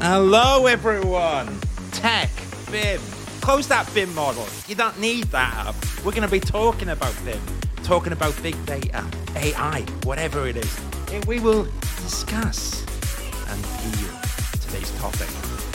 Hello, 0.00 0.64
everyone. 0.66 1.54
Tech, 1.90 2.30
BIM. 2.70 2.98
Close 3.42 3.68
that 3.68 3.92
BIM 3.92 4.14
model. 4.14 4.46
You 4.68 4.74
don't 4.74 4.98
need 4.98 5.24
that. 5.24 5.74
We're 6.02 6.12
going 6.12 6.22
to 6.22 6.28
be 6.28 6.40
talking 6.40 6.88
about 6.88 7.14
BIM, 7.26 7.42
talking 7.82 8.14
about 8.14 8.42
big 8.42 8.56
data, 8.64 9.04
AI, 9.36 9.82
whatever 10.04 10.48
it 10.48 10.56
is. 10.56 10.80
And 11.12 11.22
we 11.26 11.40
will 11.40 11.64
discuss 11.96 12.86
and 13.50 13.66
heal 13.66 14.18
today's 14.62 14.90
topic. 14.92 15.28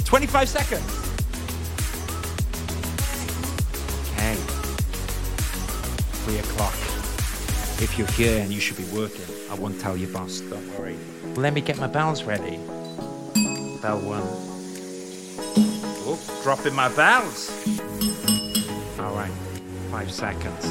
25 0.04 0.50
seconds. 0.50 1.05
3 6.26 6.40
o'clock. 6.40 6.74
If 7.80 8.00
you're 8.00 8.08
here 8.14 8.42
and 8.42 8.52
you 8.52 8.60
should 8.60 8.78
be 8.78 8.86
working, 8.86 9.26
I 9.52 9.54
won't 9.54 9.80
tell 9.80 9.96
your 9.96 10.10
boss, 10.10 10.40
don't 10.40 10.68
worry. 10.80 10.98
Let 11.36 11.54
me 11.54 11.62
get 11.62 11.78
my 11.78 11.86
bells 11.86 12.24
ready. 12.24 12.58
Bell 13.80 14.00
1. 14.02 14.22
Oh, 16.08 16.20
dropping 16.42 16.74
my 16.74 16.90
bells! 16.96 17.52
Alright, 19.00 19.32
5 19.92 20.12
seconds. 20.12 20.66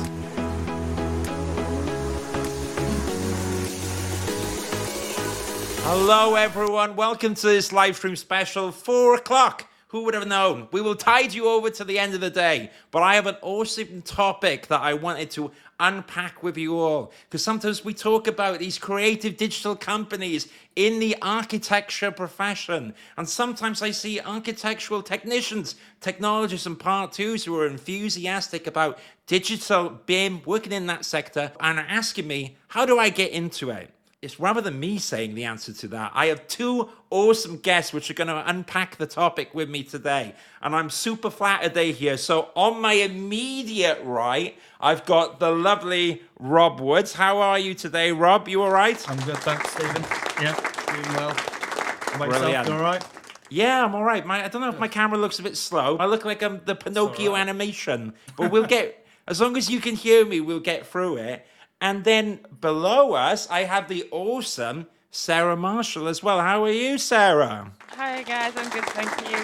Hello, 5.85 6.35
everyone. 6.35 6.97
Welcome 6.97 7.37
to 7.37 7.47
this 7.47 7.73
live 7.73 7.95
stream 7.95 8.17
special, 8.17 8.73
four 8.73 9.15
o'clock. 9.15 9.69
Who 9.95 10.03
would 10.03 10.15
have 10.15 10.27
known? 10.27 10.67
We 10.73 10.81
will 10.81 10.97
tide 10.97 11.33
you 11.33 11.47
over 11.47 11.71
to 11.71 11.85
the 11.85 12.01
end 12.01 12.15
of 12.15 12.21
the 12.21 12.29
day. 12.29 12.73
But 12.91 13.05
I 13.05 13.15
have 13.15 13.29
an 13.29 13.37
awesome 13.43 14.03
topic 14.03 14.67
that 14.67 14.81
I 14.81 14.93
wanted 14.93 15.31
to 15.31 15.53
unpack 15.79 16.43
with 16.43 16.59
you 16.59 16.77
all. 16.81 17.13
Because 17.31 17.45
sometimes 17.45 17.85
we 17.85 17.95
talk 17.95 18.27
about 18.27 18.59
these 18.59 18.77
creative 18.77 19.37
digital 19.37 19.77
companies 19.77 20.49
in 20.75 20.99
the 20.99 21.15
architecture 21.23 22.11
profession. 22.11 22.93
And 23.17 23.29
sometimes 23.29 23.83
I 23.83 23.93
see 23.93 24.19
architectural 24.19 25.01
technicians, 25.01 25.77
technologists, 26.01 26.67
and 26.67 26.77
part 26.77 27.13
twos 27.13 27.45
who 27.45 27.57
are 27.57 27.69
enthusiastic 27.69 28.67
about 28.67 28.99
digital 29.29 29.91
BIM, 30.07 30.43
working 30.45 30.73
in 30.73 30.87
that 30.87 31.05
sector, 31.05 31.53
and 31.61 31.79
are 31.79 31.87
asking 31.89 32.27
me, 32.27 32.57
how 32.67 32.85
do 32.85 32.99
I 32.99 33.11
get 33.11 33.31
into 33.31 33.71
it? 33.71 33.94
It's 34.25 34.41
rather 34.41 34.63
than 34.63 34.81
me 34.81 34.97
saying 34.97 35.35
the 35.35 35.45
answer 35.45 35.73
to 35.75 35.89
that, 35.89 36.11
I 36.15 36.27
have 36.27 36.49
two 36.49 36.89
awesome 37.11 37.59
guests 37.59 37.93
which 37.93 38.11
are 38.11 38.15
going 38.15 38.29
to 38.29 38.43
unpack 38.49 38.97
the 38.97 39.07
topic 39.07 39.55
with 39.55 39.69
me 39.69 39.83
today. 39.83 40.35
And 40.63 40.75
I'm 40.75 40.89
super 40.89 41.29
flattered 41.29 41.75
they're 41.75 41.93
here. 41.93 42.17
So, 42.17 42.49
on 42.57 42.81
my 42.81 42.95
immediate 42.95 44.01
right, 44.03 44.57
I've 44.81 45.05
got 45.05 45.41
the 45.41 45.51
lovely 45.51 46.23
Rob 46.39 46.81
Woods. 46.81 47.13
How 47.13 47.39
are 47.39 47.59
you 47.59 47.75
today, 47.75 48.13
Rob? 48.13 48.49
You 48.49 48.63
all 48.63 48.71
right? 48.71 48.99
I'm 49.11 49.19
good, 49.27 49.37
thanks, 49.39 49.71
Stephen. 49.73 50.03
Yeah, 50.41 50.55
doing 50.87 51.17
well. 51.17 51.35
How 51.35 52.17
about 52.17 52.31
Brilliant. 52.31 52.69
You 52.69 52.75
all 52.75 52.81
right? 52.81 53.05
Yeah, 53.51 53.85
I'm 53.85 53.95
all 53.95 54.05
right. 54.05 54.25
My, 54.25 54.43
I 54.43 54.49
don't 54.49 54.63
know 54.63 54.71
if 54.71 54.79
my 54.79 54.89
camera 54.89 55.19
looks 55.19 55.39
a 55.39 55.43
bit 55.43 55.59
slow. 55.59 55.99
I 55.99 56.07
look 56.07 56.25
like 56.25 56.43
I'm 56.43 56.63
the 56.65 56.75
Pinocchio 56.75 57.33
right. 57.33 57.41
animation, 57.41 58.15
but 58.39 58.51
we'll 58.51 58.65
get, 58.65 59.07
as 59.29 59.39
long 59.39 59.59
as 59.59 59.69
you 59.69 59.81
can 59.81 59.95
hear 59.95 60.25
me, 60.25 60.41
we'll 60.41 60.61
get 60.61 60.87
through 60.87 61.19
it. 61.19 61.47
And 61.81 62.05
then 62.05 62.41
below 62.61 63.13
us, 63.13 63.49
I 63.51 63.65
have 63.65 63.89
the 63.89 64.09
awesome 64.11 64.87
Sarah 65.11 65.57
Marshall 65.57 66.09
as 66.09 66.23
well. 66.23 66.41
How 66.41 66.65
are 66.65 66.71
you, 66.71 66.99
Sarah? 66.99 67.73
Hi 67.91 68.23
guys, 68.23 68.53
I'm 68.57 68.71
good, 68.71 68.85
thank 68.87 69.11
you. 69.31 69.39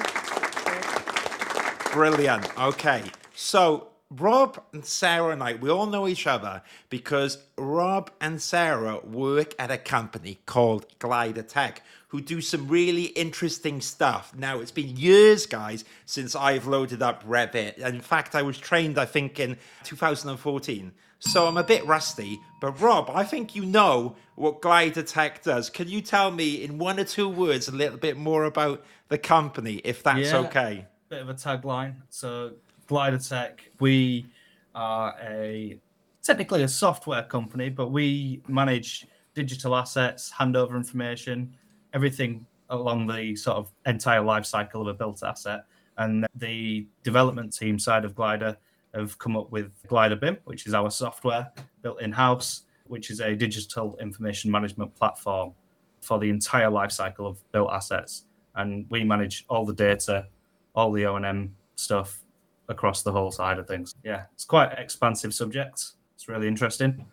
Brilliant. 1.93 2.59
Okay. 2.59 3.03
So, 3.35 3.89
Rob 4.11 4.63
and 4.73 4.85
Sarah 4.85 5.33
and 5.33 5.43
I, 5.43 5.55
we 5.55 5.71
all 5.71 5.87
know 5.87 6.09
each 6.09 6.27
other 6.27 6.63
because 6.89 7.39
Rob 7.57 8.11
and 8.21 8.43
Sarah 8.43 8.99
work 9.05 9.55
at 9.59 9.71
a 9.71 9.79
company 9.79 10.39
called 10.47 10.87
Glider 10.99 11.43
Tech 11.43 11.83
who 12.09 12.21
do 12.21 12.41
some 12.41 12.67
really 12.67 13.05
interesting 13.05 13.81
stuff. 13.81 14.33
Now, 14.37 14.59
it's 14.59 14.73
been 14.73 14.97
years, 14.97 15.47
guys, 15.47 15.85
since 16.07 16.35
I've 16.35 16.67
loaded 16.67 17.03
up 17.03 17.25
Revit. 17.25 17.79
In 17.79 18.01
fact, 18.01 18.35
I 18.35 18.43
was 18.43 18.59
trained, 18.59 18.99
I 18.99 19.05
think, 19.05 19.39
in 19.39 19.57
2014. 19.85 20.91
So 21.21 21.47
I'm 21.47 21.59
a 21.59 21.65
bit 21.65 21.87
rusty. 21.87 22.41
But 22.61 22.81
Rob, 22.81 23.11
I 23.13 23.25
think 23.25 23.55
you 23.55 23.65
know 23.65 24.17
what 24.37 24.61
Glider 24.61 25.03
Tech 25.03 25.43
does. 25.43 25.71
Can 25.71 25.89
you 25.89 26.01
tell 26.01 26.31
me 26.31 26.65
in 26.65 26.79
one 26.79 26.99
or 26.99 27.05
two 27.05 27.29
words 27.29 27.69
a 27.69 27.73
little 27.73 27.99
bit 27.99 28.17
more 28.17 28.45
about 28.45 28.85
the 29.09 29.19
company, 29.19 29.81
if 29.85 30.03
that's 30.03 30.33
Yeah. 30.33 30.39
okay? 30.39 30.87
Bit 31.09 31.23
of 31.23 31.29
a 31.29 31.35
tagline. 31.35 31.97
So, 32.09 32.53
Glider 32.87 33.19
Tech, 33.19 33.71
we 33.81 34.27
are 34.75 35.15
a 35.21 35.79
technically 36.23 36.63
a 36.63 36.69
software 36.69 37.23
company, 37.23 37.69
but 37.69 37.89
we 37.89 38.43
manage 38.49 39.07
digital 39.35 39.75
assets, 39.77 40.31
hand 40.31 40.57
over 40.57 40.77
information, 40.77 41.55
everything 41.93 42.47
along 42.69 43.07
the 43.07 43.35
sort 43.37 43.57
of 43.57 43.73
entire 43.87 44.23
life 44.23 44.47
cycle 44.47 44.83
of 44.83 44.89
a 44.89 44.95
built 44.95 45.23
asset. 45.23 45.65
And 45.99 46.27
the 46.35 46.87
development 47.03 47.55
team 47.57 47.79
side 47.79 48.05
of 48.05 48.15
Glider 48.15 48.57
have 48.95 49.19
come 49.19 49.37
up 49.37 49.51
with 49.51 49.73
Glider 49.87 50.17
BIM, 50.17 50.39
which 50.45 50.67
is 50.67 50.75
our 50.75 50.91
software 50.91 51.51
built 51.83 52.01
in 52.01 52.13
house, 52.13 52.63
which 52.85 53.11
is 53.11 53.21
a 53.21 53.35
digital 53.35 53.97
information 54.01 54.51
management 54.51 54.95
platform 54.97 55.53
for 56.01 56.19
the 56.19 56.29
entire 56.29 56.71
life 56.71 56.91
cycle 56.91 57.27
of 57.27 57.39
built 57.53 57.71
assets. 57.73 58.25
And 58.57 58.87
we 58.91 59.05
manage 59.05 59.45
all 59.49 59.65
the 59.65 59.73
data, 59.73 60.27
all 60.75 60.91
the 60.93 61.07
O&M 61.07 61.55
stuff 61.77 62.21
across 62.69 63.03
the 63.03 63.13
whole 63.13 63.31
side 63.31 63.59
of 63.59 63.67
things. 63.67 63.95
Yeah, 64.03 64.25
it's 64.33 64.45
quite 64.45 64.73
an 64.73 64.79
expansive 64.79 65.35
subject. 65.35 65.93
It's 66.15 66.29
really 66.29 66.49
interesting. 66.49 67.05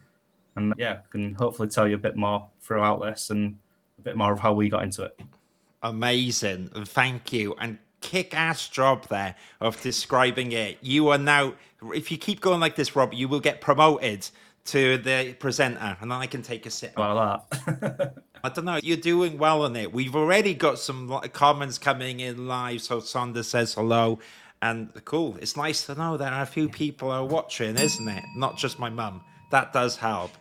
And 0.55 0.73
yeah, 0.77 0.99
can 1.11 1.35
hopefully 1.35 1.67
tell 1.69 1.87
you 1.87 1.95
a 1.95 1.99
bit 1.99 2.15
more 2.15 2.47
throughout 2.61 3.01
this 3.01 3.29
and 3.29 3.57
a 3.99 4.01
bit 4.01 4.17
more 4.17 4.33
of 4.33 4.39
how 4.39 4.53
we 4.53 4.69
got 4.69 4.83
into 4.83 5.03
it. 5.03 5.19
Amazing. 5.83 6.69
Thank 6.87 7.31
you. 7.31 7.53
And 7.59 7.77
kick 8.07 8.33
ass 8.33 8.69
job 8.69 9.05
there 9.09 9.35
of 9.59 9.81
describing 9.81 10.53
it. 10.53 10.77
You 10.81 11.09
are 11.09 11.17
now, 11.17 11.55
if 11.93 12.09
you 12.09 12.17
keep 12.17 12.39
going 12.39 12.61
like 12.61 12.75
this, 12.77 12.95
Rob, 12.95 13.13
you 13.13 13.27
will 13.27 13.41
get 13.41 13.59
promoted 13.59 14.29
to 14.65 14.97
the 14.97 15.35
presenter 15.39 15.97
and 15.99 16.09
then 16.09 16.17
I 16.17 16.25
can 16.25 16.41
take 16.41 16.65
a 16.65 16.69
sit. 16.69 16.93
About 16.95 17.49
that. 17.51 18.13
I 18.43 18.49
don't 18.49 18.63
know. 18.63 18.79
You're 18.81 18.95
doing 18.95 19.37
well 19.37 19.63
on 19.63 19.75
it. 19.75 19.91
We've 19.91 20.15
already 20.15 20.53
got 20.53 20.79
some 20.79 21.19
comments 21.33 21.77
coming 21.77 22.21
in 22.21 22.47
live. 22.47 22.81
So 22.81 23.01
Sonda 23.01 23.43
says 23.43 23.73
hello. 23.73 24.19
And 24.61 24.89
cool. 25.03 25.37
It's 25.41 25.57
nice 25.57 25.85
to 25.87 25.95
know 25.95 26.15
that 26.15 26.41
a 26.41 26.45
few 26.45 26.69
people 26.69 27.11
are 27.11 27.25
watching, 27.25 27.75
isn't 27.75 28.07
it? 28.07 28.23
Not 28.37 28.57
just 28.57 28.79
my 28.79 28.89
mum. 28.89 29.21
That 29.51 29.73
does 29.73 29.97
help. 29.97 30.31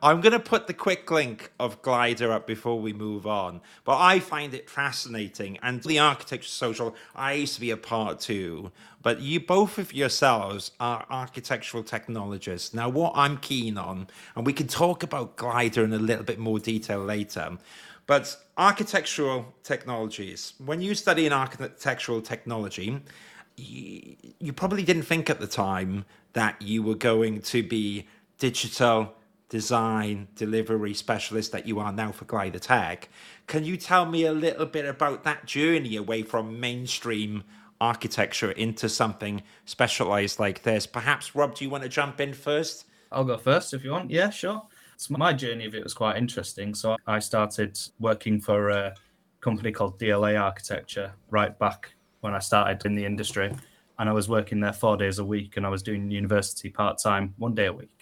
I'm 0.00 0.20
going 0.20 0.32
to 0.32 0.40
put 0.40 0.68
the 0.68 0.74
quick 0.74 1.10
link 1.10 1.50
of 1.58 1.82
Glider 1.82 2.30
up 2.30 2.46
before 2.46 2.80
we 2.80 2.92
move 2.92 3.26
on. 3.26 3.60
But 3.84 3.98
I 3.98 4.20
find 4.20 4.54
it 4.54 4.70
fascinating. 4.70 5.58
And 5.60 5.82
the 5.82 5.98
Architecture 5.98 6.48
Social, 6.48 6.94
I 7.16 7.32
used 7.32 7.54
to 7.54 7.60
be 7.60 7.72
a 7.72 7.76
part 7.76 8.20
two. 8.20 8.70
But 9.02 9.20
you 9.20 9.40
both 9.40 9.76
of 9.78 9.92
yourselves 9.92 10.70
are 10.78 11.04
architectural 11.10 11.82
technologists. 11.82 12.72
Now, 12.72 12.88
what 12.88 13.12
I'm 13.16 13.38
keen 13.38 13.76
on, 13.76 14.06
and 14.36 14.46
we 14.46 14.52
can 14.52 14.68
talk 14.68 15.02
about 15.02 15.36
Glider 15.36 15.82
in 15.82 15.92
a 15.92 15.98
little 15.98 16.24
bit 16.24 16.38
more 16.38 16.60
detail 16.60 17.00
later, 17.00 17.58
but 18.06 18.36
architectural 18.56 19.54
technologies, 19.64 20.54
when 20.64 20.80
you 20.80 20.94
study 20.94 21.26
an 21.26 21.32
architectural 21.32 22.22
technology, 22.22 23.00
you, 23.56 24.16
you 24.38 24.52
probably 24.52 24.82
didn't 24.82 25.02
think 25.02 25.28
at 25.28 25.40
the 25.40 25.46
time 25.46 26.04
that 26.32 26.60
you 26.62 26.82
were 26.82 26.94
going 26.94 27.40
to 27.42 27.62
be 27.62 28.06
digital 28.38 29.14
design 29.48 30.28
delivery 30.34 30.94
specialist 30.94 31.52
that 31.52 31.66
you 31.66 31.78
are 31.78 31.92
now 31.92 32.12
for 32.12 32.24
Glider 32.24 32.58
Tech. 32.58 33.08
Can 33.46 33.64
you 33.64 33.76
tell 33.76 34.04
me 34.06 34.24
a 34.24 34.32
little 34.32 34.66
bit 34.66 34.84
about 34.84 35.24
that 35.24 35.46
journey 35.46 35.96
away 35.96 36.22
from 36.22 36.60
mainstream 36.60 37.44
architecture 37.80 38.50
into 38.52 38.88
something 38.88 39.42
specialized 39.64 40.38
like 40.38 40.62
this? 40.62 40.86
Perhaps, 40.86 41.34
Rob, 41.34 41.54
do 41.54 41.64
you 41.64 41.70
want 41.70 41.82
to 41.82 41.88
jump 41.88 42.20
in 42.20 42.34
first? 42.34 42.84
I'll 43.10 43.24
go 43.24 43.38
first 43.38 43.72
if 43.72 43.84
you 43.84 43.92
want. 43.92 44.10
Yeah, 44.10 44.30
sure. 44.30 44.62
So 44.96 45.14
my 45.16 45.32
journey 45.32 45.64
of 45.64 45.74
it 45.74 45.84
was 45.84 45.94
quite 45.94 46.16
interesting. 46.16 46.74
So 46.74 46.96
I 47.06 47.20
started 47.20 47.78
working 48.00 48.40
for 48.40 48.68
a 48.70 48.94
company 49.40 49.72
called 49.72 49.98
DLA 49.98 50.40
Architecture 50.40 51.12
right 51.30 51.56
back 51.58 51.92
when 52.20 52.34
I 52.34 52.40
started 52.40 52.84
in 52.84 52.94
the 52.94 53.04
industry. 53.04 53.52
And 53.98 54.08
I 54.08 54.12
was 54.12 54.28
working 54.28 54.60
there 54.60 54.72
four 54.72 54.96
days 54.96 55.18
a 55.18 55.24
week 55.24 55.56
and 55.56 55.64
I 55.64 55.68
was 55.68 55.82
doing 55.82 56.10
university 56.10 56.68
part 56.68 56.98
time 56.98 57.34
one 57.38 57.54
day 57.54 57.66
a 57.66 57.72
week, 57.72 57.97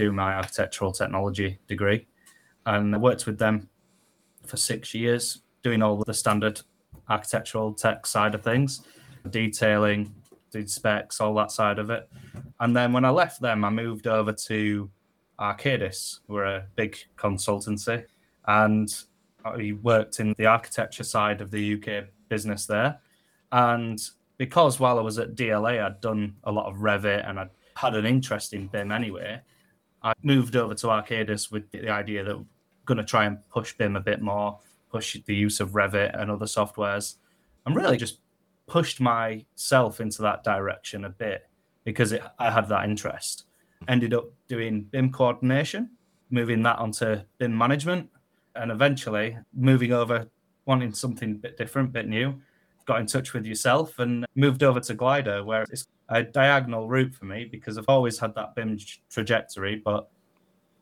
doing 0.00 0.16
my 0.16 0.32
architectural 0.34 0.92
technology 0.92 1.58
degree. 1.68 2.06
And 2.64 2.94
I 2.94 2.98
worked 2.98 3.26
with 3.26 3.38
them 3.38 3.68
for 4.46 4.56
six 4.56 4.94
years, 4.94 5.42
doing 5.62 5.82
all 5.82 6.02
the 6.06 6.14
standard 6.14 6.62
architectural 7.10 7.74
tech 7.74 8.06
side 8.06 8.34
of 8.34 8.42
things, 8.42 8.82
detailing, 9.28 10.14
did 10.50 10.70
specs, 10.70 11.20
all 11.20 11.34
that 11.34 11.52
side 11.52 11.78
of 11.78 11.90
it. 11.90 12.08
And 12.60 12.74
then 12.74 12.94
when 12.94 13.04
I 13.04 13.10
left 13.10 13.42
them, 13.42 13.62
I 13.62 13.68
moved 13.68 14.06
over 14.06 14.32
to 14.32 14.90
Arcadis, 15.38 16.20
we're 16.28 16.46
a 16.46 16.64
big 16.76 16.96
consultancy, 17.18 18.04
and 18.46 18.88
I 19.44 19.74
worked 19.82 20.18
in 20.18 20.34
the 20.38 20.46
architecture 20.46 21.04
side 21.04 21.42
of 21.42 21.50
the 21.50 21.74
UK 21.74 22.04
business 22.30 22.64
there. 22.64 23.00
And 23.52 24.00
because 24.38 24.80
while 24.80 24.98
I 24.98 25.02
was 25.02 25.18
at 25.18 25.34
DLA, 25.34 25.84
I'd 25.84 26.00
done 26.00 26.36
a 26.44 26.52
lot 26.52 26.70
of 26.70 26.76
Revit 26.78 27.28
and 27.28 27.38
I'd 27.38 27.50
had 27.74 27.94
an 27.94 28.06
interest 28.06 28.54
in 28.54 28.68
BIM 28.68 28.92
anyway. 28.92 29.40
I 30.02 30.12
moved 30.22 30.56
over 30.56 30.74
to 30.74 30.86
Arcadis 30.86 31.50
with 31.50 31.70
the 31.70 31.90
idea 31.90 32.24
that 32.24 32.34
I'm 32.34 32.48
going 32.86 32.98
to 32.98 33.04
try 33.04 33.26
and 33.26 33.38
push 33.50 33.74
BIM 33.74 33.96
a 33.96 34.00
bit 34.00 34.22
more, 34.22 34.58
push 34.90 35.18
the 35.26 35.34
use 35.34 35.60
of 35.60 35.70
Revit 35.70 36.18
and 36.20 36.30
other 36.30 36.46
softwares, 36.46 37.16
and 37.66 37.76
really 37.76 37.96
just 37.96 38.20
pushed 38.66 39.00
myself 39.00 40.00
into 40.00 40.22
that 40.22 40.44
direction 40.44 41.04
a 41.04 41.10
bit 41.10 41.48
because 41.84 42.12
it, 42.12 42.22
I 42.38 42.50
had 42.50 42.68
that 42.68 42.84
interest. 42.84 43.44
Ended 43.88 44.14
up 44.14 44.26
doing 44.48 44.84
BIM 44.84 45.12
coordination, 45.12 45.90
moving 46.30 46.62
that 46.62 46.78
onto 46.78 47.20
BIM 47.38 47.56
management, 47.56 48.08
and 48.54 48.70
eventually 48.70 49.36
moving 49.54 49.92
over, 49.92 50.26
wanting 50.66 50.92
something 50.92 51.32
a 51.32 51.34
bit 51.34 51.56
different, 51.56 51.88
a 51.88 51.92
bit 51.92 52.08
new. 52.08 52.40
Got 52.90 52.98
in 52.98 53.06
touch 53.06 53.34
with 53.34 53.46
yourself 53.46 54.00
and 54.00 54.26
moved 54.34 54.64
over 54.64 54.80
to 54.80 54.94
Glider, 54.94 55.44
where 55.44 55.62
it's 55.70 55.86
a 56.08 56.24
diagonal 56.24 56.88
route 56.88 57.14
for 57.14 57.24
me 57.24 57.44
because 57.44 57.78
I've 57.78 57.84
always 57.86 58.18
had 58.18 58.34
that 58.34 58.56
BIM 58.56 58.80
trajectory, 59.08 59.76
but 59.76 60.10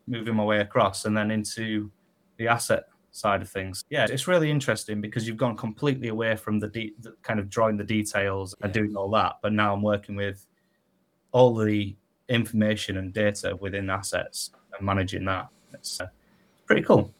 moving 0.07 0.35
my 0.35 0.43
way 0.43 0.61
across 0.61 1.05
and 1.05 1.15
then 1.15 1.31
into 1.31 1.91
the 2.39 2.49
asset 2.49 2.85
side 3.11 3.43
of 3.43 3.51
things. 3.51 3.85
Yeah, 3.91 4.07
it's 4.09 4.27
really 4.27 4.51
interesting 4.51 5.03
because 5.03 5.29
you've 5.29 5.37
gone 5.37 5.55
completely 5.55 6.09
away 6.09 6.35
from 6.35 6.59
the, 6.59 6.69
de- 6.69 6.95
the 7.03 7.15
kind 7.21 7.39
of 7.39 7.51
drawing 7.51 7.77
the 7.77 7.85
details 7.85 8.55
and 8.63 8.73
doing 8.73 8.97
all 8.97 9.11
that, 9.11 9.35
but 9.43 9.53
now 9.53 9.75
I'm 9.75 9.83
working 9.83 10.17
with 10.17 10.47
all 11.33 11.55
the 11.55 11.95
information 12.31 12.97
and 12.97 13.13
data 13.13 13.55
within 13.61 13.91
assets 13.91 14.53
and 14.75 14.87
managing 14.87 15.27
that. 15.27 15.49
It's 15.75 16.01
uh, 16.01 16.07
pretty 16.65 16.81
cool. 16.81 17.13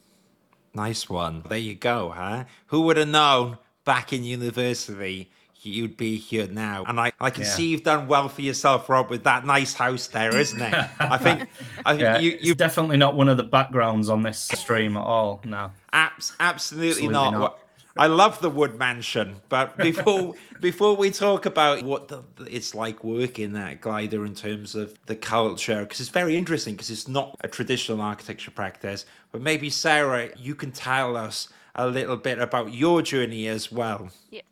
Nice 0.73 1.11
one. 1.11 1.43
There 1.47 1.59
you 1.59 1.75
go, 1.75 2.09
huh? 2.09 2.45
Who 2.69 2.81
would 2.83 2.97
have 2.97 3.09
known 3.09 3.59
back 3.89 4.13
in 4.13 4.23
university 4.23 5.31
you'd 5.63 5.97
be 5.97 6.17
here 6.17 6.47
now. 6.47 6.85
And 6.87 7.01
I, 7.01 7.11
I 7.19 7.31
can 7.31 7.43
yeah. 7.43 7.49
see 7.51 7.69
you've 7.69 7.83
done 7.83 8.07
well 8.07 8.29
for 8.29 8.43
yourself, 8.43 8.89
Rob, 8.89 9.09
with 9.11 9.25
that 9.25 9.47
nice 9.47 9.73
house 9.73 10.07
there, 10.09 10.37
isn't 10.37 10.61
it? 10.61 10.91
I 11.01 11.19
think, 11.27 11.49
I 11.85 11.93
think 11.93 12.03
yeah, 12.03 12.19
you, 12.19 12.39
you 12.41 12.55
definitely 12.55 12.99
not 12.99 13.17
one 13.17 13.29
of 13.29 13.39
the 13.39 13.45
backgrounds 13.45 14.09
on 14.09 14.23
this 14.23 14.39
stream 14.39 14.97
at 14.97 15.03
all. 15.03 15.41
No, 15.45 15.73
Abs- 15.93 16.37
absolutely, 16.39 16.91
absolutely 16.91 17.13
not. 17.13 17.33
not. 17.33 17.59
I 17.97 18.07
love 18.07 18.41
the 18.41 18.51
wood 18.51 18.79
mansion, 18.79 19.37
but 19.49 19.77
before 19.89 20.35
before 20.61 20.95
we 20.95 21.11
talk 21.11 21.47
about 21.47 21.83
what 21.83 22.09
the, 22.09 22.23
it's 22.47 22.75
like 22.75 23.03
working 23.03 23.57
at 23.57 23.81
Glider 23.81 24.25
in 24.25 24.37
terms 24.37 24.77
of 24.77 24.95
the 25.07 25.17
culture, 25.17 25.81
because 25.81 25.99
it's 25.99 26.11
very 26.11 26.37
interesting, 26.37 26.75
because 26.75 26.91
it's 26.91 27.09
not 27.09 27.35
a 27.41 27.49
traditional 27.49 28.01
architecture 28.01 28.53
practice. 28.53 29.07
But 29.33 29.41
maybe 29.41 29.71
Sarah, 29.71 30.29
you 30.37 30.55
can 30.55 30.71
tell 30.71 31.17
us 31.17 31.49
a 31.79 31.87
little 31.87 32.17
bit 32.17 32.39
about 32.39 32.75
your 32.75 33.01
journey 33.01 33.47
as 33.49 33.73
well. 33.73 34.11
Yeah. 34.31 34.43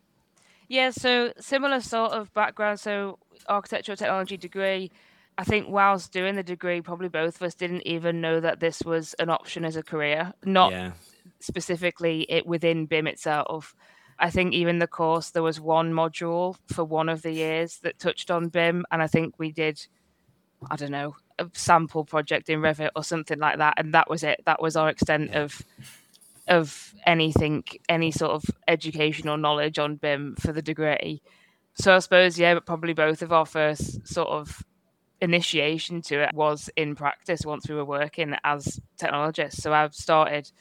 Yeah, 0.69 0.89
so 0.89 1.31
similar 1.39 1.79
sort 1.79 2.11
of 2.11 2.33
background. 2.33 2.79
So 2.79 3.19
architectural 3.47 3.95
technology 3.95 4.37
degree. 4.37 4.91
I 5.37 5.43
think 5.43 5.67
whilst 5.69 6.11
doing 6.11 6.35
the 6.35 6.43
degree, 6.43 6.81
probably 6.81 7.09
both 7.09 7.35
of 7.35 7.43
us 7.43 7.53
didn't 7.53 7.85
even 7.85 8.21
know 8.21 8.39
that 8.39 8.59
this 8.59 8.81
was 8.83 9.13
an 9.15 9.29
option 9.29 9.63
as 9.63 9.75
a 9.75 9.83
career. 9.83 10.33
Not 10.43 10.71
yeah. 10.71 10.91
specifically 11.39 12.25
it 12.27 12.47
within 12.47 12.85
BIM 12.85 13.07
itself. 13.07 13.75
I 14.19 14.31
think 14.31 14.53
even 14.53 14.79
the 14.79 14.87
course 14.87 15.29
there 15.29 15.43
was 15.43 15.61
one 15.61 15.93
module 15.93 16.55
for 16.73 16.83
one 16.83 17.07
of 17.07 17.21
the 17.21 17.31
years 17.31 17.77
that 17.83 17.99
touched 17.99 18.31
on 18.31 18.49
BIM, 18.49 18.83
and 18.91 19.01
I 19.01 19.07
think 19.07 19.35
we 19.37 19.51
did, 19.51 19.85
I 20.71 20.75
don't 20.75 20.91
know, 20.91 21.15
a 21.37 21.47
sample 21.53 22.03
project 22.03 22.49
in 22.49 22.59
Revit 22.59 22.89
or 22.95 23.03
something 23.03 23.37
like 23.37 23.59
that, 23.59 23.75
and 23.77 23.93
that 23.93 24.09
was 24.09 24.23
it. 24.23 24.41
That 24.45 24.59
was 24.59 24.75
our 24.75 24.89
extent 24.89 25.29
yeah. 25.31 25.41
of 25.41 25.61
of 26.47 26.93
anything, 27.05 27.63
any 27.89 28.11
sort 28.11 28.31
of 28.31 28.43
educational 28.67 29.37
knowledge 29.37 29.79
on 29.79 29.95
BIM 29.95 30.35
for 30.39 30.51
the 30.51 30.61
degree. 30.61 31.21
So 31.75 31.95
I 31.95 31.99
suppose, 31.99 32.39
yeah, 32.39 32.55
but 32.55 32.65
probably 32.65 32.93
both 32.93 33.21
of 33.21 33.31
our 33.31 33.45
first 33.45 34.07
sort 34.07 34.29
of 34.29 34.63
initiation 35.21 36.01
to 36.03 36.23
it 36.23 36.33
was 36.33 36.69
in 36.75 36.95
practice 36.95 37.41
once 37.45 37.67
we 37.67 37.75
were 37.75 37.85
working 37.85 38.35
as 38.43 38.79
technologists. 38.97 39.61
So 39.61 39.73
I've 39.73 39.95
started 39.95 40.51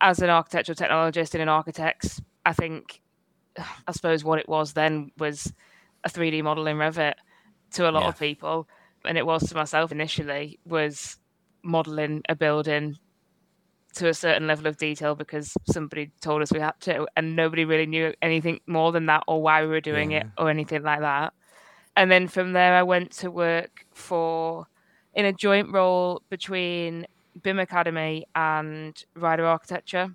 as 0.00 0.20
an 0.20 0.30
architectural 0.30 0.76
technologist 0.76 1.34
in 1.34 1.40
an 1.40 1.48
architects. 1.48 2.20
I 2.44 2.52
think, 2.52 3.00
I 3.56 3.92
suppose 3.92 4.24
what 4.24 4.38
it 4.38 4.48
was 4.48 4.72
then 4.72 5.12
was 5.18 5.52
a 6.02 6.10
3D 6.10 6.42
model 6.42 6.66
in 6.66 6.76
Revit 6.76 7.14
to 7.72 7.88
a 7.88 7.92
lot 7.92 8.02
yeah. 8.02 8.08
of 8.08 8.18
people. 8.18 8.68
And 9.04 9.16
it 9.18 9.26
was 9.26 9.48
to 9.48 9.54
myself 9.54 9.92
initially 9.92 10.58
was 10.64 11.18
modeling 11.62 12.22
a 12.28 12.36
building 12.36 12.96
to 13.94 14.08
a 14.08 14.14
certain 14.14 14.46
level 14.46 14.66
of 14.66 14.76
detail 14.76 15.14
because 15.14 15.52
somebody 15.64 16.10
told 16.20 16.42
us 16.42 16.52
we 16.52 16.60
had 16.60 16.78
to, 16.80 17.06
and 17.16 17.36
nobody 17.36 17.64
really 17.64 17.86
knew 17.86 18.12
anything 18.22 18.60
more 18.66 18.92
than 18.92 19.06
that 19.06 19.24
or 19.26 19.42
why 19.42 19.62
we 19.62 19.68
were 19.68 19.80
doing 19.80 20.12
yeah. 20.12 20.18
it 20.18 20.26
or 20.38 20.50
anything 20.50 20.82
like 20.82 21.00
that. 21.00 21.32
And 21.96 22.10
then 22.10 22.28
from 22.28 22.52
there, 22.52 22.74
I 22.74 22.82
went 22.82 23.12
to 23.18 23.30
work 23.30 23.86
for 23.92 24.66
in 25.14 25.24
a 25.24 25.32
joint 25.32 25.72
role 25.72 26.22
between 26.28 27.06
BIM 27.42 27.58
Academy 27.58 28.26
and 28.34 29.00
Ryder 29.14 29.46
Architecture. 29.46 30.08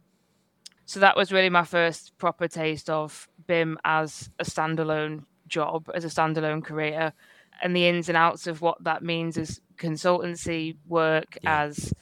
So 0.85 0.99
that 0.99 1.15
was 1.15 1.31
really 1.31 1.49
my 1.49 1.63
first 1.63 2.17
proper 2.17 2.47
taste 2.47 2.89
of 2.89 3.29
BIM 3.47 3.77
as 3.85 4.29
a 4.39 4.43
standalone 4.43 5.23
job, 5.47 5.89
as 5.93 6.03
a 6.03 6.07
standalone 6.07 6.63
career, 6.63 7.13
and 7.61 7.75
the 7.75 7.87
ins 7.87 8.09
and 8.09 8.17
outs 8.17 8.47
of 8.47 8.61
what 8.61 8.83
that 8.83 9.03
means 9.03 9.37
as 9.37 9.61
consultancy 9.77 10.77
work, 10.87 11.37
yeah. 11.43 11.63
as 11.63 11.93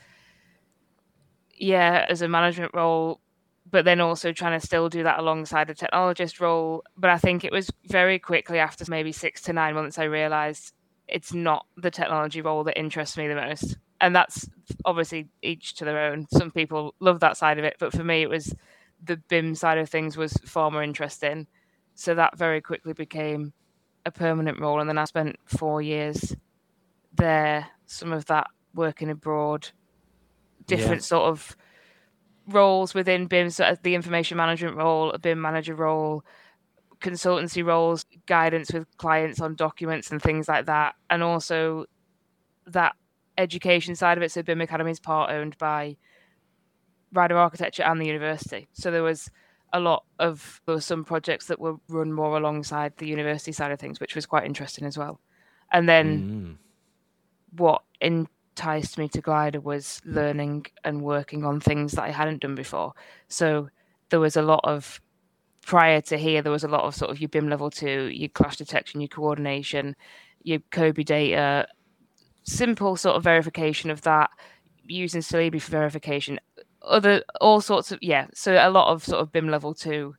yeah, 1.57 2.05
as 2.09 2.21
a 2.21 2.27
management 2.27 2.71
role, 2.73 3.19
but 3.69 3.85
then 3.85 3.99
also 3.99 4.31
trying 4.31 4.59
to 4.59 4.65
still 4.65 4.89
do 4.89 5.03
that 5.03 5.19
alongside 5.19 5.69
a 5.69 5.75
technologist 5.75 6.39
role. 6.39 6.83
But 6.95 7.09
I 7.09 7.17
think 7.17 7.43
it 7.43 7.51
was 7.51 7.69
very 7.85 8.19
quickly 8.19 8.59
after 8.59 8.85
maybe 8.87 9.11
six 9.11 9.41
to 9.43 9.53
nine 9.53 9.75
months, 9.75 9.99
I 9.99 10.05
realized 10.05 10.73
it's 11.07 11.33
not 11.33 11.65
the 11.75 11.91
technology 11.91 12.41
role 12.41 12.63
that 12.65 12.79
interests 12.79 13.17
me 13.17 13.27
the 13.27 13.35
most. 13.35 13.77
And 13.99 14.15
that's 14.15 14.47
obviously 14.85 15.27
each 15.41 15.75
to 15.75 15.85
their 15.85 16.11
own. 16.11 16.27
Some 16.31 16.51
people 16.51 16.93
love 16.99 17.19
that 17.21 17.37
side 17.37 17.57
of 17.57 17.65
it, 17.65 17.77
but 17.79 17.93
for 17.93 18.03
me, 18.03 18.21
it 18.21 18.29
was 18.29 18.53
the 19.03 19.17
BIM 19.27 19.55
side 19.55 19.77
of 19.77 19.89
things 19.89 20.17
was 20.17 20.33
far 20.45 20.69
more 20.71 20.83
interesting. 20.83 21.47
So 21.95 22.13
that 22.15 22.37
very 22.37 22.61
quickly 22.61 22.93
became 22.93 23.53
a 24.05 24.11
permanent 24.11 24.59
role. 24.59 24.79
And 24.79 24.89
then 24.89 24.97
I 24.97 25.05
spent 25.05 25.37
four 25.45 25.81
years 25.81 26.35
there, 27.15 27.67
some 27.85 28.13
of 28.13 28.25
that 28.25 28.47
working 28.75 29.09
abroad, 29.09 29.69
different 30.67 31.01
yeah. 31.01 31.07
sort 31.07 31.29
of 31.29 31.57
roles 32.47 32.93
within 32.93 33.27
BIM, 33.27 33.49
so 33.49 33.75
the 33.83 33.95
information 33.95 34.37
management 34.37 34.77
role, 34.77 35.11
a 35.11 35.19
BIM 35.19 35.41
manager 35.41 35.75
role, 35.75 36.23
consultancy 36.99 37.63
roles, 37.65 38.05
guidance 38.25 38.71
with 38.71 38.85
clients 38.97 39.41
on 39.41 39.55
documents 39.55 40.11
and 40.11 40.21
things 40.21 40.47
like 40.47 40.65
that, 40.65 40.95
and 41.09 41.23
also 41.23 41.85
that 42.65 42.95
education 43.37 43.95
side 43.95 44.17
of 44.17 44.23
it. 44.23 44.31
So 44.31 44.41
BIM 44.41 44.61
Academy 44.61 44.91
is 44.91 44.99
part 44.99 45.31
owned 45.31 45.57
by 45.57 45.97
Ryder 47.13 47.37
Architecture 47.37 47.83
and 47.83 48.01
the 48.01 48.05
university. 48.05 48.67
So 48.73 48.91
there 48.91 49.03
was 49.03 49.29
a 49.73 49.79
lot 49.79 50.05
of 50.19 50.61
there 50.65 50.75
were 50.75 50.81
some 50.81 51.03
projects 51.03 51.47
that 51.47 51.59
were 51.59 51.75
run 51.89 52.13
more 52.13 52.37
alongside 52.37 52.93
the 52.97 53.07
university 53.07 53.51
side 53.51 53.71
of 53.71 53.79
things, 53.79 53.99
which 53.99 54.15
was 54.15 54.25
quite 54.25 54.45
interesting 54.45 54.85
as 54.85 54.97
well. 54.97 55.19
And 55.71 55.87
then 55.89 56.57
mm. 56.57 57.59
what 57.59 57.83
in 57.99 58.27
enticed 58.57 58.97
me 58.97 59.07
to 59.07 59.21
glider 59.21 59.59
was 59.59 60.01
learning 60.03 60.65
and 60.83 61.03
working 61.03 61.45
on 61.45 61.59
things 61.59 61.91
that 61.91 62.03
I 62.03 62.09
hadn't 62.09 62.41
done 62.41 62.55
before. 62.55 62.93
So 63.27 63.69
there 64.09 64.19
was 64.19 64.35
a 64.35 64.41
lot 64.41 64.61
of 64.63 64.99
prior 65.63 66.01
to 66.01 66.17
here, 66.17 66.41
there 66.41 66.51
was 66.51 66.63
a 66.63 66.67
lot 66.67 66.83
of 66.83 66.95
sort 66.95 67.11
of 67.11 67.21
your 67.21 67.29
BIM 67.29 67.49
level 67.49 67.69
two, 67.69 68.09
your 68.11 68.29
clash 68.29 68.57
detection, 68.57 68.99
your 68.99 69.09
coordination, 69.09 69.95
your 70.41 70.59
COBie 70.71 71.03
data, 71.03 71.67
simple 72.43 72.95
sort 72.95 73.15
of 73.15 73.23
verification 73.23 73.91
of 73.91 74.01
that, 74.01 74.31
using 74.85 75.21
Solibri 75.21 75.61
for 75.61 75.71
verification, 75.71 76.39
other 76.81 77.23
all 77.39 77.61
sorts 77.61 77.91
of 77.91 77.99
yeah. 78.01 78.25
So 78.33 78.53
a 78.53 78.71
lot 78.71 78.91
of 78.91 79.03
sort 79.03 79.21
of 79.21 79.31
BIM 79.31 79.49
level 79.49 79.75
two, 79.75 80.15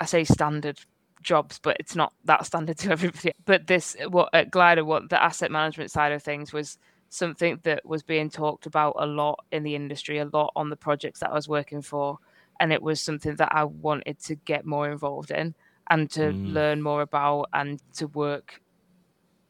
I 0.00 0.04
say 0.04 0.22
standard 0.22 0.78
jobs, 1.22 1.58
but 1.58 1.76
it's 1.80 1.96
not 1.96 2.12
that 2.24 2.46
standard 2.46 2.78
to 2.82 2.92
everybody. 2.92 3.32
But 3.44 3.66
this 3.66 3.96
what 4.08 4.28
at 4.32 4.52
Glider, 4.52 4.84
what 4.84 5.08
the 5.08 5.20
asset 5.20 5.50
management 5.50 5.90
side 5.90 6.12
of 6.12 6.22
things 6.22 6.52
was 6.52 6.78
something 7.10 7.58
that 7.62 7.84
was 7.86 8.02
being 8.02 8.30
talked 8.30 8.66
about 8.66 8.94
a 8.98 9.06
lot 9.06 9.44
in 9.50 9.62
the 9.62 9.74
industry, 9.74 10.18
a 10.18 10.26
lot 10.26 10.52
on 10.54 10.70
the 10.70 10.76
projects 10.76 11.20
that 11.20 11.30
I 11.30 11.34
was 11.34 11.48
working 11.48 11.82
for. 11.82 12.18
And 12.60 12.72
it 12.72 12.82
was 12.82 13.00
something 13.00 13.36
that 13.36 13.50
I 13.52 13.64
wanted 13.64 14.18
to 14.24 14.34
get 14.34 14.66
more 14.66 14.90
involved 14.90 15.30
in 15.30 15.54
and 15.90 16.10
to 16.10 16.20
mm. 16.20 16.52
learn 16.52 16.82
more 16.82 17.02
about 17.02 17.46
and 17.52 17.80
to 17.94 18.08
work 18.08 18.60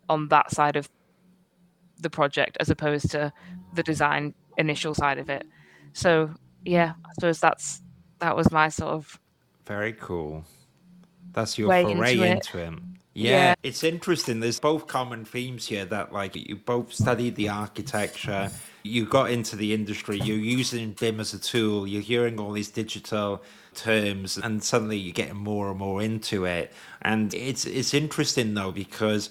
on 0.09 0.29
that 0.29 0.51
side 0.51 0.77
of 0.77 0.89
the 2.01 2.11
project 2.11 2.57
as 2.61 2.71
opposed 2.71 3.11
to 3.11 3.33
the 3.75 3.83
design 3.83 4.35
initial 4.57 4.95
side 4.95 5.19
of 5.19 5.29
it. 5.29 5.47
So 5.93 6.31
yeah, 6.65 6.93
I 7.05 7.13
suppose 7.15 7.41
that's 7.41 7.83
that 8.21 8.37
was 8.37 8.51
my 8.51 8.69
sort 8.69 8.93
of 8.93 9.19
very 9.67 9.93
cool. 9.93 10.45
That's 11.33 11.59
your 11.59 11.69
foray 11.69 11.91
into 11.91 12.23
it. 12.23 12.31
Into 12.31 12.59
it. 12.59 12.79
Yeah, 13.19 13.31
yeah, 13.31 13.55
it's 13.65 13.83
interesting. 13.83 14.39
There's 14.39 14.61
both 14.61 14.87
common 14.87 15.25
themes 15.25 15.67
here 15.67 15.85
that, 15.87 16.13
like, 16.13 16.37
you 16.37 16.55
both 16.55 16.93
studied 16.93 17.35
the 17.35 17.49
architecture, 17.49 18.51
you 18.85 19.07
got 19.07 19.31
into 19.31 19.57
the 19.57 19.75
industry, 19.75 20.21
you're 20.21 20.37
using 20.37 20.93
BIM 20.93 21.19
as 21.19 21.35
a 21.35 21.39
tool, 21.41 21.87
you're 21.87 22.01
hearing 22.01 22.39
all 22.39 22.53
these 22.53 22.71
digital 22.71 23.43
terms, 23.75 24.39
and 24.39 24.63
suddenly 24.63 24.97
you're 24.97 25.13
getting 25.13 25.37
more 25.37 25.69
and 25.71 25.79
more 25.79 26.01
into 26.01 26.45
it. 26.45 26.73
And 27.03 27.35
it's 27.35 27.67
it's 27.67 27.93
interesting 27.93 28.55
though 28.55 28.71
because 28.71 29.31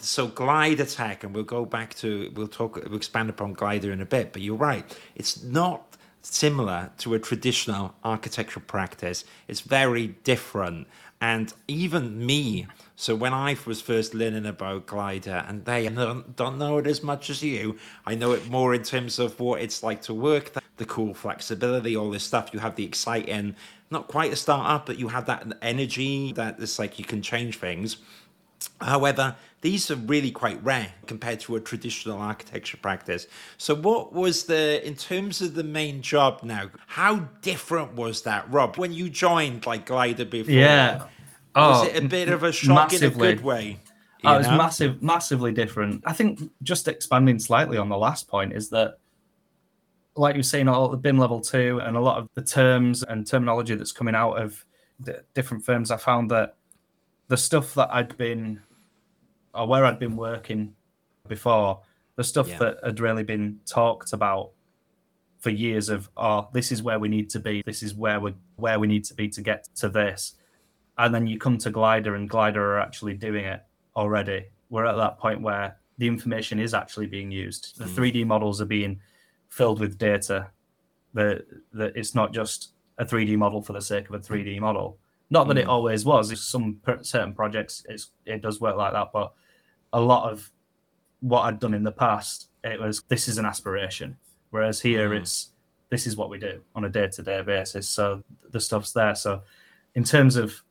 so 0.00 0.28
glider 0.28 0.86
tech, 0.86 1.22
and 1.22 1.34
we'll 1.34 1.44
go 1.44 1.66
back 1.66 1.94
to 1.96 2.30
we'll 2.34 2.48
talk 2.48 2.76
we'll 2.76 2.96
expand 2.96 3.28
upon 3.28 3.52
glider 3.52 3.92
in 3.92 4.00
a 4.00 4.06
bit. 4.06 4.32
But 4.32 4.40
you're 4.40 4.56
right, 4.56 4.84
it's 5.14 5.42
not 5.42 5.96
similar 6.22 6.90
to 6.98 7.14
a 7.14 7.18
traditional 7.18 7.94
architectural 8.04 8.64
practice. 8.66 9.24
It's 9.48 9.60
very 9.60 10.08
different, 10.24 10.86
and 11.20 11.52
even 11.68 12.24
me. 12.24 12.66
So 12.96 13.14
when 13.14 13.34
I 13.34 13.56
was 13.66 13.80
first 13.80 14.14
learning 14.14 14.46
about 14.46 14.86
glider, 14.86 15.44
and 15.46 15.64
they 15.64 15.88
don't, 15.88 16.58
know 16.58 16.78
it 16.78 16.86
as 16.86 17.02
much 17.02 17.28
as 17.30 17.42
you, 17.42 17.78
I 18.06 18.14
know 18.14 18.32
it 18.32 18.48
more 18.48 18.74
in 18.74 18.82
terms 18.82 19.18
of 19.18 19.38
what 19.38 19.60
it's 19.60 19.82
like 19.82 20.02
to 20.02 20.14
work, 20.14 20.52
the 20.76 20.84
cool 20.86 21.12
flexibility, 21.12 21.96
all 21.96 22.10
this 22.10 22.24
stuff. 22.24 22.50
You 22.52 22.60
have 22.60 22.76
the 22.76 22.84
exciting, 22.84 23.54
not 23.90 24.08
quite 24.08 24.32
a 24.32 24.36
startup, 24.36 24.86
but 24.86 24.98
you 24.98 25.08
have 25.08 25.26
that 25.26 25.46
energy 25.60 26.32
that 26.32 26.58
it's 26.58 26.78
like 26.78 26.98
you 26.98 27.04
can 27.04 27.20
change 27.20 27.58
things. 27.58 27.98
However, 28.80 29.36
these 29.62 29.90
are 29.90 29.96
really 29.96 30.30
quite 30.30 30.62
rare 30.64 30.92
compared 31.06 31.40
to 31.40 31.56
a 31.56 31.60
traditional 31.60 32.18
architecture 32.18 32.76
practice. 32.76 33.26
So, 33.58 33.74
what 33.74 34.12
was 34.12 34.44
the, 34.44 34.86
in 34.86 34.94
terms 34.96 35.40
of 35.42 35.54
the 35.54 35.64
main 35.64 36.02
job 36.02 36.42
now, 36.42 36.70
how 36.86 37.28
different 37.42 37.94
was 37.94 38.22
that, 38.22 38.50
Rob, 38.50 38.76
when 38.76 38.92
you 38.92 39.10
joined 39.10 39.66
like 39.66 39.86
Glider 39.86 40.24
before? 40.24 40.54
Yeah. 40.54 40.98
Was 40.98 41.08
Oh, 41.54 41.84
it 41.84 42.04
a 42.04 42.06
bit 42.06 42.28
of 42.28 42.42
a 42.42 42.52
shock 42.52 42.92
massively. 42.92 43.28
in 43.28 43.32
a 43.32 43.36
good 43.36 43.44
way? 43.44 43.80
Oh, 44.24 44.38
it's 44.38 44.48
massive, 44.48 45.02
massively 45.02 45.52
different. 45.52 46.02
I 46.06 46.12
think 46.12 46.40
just 46.62 46.86
expanding 46.88 47.38
slightly 47.38 47.76
on 47.78 47.88
the 47.88 47.96
last 47.96 48.28
point 48.28 48.52
is 48.52 48.68
that, 48.70 48.98
like 50.14 50.34
you 50.34 50.40
were 50.40 50.44
saying, 50.44 50.68
all 50.68 50.88
the 50.88 50.96
BIM 50.96 51.18
level 51.18 51.40
two 51.40 51.80
and 51.82 51.96
a 51.96 52.00
lot 52.00 52.18
of 52.18 52.28
the 52.34 52.42
terms 52.42 53.02
and 53.02 53.26
terminology 53.26 53.74
that's 53.74 53.92
coming 53.92 54.14
out 54.14 54.34
of 54.34 54.64
different 55.34 55.64
firms, 55.64 55.90
I 55.90 55.96
found 55.96 56.30
that 56.30 56.56
the 57.30 57.36
stuff 57.36 57.74
that 57.74 57.88
I'd 57.92 58.16
been, 58.16 58.60
or 59.54 59.68
where 59.68 59.84
I'd 59.84 60.00
been 60.00 60.16
working 60.16 60.74
before, 61.28 61.80
the 62.16 62.24
stuff 62.24 62.48
Yeah. 62.48 62.58
that 62.58 62.78
had 62.84 62.98
really 62.98 63.22
been 63.22 63.60
talked 63.64 64.12
about 64.12 64.50
for 65.38 65.50
years 65.50 65.88
of, 65.88 66.10
oh, 66.16 66.48
this 66.52 66.72
is 66.72 66.82
where 66.82 66.98
we 66.98 67.08
need 67.08 67.30
to 67.30 67.38
be, 67.38 67.62
this 67.64 67.84
is 67.84 67.94
where 67.94 68.18
we 68.18 68.34
where 68.56 68.80
we 68.80 68.88
need 68.88 69.04
to 69.04 69.14
be 69.14 69.28
to 69.28 69.40
get 69.40 69.68
to 69.76 69.88
this, 69.88 70.34
and 70.98 71.14
then 71.14 71.28
you 71.28 71.38
come 71.38 71.56
to 71.58 71.70
Glider 71.70 72.16
and 72.16 72.28
Glider 72.28 72.74
are 72.74 72.80
actually 72.80 73.14
doing 73.14 73.44
it 73.44 73.62
already. 73.94 74.46
We're 74.68 74.86
at 74.86 74.96
that 74.96 75.18
point 75.18 75.40
where 75.40 75.76
the 75.98 76.08
information 76.08 76.58
is 76.58 76.74
actually 76.74 77.06
being 77.06 77.30
used. 77.30 77.78
The 77.78 77.84
hmm. 77.84 77.96
3D 77.96 78.26
models 78.26 78.60
are 78.60 78.66
being 78.66 79.00
filled 79.48 79.78
with 79.78 79.98
data. 79.98 80.50
That 81.14 81.46
that 81.74 81.96
it's 81.96 82.14
not 82.16 82.32
just 82.32 82.72
a 82.98 83.04
3D 83.04 83.36
model 83.36 83.62
for 83.62 83.72
the 83.72 83.82
sake 83.82 84.08
of 84.08 84.16
a 84.16 84.18
3D 84.18 84.58
model. 84.58 84.98
Not 85.30 85.46
that 85.48 85.58
it 85.58 85.64
hmm. 85.64 85.70
always 85.70 86.04
was. 86.04 86.38
Some 86.40 86.80
per- 86.82 87.02
certain 87.02 87.32
projects 87.32 87.84
it's, 87.88 88.10
it 88.26 88.42
does 88.42 88.60
work 88.60 88.76
like 88.76 88.92
that, 88.92 89.10
but 89.12 89.32
a 89.92 90.00
lot 90.00 90.30
of 90.30 90.50
what 91.20 91.42
I'd 91.42 91.60
done 91.60 91.74
in 91.74 91.84
the 91.84 91.92
past, 91.92 92.48
it 92.64 92.80
was 92.80 93.02
this 93.08 93.28
is 93.28 93.38
an 93.38 93.46
aspiration. 93.46 94.16
Whereas 94.50 94.80
here, 94.80 95.10
hmm. 95.10 95.16
it's 95.16 95.52
this 95.90 96.06
is 96.06 96.16
what 96.16 96.30
we 96.30 96.38
do 96.38 96.60
on 96.74 96.84
a 96.84 96.88
day-to-day 96.88 97.42
basis. 97.42 97.88
So 97.88 98.22
the 98.50 98.60
stuff's 98.60 98.92
there. 98.92 99.14
So 99.14 99.42
in 99.94 100.04
terms 100.04 100.36
of 100.36 100.62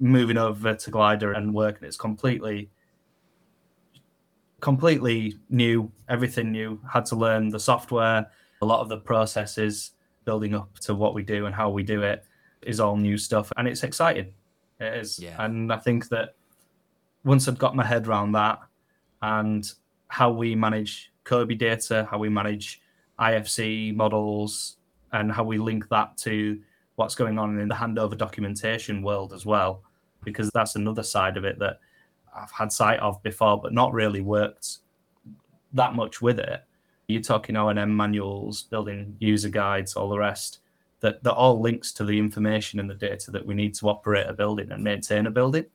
moving 0.00 0.36
over 0.36 0.74
to 0.74 0.90
Glider 0.90 1.32
and 1.32 1.54
working, 1.54 1.86
it's 1.86 1.96
completely 1.96 2.70
completely 4.60 5.38
new, 5.50 5.92
everything 6.08 6.50
new. 6.50 6.80
Had 6.90 7.04
to 7.06 7.16
learn 7.16 7.50
the 7.50 7.60
software, 7.60 8.26
a 8.62 8.66
lot 8.66 8.80
of 8.80 8.88
the 8.88 8.96
processes 8.96 9.92
building 10.24 10.54
up 10.54 10.78
to 10.78 10.94
what 10.94 11.14
we 11.14 11.22
do 11.22 11.46
and 11.46 11.54
how 11.54 11.68
we 11.68 11.82
do 11.82 12.02
it 12.02 12.24
is 12.66 12.80
all 12.80 12.96
new 12.96 13.16
stuff, 13.18 13.52
and 13.56 13.68
it's 13.68 13.82
exciting. 13.82 14.32
It 14.80 14.94
is, 14.94 15.18
Yeah. 15.18 15.42
and 15.44 15.72
I 15.72 15.76
think 15.78 16.08
that 16.08 16.34
once 17.24 17.48
I'd 17.48 17.58
got 17.58 17.76
my 17.76 17.84
head 17.84 18.06
around 18.06 18.32
that 18.32 18.60
and 19.22 19.70
how 20.08 20.30
we 20.30 20.54
manage 20.54 21.12
COBie 21.24 21.54
data, 21.58 22.06
how 22.10 22.18
we 22.18 22.28
manage 22.28 22.82
IFC 23.18 23.94
models, 23.94 24.76
and 25.12 25.30
how 25.30 25.44
we 25.44 25.58
link 25.58 25.88
that 25.88 26.16
to 26.18 26.60
what's 26.96 27.14
going 27.14 27.38
on 27.38 27.58
in 27.58 27.68
the 27.68 27.74
handover 27.74 28.16
documentation 28.16 29.02
world 29.02 29.32
as 29.32 29.46
well, 29.46 29.82
because 30.24 30.50
that's 30.52 30.76
another 30.76 31.02
side 31.02 31.36
of 31.36 31.44
it 31.44 31.58
that 31.60 31.78
I've 32.36 32.50
had 32.50 32.72
sight 32.72 32.98
of 33.00 33.22
before, 33.22 33.60
but 33.60 33.72
not 33.72 33.92
really 33.92 34.20
worked 34.20 34.78
that 35.72 35.94
much 35.94 36.20
with 36.20 36.38
it. 36.40 36.64
You're 37.08 37.22
talking 37.22 37.56
O&M 37.56 37.96
manuals, 37.96 38.62
building 38.64 39.16
user 39.18 39.48
guides, 39.48 39.94
all 39.94 40.08
the 40.08 40.18
rest. 40.18 40.60
That 41.04 41.22
that 41.22 41.34
all 41.34 41.60
links 41.60 41.92
to 41.92 42.04
the 42.04 42.18
information 42.18 42.80
and 42.80 42.88
the 42.88 42.94
data 42.94 43.30
that 43.30 43.44
we 43.44 43.54
need 43.54 43.74
to 43.74 43.90
operate 43.90 44.26
a 44.26 44.32
building 44.32 44.72
and 44.72 44.82
maintain 44.82 45.26
a 45.26 45.30
building, 45.30 45.66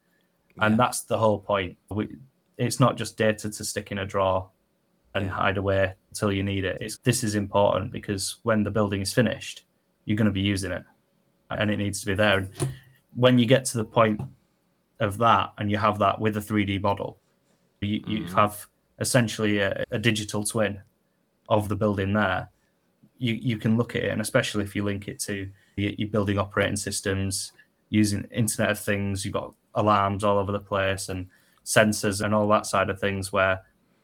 and 0.58 0.78
that's 0.78 1.02
the 1.04 1.20
whole 1.20 1.38
point. 1.40 1.78
We, 1.90 2.08
it's 2.58 2.80
not 2.80 2.98
just 2.98 3.16
data 3.16 3.48
to 3.50 3.64
stick 3.64 3.92
in 3.92 4.00
a 4.00 4.06
drawer 4.06 4.50
and 5.14 5.26
Yeah. 5.26 5.32
hide 5.32 5.58
away 5.58 5.94
until 6.10 6.32
you 6.32 6.42
need 6.44 6.66
it. 6.66 6.78
It's, 6.82 6.98
this 6.98 7.24
is 7.24 7.36
important 7.36 7.92
because 7.92 8.38
when 8.42 8.64
the 8.64 8.72
building 8.72 9.02
is 9.02 9.14
finished, 9.14 9.66
you're 10.06 10.18
going 10.18 10.34
to 10.34 10.42
be 10.42 10.42
using 10.42 10.72
it, 10.72 10.84
and 11.52 11.70
it 11.70 11.78
needs 11.78 12.00
to 12.02 12.08
be 12.08 12.16
there. 12.16 12.40
And 12.40 12.50
when 13.16 13.38
you 13.38 13.46
get 13.46 13.66
to 13.66 13.78
the 13.78 13.86
point 13.86 14.20
of 15.00 15.20
that, 15.20 15.54
and 15.60 15.70
you 15.70 15.78
have 15.78 16.00
that 16.00 16.20
with 16.20 16.38
a 16.38 16.42
3D 16.42 16.82
model, 16.82 17.20
you, 17.82 18.04
you 18.08 18.20
mm-hmm. 18.24 18.36
have 18.36 18.68
essentially 19.00 19.60
a, 19.60 19.84
a 19.92 20.00
digital 20.00 20.44
twin 20.44 20.82
of 21.48 21.70
the 21.70 21.76
building 21.76 22.14
there. 22.14 22.50
You 23.20 23.36
you 23.36 23.58
can 23.58 23.78
look 23.78 23.96
at 23.96 24.04
it, 24.04 24.12
and 24.12 24.22
especially 24.22 24.64
if 24.64 24.76
you 24.76 24.84
link 24.84 25.08
it 25.08 25.20
to 25.22 25.50
your, 25.76 25.92
your 25.92 26.10
building 26.10 26.40
operating 26.40 26.78
systems, 26.78 27.52
using 27.90 28.26
Internet 28.32 28.72
of 28.72 28.80
Things, 28.80 29.24
you've 29.24 29.34
got 29.34 29.54
alarms 29.76 30.24
all 30.24 30.38
over 30.38 30.52
the 30.52 30.60
place 30.60 31.10
and 31.10 31.28
sensors 31.64 32.24
and 32.24 32.34
all 32.34 32.48
that 32.48 32.66
side 32.66 32.90
of 32.90 33.00
things 33.00 33.32
where 33.32 33.62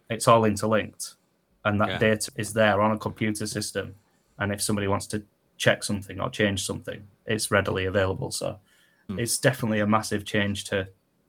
it's 0.09 0.27
all 0.27 0.45
interlinked 0.45 1.15
and 1.63 1.81
that 1.81 1.89
Yeah. 1.89 1.97
data 1.97 2.31
is 2.35 2.53
there 2.53 2.79
on 2.79 2.91
a 2.91 2.97
computer 2.97 3.47
system. 3.47 3.95
And 4.37 4.51
if 4.51 4.61
somebody 4.61 4.87
wants 4.87 5.07
to 5.07 5.23
check 5.57 5.83
something 5.83 6.19
or 6.19 6.29
change 6.29 6.63
something 6.63 7.07
it's 7.25 7.51
readily 7.51 7.85
available. 7.85 8.31
So 8.31 8.59
hmm. 9.09 9.19
it's 9.19 9.37
definitely 9.37 9.79
a 9.79 9.87
massive 9.87 10.25
change 10.25 10.65
to 10.65 10.87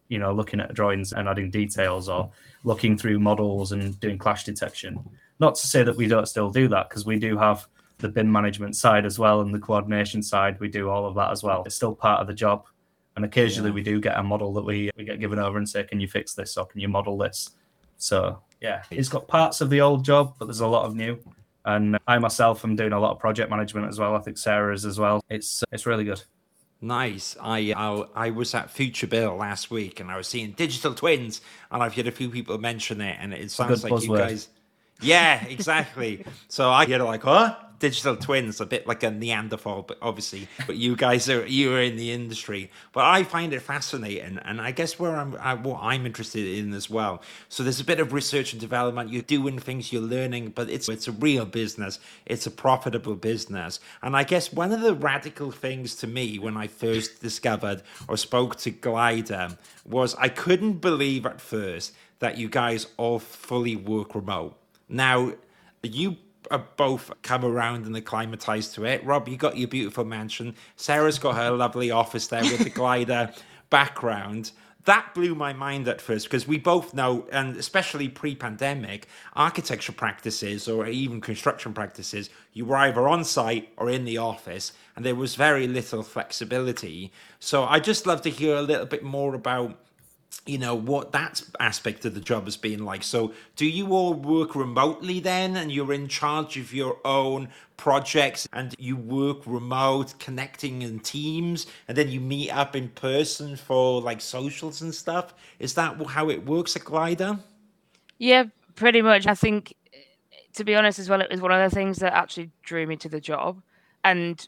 you 0.08 0.18
know 0.18 0.32
looking 0.32 0.60
at 0.60 0.74
drawings 0.74 1.12
and 1.12 1.28
adding 1.28 1.50
details 1.50 2.08
or 2.08 2.30
looking 2.64 2.96
through 2.96 3.18
models 3.18 3.72
and 3.72 3.98
doing 4.00 4.18
clash 4.18 4.44
detection. 4.44 4.98
Not 5.40 5.54
to 5.56 5.66
say 5.66 5.82
that 5.82 5.96
we 5.96 6.06
don't 6.06 6.26
still 6.26 6.50
do 6.50 6.68
that 6.68 6.88
because 6.88 7.04
we 7.04 7.18
do 7.18 7.36
have 7.36 7.66
the 7.98 8.08
BIM 8.08 8.30
management 8.30 8.76
side 8.76 9.06
as 9.06 9.18
well 9.18 9.40
and 9.40 9.54
the 9.54 9.58
coordination 9.58 10.22
side 10.22 10.58
we 10.60 10.68
do 10.68 10.88
all 10.90 11.06
of 11.06 11.14
that 11.14 11.30
as 11.30 11.42
well 11.42 11.62
it's 11.64 11.74
still 11.74 11.94
part 11.94 12.20
of 12.20 12.26
the 12.26 12.34
job 12.34 12.64
and 13.16 13.24
occasionally 13.24 13.70
Yeah. 13.70 13.74
we 13.74 13.82
do 13.82 14.00
get 14.00 14.18
a 14.18 14.22
model 14.22 14.52
that 14.54 14.64
we, 14.64 14.90
we 14.96 15.04
get 15.04 15.18
given 15.20 15.38
over 15.38 15.56
and 15.58 15.68
say 15.68 15.84
can 15.84 16.00
you 16.00 16.08
fix 16.08 16.34
this 16.34 16.56
or 16.56 16.66
can 16.66 16.80
you 16.80 16.88
model 16.88 17.16
this 17.16 17.50
so 17.96 18.40
yeah 18.60 18.82
it's 18.90 19.08
got 19.08 19.26
parts 19.28 19.60
of 19.60 19.70
the 19.70 19.80
old 19.80 20.04
job 20.04 20.34
but 20.38 20.44
there's 20.46 20.60
a 20.60 20.66
lot 20.66 20.84
of 20.84 20.94
new 20.94 21.18
and 21.64 21.98
i 22.06 22.18
myself 22.18 22.64
am 22.64 22.76
doing 22.76 22.92
a 22.92 23.00
lot 23.00 23.12
of 23.12 23.18
project 23.18 23.50
management 23.50 23.88
as 23.88 23.98
well 23.98 24.14
i 24.14 24.18
think 24.18 24.36
sarah 24.36 24.74
is 24.74 24.84
as 24.84 24.98
well 24.98 25.22
it's 25.30 25.64
it's 25.72 25.86
really 25.86 26.04
good 26.04 26.22
Nice. 26.82 27.36
I, 27.40 27.72
I 27.74 28.26
I 28.26 28.30
was 28.30 28.54
at 28.54 28.68
Futurebuild 28.68 29.38
last 29.38 29.70
week, 29.70 29.98
and 29.98 30.10
I 30.10 30.18
was 30.18 30.28
seeing 30.28 30.52
digital 30.52 30.94
twins, 30.94 31.40
and 31.70 31.82
I've 31.82 31.94
heard 31.94 32.06
a 32.06 32.12
few 32.12 32.28
people 32.28 32.58
mention 32.58 33.00
it, 33.00 33.16
and 33.18 33.32
it 33.32 33.50
sounds 33.50 33.82
like 33.82 34.02
you 34.02 34.14
guys. 34.14 34.48
Yeah, 35.00 35.42
exactly. 35.46 36.24
so 36.48 36.68
I 36.70 36.84
hear 36.84 36.98
like, 36.98 37.22
huh? 37.22 37.56
Digital 37.78 38.16
twins, 38.16 38.60
a 38.60 38.66
bit 38.66 38.86
like 38.86 39.02
a 39.02 39.10
Neanderthal, 39.10 39.82
but 39.82 39.98
obviously, 40.00 40.48
but 40.66 40.76
you 40.76 40.96
guys 40.96 41.28
are 41.28 41.46
you 41.46 41.74
are 41.74 41.80
in 41.82 41.96
the 41.96 42.10
industry. 42.12 42.70
But 42.92 43.04
I 43.04 43.22
find 43.22 43.52
it 43.52 43.60
fascinating, 43.60 44.38
and 44.44 44.60
I 44.60 44.70
guess 44.70 44.98
where 44.98 45.16
I'm 45.16 45.36
I, 45.40 45.54
what 45.54 45.80
I'm 45.82 46.06
interested 46.06 46.46
in 46.46 46.72
as 46.72 46.88
well. 46.88 47.22
So 47.48 47.62
there's 47.62 47.80
a 47.80 47.84
bit 47.84 48.00
of 48.00 48.12
research 48.12 48.52
and 48.52 48.60
development. 48.60 49.10
You're 49.10 49.22
doing 49.22 49.58
things, 49.58 49.92
you're 49.92 50.02
learning, 50.02 50.50
but 50.50 50.70
it's 50.70 50.88
it's 50.88 51.08
a 51.08 51.12
real 51.12 51.44
business. 51.44 51.98
It's 52.24 52.46
a 52.46 52.50
profitable 52.50 53.14
business, 53.14 53.80
and 54.02 54.16
I 54.16 54.24
guess 54.24 54.52
one 54.52 54.72
of 54.72 54.80
the 54.80 54.94
radical 54.94 55.50
things 55.50 55.94
to 55.96 56.06
me 56.06 56.38
when 56.38 56.56
I 56.56 56.68
first 56.68 57.20
discovered 57.20 57.82
or 58.08 58.16
spoke 58.16 58.56
to 58.56 58.70
Glider 58.70 59.56
was 59.84 60.14
I 60.14 60.28
couldn't 60.28 60.80
believe 60.80 61.26
at 61.26 61.40
first 61.40 61.92
that 62.18 62.38
you 62.38 62.48
guys 62.48 62.86
all 62.96 63.18
fully 63.18 63.76
work 63.76 64.14
remote. 64.14 64.56
Now, 64.88 65.32
you 65.82 66.16
both 66.76 67.10
come 67.22 67.44
around 67.44 67.86
and 67.86 67.96
acclimatized 67.96 68.74
to 68.74 68.84
it. 68.84 69.04
Rob, 69.04 69.28
you 69.28 69.36
got 69.36 69.56
your 69.56 69.68
beautiful 69.68 70.04
mansion. 70.04 70.54
Sarah's 70.76 71.18
got 71.18 71.36
her 71.36 71.50
lovely 71.50 71.90
office 71.90 72.26
there 72.26 72.42
with 72.42 72.64
the 72.64 72.70
glider 72.70 73.32
background. 73.70 74.52
That 74.84 75.14
blew 75.14 75.34
my 75.34 75.52
mind 75.52 75.88
at 75.88 76.00
first 76.00 76.26
because 76.26 76.46
we 76.46 76.58
both 76.58 76.94
know, 76.94 77.26
and 77.32 77.56
especially 77.56 78.08
pre 78.08 78.36
pandemic, 78.36 79.08
architecture 79.34 79.90
practices 79.90 80.68
or 80.68 80.86
even 80.86 81.20
construction 81.20 81.74
practices, 81.74 82.30
you 82.52 82.64
were 82.64 82.76
either 82.76 83.08
on 83.08 83.24
site 83.24 83.72
or 83.76 83.90
in 83.90 84.04
the 84.04 84.18
office, 84.18 84.72
and 84.94 85.04
there 85.04 85.16
was 85.16 85.34
very 85.34 85.66
little 85.66 86.04
flexibility. 86.04 87.12
So 87.40 87.64
I 87.64 87.80
just 87.80 88.06
love 88.06 88.22
to 88.22 88.30
hear 88.30 88.54
a 88.54 88.62
little 88.62 88.86
bit 88.86 89.02
more 89.02 89.34
about 89.34 89.76
you 90.46 90.58
know 90.58 90.74
what 90.74 91.12
that 91.12 91.42
aspect 91.60 92.04
of 92.04 92.14
the 92.14 92.20
job 92.20 92.44
has 92.44 92.56
been 92.56 92.84
like 92.84 93.02
so 93.02 93.32
do 93.56 93.66
you 93.66 93.88
all 93.88 94.14
work 94.14 94.54
remotely 94.54 95.20
then 95.20 95.56
and 95.56 95.72
you're 95.72 95.92
in 95.92 96.08
charge 96.08 96.56
of 96.56 96.72
your 96.72 96.98
own 97.04 97.48
projects 97.76 98.48
and 98.52 98.74
you 98.78 98.96
work 98.96 99.38
remote 99.46 100.14
connecting 100.18 100.82
in 100.82 101.00
teams 101.00 101.66
and 101.88 101.96
then 101.96 102.08
you 102.08 102.20
meet 102.20 102.50
up 102.50 102.76
in 102.76 102.88
person 102.90 103.56
for 103.56 104.00
like 104.00 104.20
socials 104.20 104.82
and 104.82 104.94
stuff 104.94 105.34
is 105.58 105.74
that 105.74 106.00
how 106.06 106.30
it 106.30 106.46
works 106.46 106.76
at 106.76 106.84
glider 106.84 107.38
Yeah, 108.18 108.44
pretty 108.74 109.02
much. 109.02 109.26
I 109.26 109.34
think, 109.34 109.74
to 110.54 110.64
be 110.64 110.74
honest, 110.74 110.98
as 110.98 111.08
well, 111.08 111.20
it 111.20 111.30
was 111.30 111.40
one 111.40 111.52
of 111.52 111.70
the 111.70 111.74
things 111.74 111.98
that 111.98 112.12
actually 112.14 112.50
drew 112.62 112.86
me 112.86 112.96
to 112.96 113.08
the 113.08 113.20
job, 113.20 113.62
and 114.04 114.46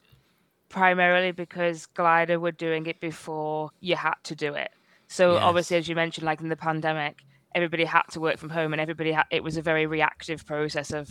primarily 0.68 1.32
because 1.32 1.86
Glider 1.86 2.38
were 2.38 2.52
doing 2.52 2.86
it 2.86 3.00
before 3.00 3.70
you 3.80 3.96
had 3.96 4.14
to 4.24 4.34
do 4.34 4.54
it. 4.54 4.70
So 5.08 5.34
Yes. 5.34 5.42
obviously, 5.42 5.76
as 5.78 5.88
you 5.88 5.94
mentioned, 5.94 6.26
like 6.26 6.40
in 6.40 6.48
the 6.48 6.56
pandemic, 6.56 7.18
everybody 7.54 7.84
had 7.84 8.02
to 8.12 8.20
work 8.20 8.38
from 8.38 8.50
home, 8.50 8.72
and 8.72 8.80
everybody 8.80 9.12
had, 9.12 9.24
it 9.30 9.42
was 9.42 9.56
a 9.56 9.62
very 9.62 9.86
reactive 9.86 10.46
process 10.46 10.92
of 10.92 11.10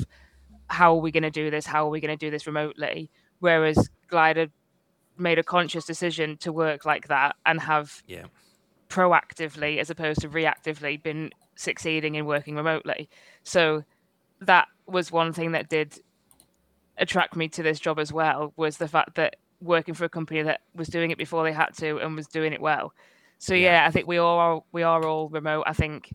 how 0.69 0.95
are 0.95 1.01
we 1.01 1.11
going 1.11 1.23
to 1.23 1.31
do 1.31 1.49
this? 1.49 1.65
How 1.65 1.85
are 1.85 1.89
we 1.89 1.99
going 1.99 2.17
to 2.17 2.25
do 2.25 2.29
this 2.29 2.45
remotely? 2.45 3.09
Whereas 3.39 3.89
Glider 4.07 4.47
made 5.17 5.39
a 5.39 5.43
conscious 5.43 5.85
decision 5.85 6.37
to 6.37 6.51
work 6.51 6.85
like 6.85 7.07
that 7.07 7.35
and 7.45 7.59
have 7.61 8.03
Yeah. 8.05 8.25
proactively 8.89 9.79
as 9.79 9.89
opposed 9.89 10.21
to 10.21 10.29
reactively 10.29 11.01
been 11.01 11.31
succeeding 11.55 12.15
in 12.15 12.25
working 12.25 12.55
remotely. 12.55 13.09
So 13.43 13.83
that 14.41 14.67
was 14.85 15.11
one 15.11 15.33
thing 15.33 15.53
that 15.53 15.69
did 15.69 15.99
attract 16.97 17.35
me 17.35 17.47
to 17.49 17.63
this 17.63 17.79
job 17.79 17.97
as 17.97 18.13
well 18.13 18.53
was 18.55 18.77
the 18.77 18.87
fact 18.87 19.15
that 19.15 19.37
working 19.59 19.95
for 19.95 20.05
a 20.05 20.09
company 20.09 20.43
that 20.43 20.61
was 20.75 20.87
doing 20.87 21.09
it 21.09 21.17
before 21.17 21.43
they 21.43 21.51
had 21.51 21.73
to 21.77 21.97
and 21.97 22.15
was 22.15 22.27
doing 22.27 22.53
it 22.53 22.61
well. 22.61 22.93
So 23.39 23.53
Yeah. 23.53 23.82
yeah, 23.82 23.88
I 23.88 23.91
think 23.91 24.08
we 24.08 24.17
all 24.17 24.39
are 24.39 24.62
we 24.72 24.84
are 24.84 25.06
all 25.06 25.29
remote. 25.29 25.63
I 25.67 25.74
think 25.74 26.13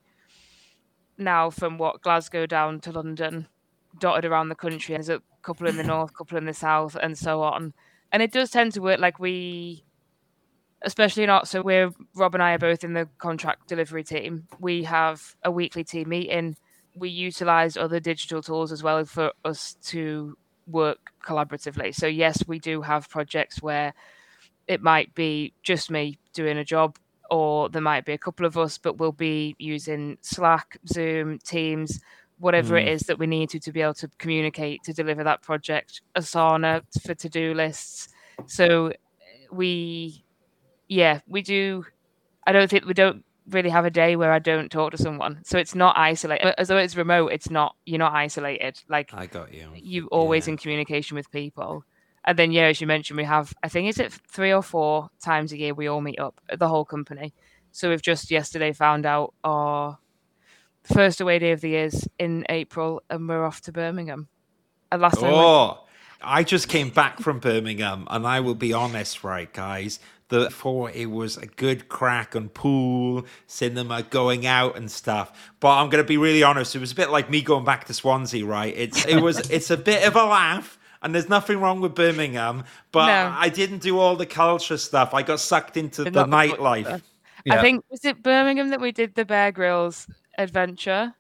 now 1.19 1.51
from 1.51 1.79
what 1.79 2.03
Glasgow 2.03 2.47
down 2.47 2.81
to 2.81 2.93
London, 2.93 3.49
dotted 3.99 4.25
around 4.25 4.49
the 4.49 4.55
country, 4.55 4.95
there's 4.95 5.09
a 5.09 5.23
couple 5.43 5.69
in 5.69 5.77
the 5.77 5.83
north, 5.95 6.15
couple 6.15 6.39
in 6.39 6.47
the 6.47 6.55
south, 6.55 6.97
and 7.01 7.17
so 7.17 7.43
on. 7.43 7.75
And 8.11 8.23
it 8.23 8.33
does 8.33 8.51
tend 8.51 8.73
to 8.73 8.81
work 8.81 9.01
like 9.01 9.19
we 9.19 9.85
especially 10.85 11.27
not 11.27 11.47
so 11.47 11.63
we're 11.63 11.93
Rob 12.17 12.35
and 12.35 12.43
I 12.43 12.55
are 12.55 12.59
both 12.59 12.83
in 12.85 12.93
the 12.93 13.09
contract 13.19 13.69
delivery 13.69 14.05
team. 14.05 14.49
We 14.59 14.83
have 14.85 15.37
a 15.45 15.51
weekly 15.51 15.85
team 15.85 16.09
meeting. 16.09 16.57
We 16.97 17.09
utilize 17.09 17.77
other 17.77 18.01
digital 18.01 18.43
tools 18.43 18.73
as 18.73 18.83
well 18.83 19.05
for 19.05 19.33
us 19.45 19.77
to 19.87 20.37
work 20.67 21.13
collaboratively. 21.25 21.95
So 21.95 22.07
yes, 22.07 22.45
we 22.47 22.59
do 22.59 22.83
have 22.83 23.09
projects 23.09 23.63
where 23.63 23.95
it 24.67 24.83
might 24.83 25.15
be 25.15 25.55
just 25.63 25.91
me 25.91 26.19
doing 26.35 26.59
a 26.59 26.65
job 26.65 26.99
or 27.33 27.69
there 27.71 27.81
might 27.83 28.05
be 28.05 28.13
a 28.13 28.19
couple 28.27 28.45
of 28.45 28.57
us, 28.59 28.77
but 28.77 28.99
we'll 28.99 29.11
be 29.31 29.57
using 29.59 30.19
Slack, 30.21 30.77
Zoom, 30.87 31.39
Teams, 31.39 32.01
whatever 32.39 32.77
it 32.77 32.87
Mm. 32.87 32.93
is 32.95 33.01
that 33.09 33.19
we 33.19 33.27
need 33.27 33.49
to 33.51 33.59
to 33.61 33.73
be 33.73 33.81
able 33.81 33.95
to 33.95 34.09
communicate 34.19 34.83
to 34.85 34.93
deliver 34.93 35.25
that 35.25 35.41
project. 35.43 36.03
Asana 36.15 36.83
for 37.05 37.15
to-do 37.15 37.55
lists. 37.55 38.09
So 38.47 38.93
we 39.51 40.25
yeah, 40.89 41.21
we 41.27 41.41
do. 41.43 41.87
I 42.47 42.53
don't 42.53 42.69
think 42.69 42.85
we 42.85 42.93
don't 42.95 43.25
really 43.49 43.71
have 43.71 43.87
a 43.87 43.91
day 43.91 44.15
where 44.17 44.33
I 44.33 44.39
don't 44.39 44.71
talk 44.71 44.91
to 44.91 44.99
someone. 44.99 45.41
So 45.45 45.57
it's 45.59 45.75
not 45.75 45.97
isolated. 45.97 46.55
As 46.61 46.69
though 46.69 46.77
it's 46.77 46.97
remote, 46.97 47.29
it's 47.33 47.49
not. 47.51 47.77
You're 47.87 47.99
not 48.07 48.13
isolated. 48.13 48.75
Like 48.89 49.09
I 49.15 49.27
got 49.27 49.55
you. 49.55 49.71
you 49.75 50.07
always 50.09 50.47
Yeah. 50.47 50.53
in 50.53 50.57
communication 50.59 51.15
with 51.17 51.31
people. 51.31 51.85
And 52.25 52.39
then 52.39 52.53
yeah, 52.53 52.65
as 52.65 52.81
you 52.81 52.87
mentioned, 52.87 53.17
we 53.17 53.25
have 53.25 53.53
I 53.63 53.69
think 53.69 53.89
is 53.89 53.99
it 53.99 54.13
three 54.13 54.53
or 54.53 54.63
four 54.63 55.11
times 55.21 55.53
a 55.53 55.59
year 55.59 55.75
we 55.75 55.89
all 55.89 56.01
meet 56.01 56.21
up 56.21 56.41
the 56.57 56.69
whole 56.69 56.85
company. 56.85 57.35
So 57.73 57.89
we've 57.89 58.03
just 58.03 58.31
yesterday 58.31 58.73
found 58.73 59.07
out 59.07 59.35
our 59.43 59.99
first 60.85 61.21
away 61.21 61.39
day 61.39 61.53
of 61.53 61.61
the 61.61 61.71
year 61.71 61.87
is 61.87 62.09
in 62.19 62.45
April, 62.49 63.03
and 63.09 63.29
we're 63.29 63.45
off 63.45 63.61
to 63.63 63.73
Birmingham. 63.73 64.29
And 64.91 65.01
last 65.01 65.19
Oh, 65.23 65.85
I 66.23 66.45
just 66.45 66.69
came 66.69 66.91
back 66.91 67.21
from 67.21 67.41
Birmingham, 67.41 68.07
and 68.11 68.27
I 68.27 68.41
will 68.41 68.55
be 68.55 68.73
honest, 68.73 69.25
right, 69.25 69.53
guys. 69.53 69.99
The 70.29 70.51
for 70.51 70.91
it 70.91 71.11
was 71.11 71.37
a 71.37 71.47
good 71.47 71.89
crack 71.89 72.35
on 72.35 72.49
pool, 72.49 73.27
cinema, 73.47 74.03
going 74.03 74.47
out 74.47 74.77
and 74.77 74.91
stuff. 74.91 75.53
But 75.61 75.77
I'm 75.77 75.91
gonna 75.91 76.05
be 76.05 76.17
really 76.17 76.43
honest, 76.43 76.75
it 76.75 76.79
was 76.79 76.93
a 76.93 76.95
bit 76.95 77.11
like 77.11 77.29
me 77.29 77.43
going 77.43 77.65
back 77.65 77.85
to 77.87 77.95
Swansea, 77.95 78.47
right? 78.47 78.75
It's 78.77 79.05
it 79.05 79.21
was 79.21 79.39
it's 79.51 79.71
a 79.71 79.77
bit 79.77 80.07
of 80.07 80.17
a 80.17 80.25
laugh. 80.25 80.79
And 81.03 81.15
there's 81.15 81.29
nothing 81.29 81.59
wrong 81.59 81.81
with 81.81 81.95
Birmingham, 81.95 82.65
but 82.93 83.07
No. 83.07 83.35
I 83.37 83.49
didn't 83.49 83.79
do 83.79 83.99
all 83.99 84.15
the 84.17 84.27
culture 84.27 84.77
stuff. 84.77 85.13
I 85.15 85.23
got 85.23 85.41
sucked 85.41 85.77
into 85.77 86.05
But 86.05 86.13
the 86.13 86.25
the 86.25 86.29
nightlife. 86.31 87.03
Yeah. 87.45 87.55
I 87.59 87.61
think 87.61 87.85
was 87.91 88.05
it 88.05 88.23
Birmingham 88.23 88.69
that 88.71 88.81
we 88.81 88.93
did 88.93 89.15
the 89.17 89.25
Bear 89.25 89.51
Grylls 89.51 90.07
adventure. 90.39 91.13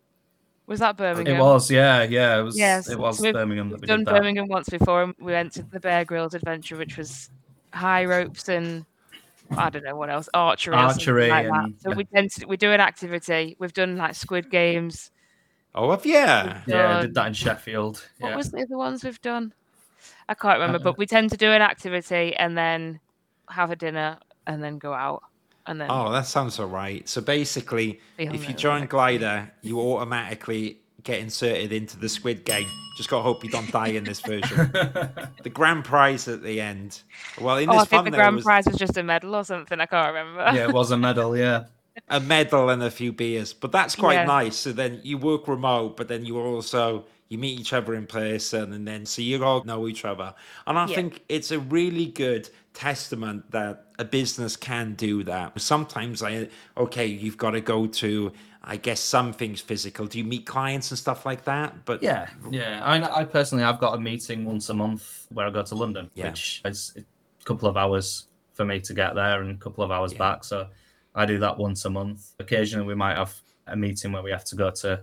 Was 0.69 0.79
that 0.79 0.97
Birmingham? 0.97 1.37
It 1.37 1.41
was, 1.41 1.69
yeah, 1.69 2.05
yeah. 2.05 2.39
It 2.39 2.43
was. 2.43 2.57
Yes, 2.57 2.89
it 2.89 2.97
was 2.99 3.21
we've 3.21 3.35
Birmingham 3.35 3.71
that 3.71 3.81
We've 3.81 3.89
done 3.89 4.01
did 4.01 4.07
that. 4.07 4.15
Birmingham 4.21 4.47
once 4.47 4.69
before, 4.69 5.03
and 5.03 5.15
we 5.19 5.33
went 5.33 5.53
to 5.55 5.65
the 5.65 5.81
Bear 5.81 6.05
Grylls 6.05 6.35
adventure, 6.35 6.77
which 6.77 6.97
was 6.97 7.31
high 7.75 8.05
ropes 8.05 8.49
and 8.49 8.87
I 9.51 9.69
don't 9.71 9.85
know 9.85 9.97
what 9.97 10.09
else, 10.11 10.29
archery, 10.33 10.77
Archery 10.77 11.29
like 11.29 11.47
and- 11.47 11.75
that. 11.75 11.83
So 11.83 11.91
yeah. 11.91 11.97
we 11.97 12.05
tend 12.05 12.31
to 12.33 12.47
we 12.47 12.57
do 12.57 12.71
an 12.71 12.81
activity. 12.81 13.57
We've 13.59 13.73
done 13.73 13.97
like 13.97 14.15
Squid 14.15 14.49
Games. 14.51 15.11
Oh, 15.75 15.91
have 15.91 16.07
yeah. 16.07 16.61
Yeah, 16.67 16.99
I 16.99 17.03
did 17.03 17.15
that 17.15 17.27
in 17.27 17.33
Sheffield. 17.33 18.07
What 18.19 18.31
Yeah. 18.31 18.37
was 18.37 18.51
the 18.53 18.59
other 18.63 18.77
ones 18.77 19.03
we've 19.05 19.21
done? 19.23 19.53
I 20.29 20.35
can't 20.35 20.59
remember, 20.59 20.79
Uh, 20.79 20.83
but 20.93 20.99
we 20.99 21.07
tend 21.07 21.31
to 21.31 21.37
do 21.37 21.51
an 21.51 21.63
activity 21.63 22.35
and 22.37 22.57
then 22.57 23.01
have 23.49 23.71
a 23.71 23.77
dinner 23.77 24.19
and 24.47 24.63
then 24.63 24.79
go 24.79 24.93
out 24.95 25.23
and 25.67 25.81
then 25.81 25.89
Oh, 25.91 26.11
that 26.13 26.27
sounds 26.27 26.59
all 26.59 26.67
right. 26.67 27.09
So 27.09 27.21
basically, 27.21 28.01
if 28.19 28.49
you 28.49 28.55
join 28.55 28.87
Glider, 28.87 29.51
you 29.63 29.79
automatically 29.81 30.79
get 31.05 31.21
inserted 31.21 31.73
into 31.73 31.99
the 31.99 32.09
Squid 32.09 32.45
Game. 32.45 32.69
Just 32.97 33.09
gotta 33.09 33.23
hope 33.23 33.43
you 33.45 33.51
don't 33.51 33.71
die 33.73 33.89
in 33.89 34.05
this 34.05 34.21
version. 34.21 34.71
the 35.43 35.51
grand 35.53 35.85
prize 35.85 36.29
at 36.29 36.43
the 36.43 36.61
end. 36.61 37.03
Well, 37.41 37.57
in 37.59 37.69
Oh, 37.69 37.73
I 37.73 37.79
this 37.81 37.89
think 37.89 38.05
the 38.05 38.11
grand 38.13 38.37
was 38.37 38.45
prize 38.45 38.67
was 38.67 38.77
just 38.77 38.97
a 38.97 39.03
medal 39.03 39.35
or 39.35 39.45
something. 39.45 39.81
I 39.81 39.87
can't 39.87 40.15
remember. 40.15 40.57
yeah, 40.57 40.69
it 40.69 40.73
was 40.73 40.91
a 40.91 40.97
medal. 40.99 41.37
Yeah. 41.37 41.65
a 42.09 42.21
medal 42.21 42.71
and 42.71 42.83
a 42.83 42.91
few 42.91 43.13
beers, 43.13 43.53
but 43.53 43.71
that's 43.73 43.95
quite 43.97 44.15
Yeah. 44.15 44.25
nice. 44.25 44.57
So 44.57 44.73
then 44.73 45.01
you 45.03 45.19
work 45.19 45.47
remote, 45.49 45.97
but 45.97 46.09
then 46.09 46.25
you 46.25 46.39
also 46.39 47.05
you 47.33 47.39
meet 47.39 47.59
each 47.59 47.73
other 47.73 47.95
in 47.95 48.07
person, 48.07 48.75
and 48.75 48.87
then 48.87 49.07
so 49.07 49.23
you 49.23 49.43
all 49.43 49.65
know 49.65 49.89
each 49.89 50.05
other. 50.05 50.35
And 50.67 50.79
I 50.79 50.87
Yeah. 50.87 50.97
think 50.97 51.23
it's 51.31 51.51
a 51.51 51.59
really 51.59 52.07
good 52.07 52.51
testament 52.75 53.51
that 53.51 53.87
a 53.99 54.05
business 54.05 54.55
can 54.55 54.95
do 54.95 55.25
that. 55.25 55.59
Sometimes 55.61 56.23
I 56.23 56.49
okay, 56.77 57.07
you've 57.07 57.39
got 57.39 57.53
to 57.53 57.61
go 57.61 57.87
to. 57.87 58.33
I 58.65 58.77
guess 58.77 59.01
some 59.01 59.33
things 59.33 59.61
physical. 59.61 60.07
Do 60.07 60.19
you 60.19 60.25
meet 60.25 60.47
clients 60.47 60.93
and 60.93 60.99
stuff 60.99 61.27
like 61.27 61.43
that? 61.47 61.85
But 61.85 62.01
Yeah, 62.01 62.29
yeah. 62.49 62.81
I, 62.85 62.97
mean, 62.97 63.09
I 63.13 63.25
personally, 63.25 63.65
I've 63.65 63.81
got 63.81 63.97
a 63.97 64.01
meeting 64.01 64.45
once 64.45 64.69
a 64.69 64.75
month 64.75 65.27
where 65.31 65.49
I 65.49 65.51
go 65.51 65.65
to 65.65 65.75
London, 65.75 66.09
Yeah. 66.15 66.27
which 66.29 66.63
is 66.65 66.93
a 66.97 67.45
couple 67.45 67.69
of 67.69 67.77
hours 67.77 68.29
for 68.53 68.65
me 68.65 68.79
to 68.79 68.95
get 68.95 69.17
there 69.17 69.43
and 69.43 69.51
a 69.51 69.57
couple 69.59 69.83
of 69.83 69.91
hours 69.91 70.13
Yeah. 70.13 70.19
back. 70.19 70.45
So 70.45 70.69
I 71.13 71.27
do 71.27 71.41
that 71.41 71.59
once 71.59 71.85
a 71.87 71.91
month. 71.91 72.35
Occasionally, 72.39 72.87
we 72.87 72.95
might 72.95 73.17
have 73.17 73.35
a 73.67 73.75
meeting 73.77 74.13
where 74.13 74.23
we 74.23 74.31
have 74.31 74.45
to 74.45 74.55
go 74.55 74.71
to 74.71 75.03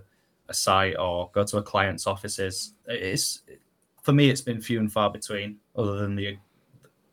a 0.50 0.54
site 0.54 0.98
or 0.98 1.30
go 1.32 1.44
to 1.44 1.56
a 1.58 1.62
client's 1.62 2.06
offices. 2.06 2.74
It's 2.86 3.42
for 4.02 4.12
me, 4.12 4.28
it's 4.28 4.40
been 4.42 4.60
few 4.60 4.78
and 4.80 4.92
far 4.92 5.10
between, 5.10 5.56
other 5.76 5.96
than 5.96 6.16
the 6.16 6.36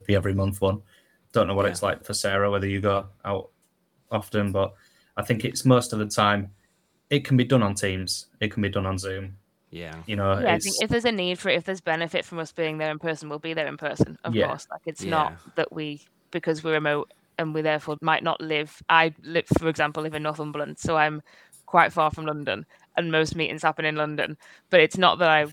the 0.06 0.16
every 0.16 0.34
month 0.34 0.60
one. 0.62 0.82
Don't 1.34 1.48
know 1.48 1.54
what 1.54 1.66
Yeah. 1.66 1.72
it's 1.72 1.84
like 1.84 2.04
for 2.04 2.14
Sarah, 2.14 2.50
whether 2.50 2.68
you 2.68 2.82
go 2.82 3.08
out 3.24 3.50
often, 4.12 4.52
but 4.52 4.74
I 5.16 5.24
think 5.24 5.46
it's 5.46 5.66
most 5.66 5.94
of 5.94 6.00
the 6.00 6.08
time. 6.08 6.52
It 7.10 7.24
can 7.24 7.38
be 7.38 7.46
done 7.46 7.64
on 7.64 7.74
Teams. 7.76 8.28
It 8.42 8.52
can 8.52 8.62
be 8.62 8.70
done 8.70 8.86
on 8.86 8.98
Zoom. 8.98 9.38
yeah, 9.70 10.02
You 10.08 10.16
know, 10.16 10.40
Yeah, 10.40 10.56
I 10.56 10.60
think 10.60 10.76
if 10.82 10.90
there's 10.90 11.06
a 11.06 11.12
need 11.12 11.40
for 11.40 11.50
it, 11.50 11.56
if 11.58 11.66
there's 11.66 11.82
benefit 11.82 12.24
from 12.26 12.40
us 12.40 12.52
being 12.54 12.78
there 12.78 12.90
in 12.90 13.00
person, 13.00 13.28
we'll 13.30 13.40
be 13.40 13.54
there 13.54 13.68
in 13.68 13.76
person, 13.78 14.18
of 14.24 14.34
Yeah. 14.34 14.48
course. 14.48 14.66
Like 14.72 14.82
it's 14.86 15.04
Yeah. 15.04 15.12
not 15.12 15.34
that 15.56 15.72
we 15.74 16.02
because 16.32 16.64
we're 16.64 16.74
remote 16.74 17.12
and 17.38 17.54
we 17.54 17.62
therefore 17.62 17.98
might 18.02 18.24
not 18.24 18.40
live. 18.42 18.82
I 18.90 19.14
live, 19.24 19.46
for 19.60 19.68
example, 19.68 20.04
live 20.04 20.16
in 20.16 20.24
Northumberland, 20.24 20.80
so 20.80 20.96
I'm 20.98 21.22
quite 21.66 21.92
far 21.94 22.12
from 22.12 22.26
London, 22.26 22.66
and 22.98 23.12
most 23.12 23.36
meetings 23.36 23.62
happen 23.64 23.86
in 23.86 23.96
London. 23.96 24.38
But 24.70 24.82
it's 24.82 24.98
not 24.98 25.20
that 25.20 25.30
I 25.30 25.46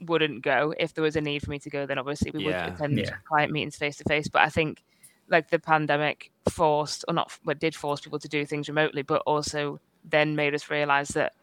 wouldn't 0.00 0.42
go 0.42 0.74
if 0.78 0.94
there 0.94 1.04
was 1.04 1.16
a 1.16 1.20
need 1.20 1.42
for 1.42 1.50
me 1.50 1.58
to 1.60 1.70
go. 1.70 1.86
Then 1.86 1.98
obviously 1.98 2.30
we 2.30 2.44
Yeah. 2.46 2.64
would 2.66 2.74
attend 2.74 2.98
Yeah. 2.98 3.16
client 3.28 3.52
meetings 3.52 3.76
face 3.76 3.96
to 3.98 4.04
face. 4.04 4.28
But 4.28 4.42
I 4.42 4.48
think 4.48 4.82
like 5.28 5.48
the 5.50 5.58
pandemic 5.58 6.30
forced, 6.50 7.04
or 7.08 7.14
not, 7.14 7.38
but 7.44 7.58
did 7.58 7.74
force 7.74 8.00
people 8.00 8.18
to 8.18 8.28
do 8.28 8.44
things 8.44 8.68
remotely, 8.68 9.02
but 9.02 9.22
also 9.26 9.80
then 10.04 10.34
made 10.34 10.54
us 10.54 10.70
realize 10.70 11.08
that 11.10 11.34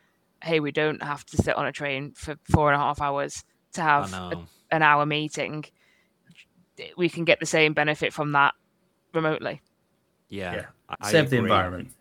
hey, 0.41 0.62
we 0.62 0.72
don't 0.72 1.04
have 1.04 1.26
to 1.26 1.36
sit 1.36 1.56
on 1.58 1.65
a 1.65 1.72
train 1.72 2.13
for 2.13 2.34
four 2.50 2.72
and 2.72 2.82
a 2.82 2.84
half 2.84 3.02
hours 3.02 3.43
to 3.74 3.82
have 3.82 4.13
a 4.13 4.41
an 4.72 4.82
hour 4.82 5.06
meeting, 5.06 5.65
we 6.95 7.10
can 7.10 7.26
get 7.26 7.39
the 7.39 7.45
same 7.45 7.74
benefit 7.74 8.13
from 8.13 8.32
that 8.32 8.54
remotely. 9.13 9.62
Yeah, 10.30 10.54
Yeah. 10.54 10.65
I- 10.88 10.95
I 11.02 11.12
save 11.12 11.30
the 11.30 11.38
environment. 11.38 11.91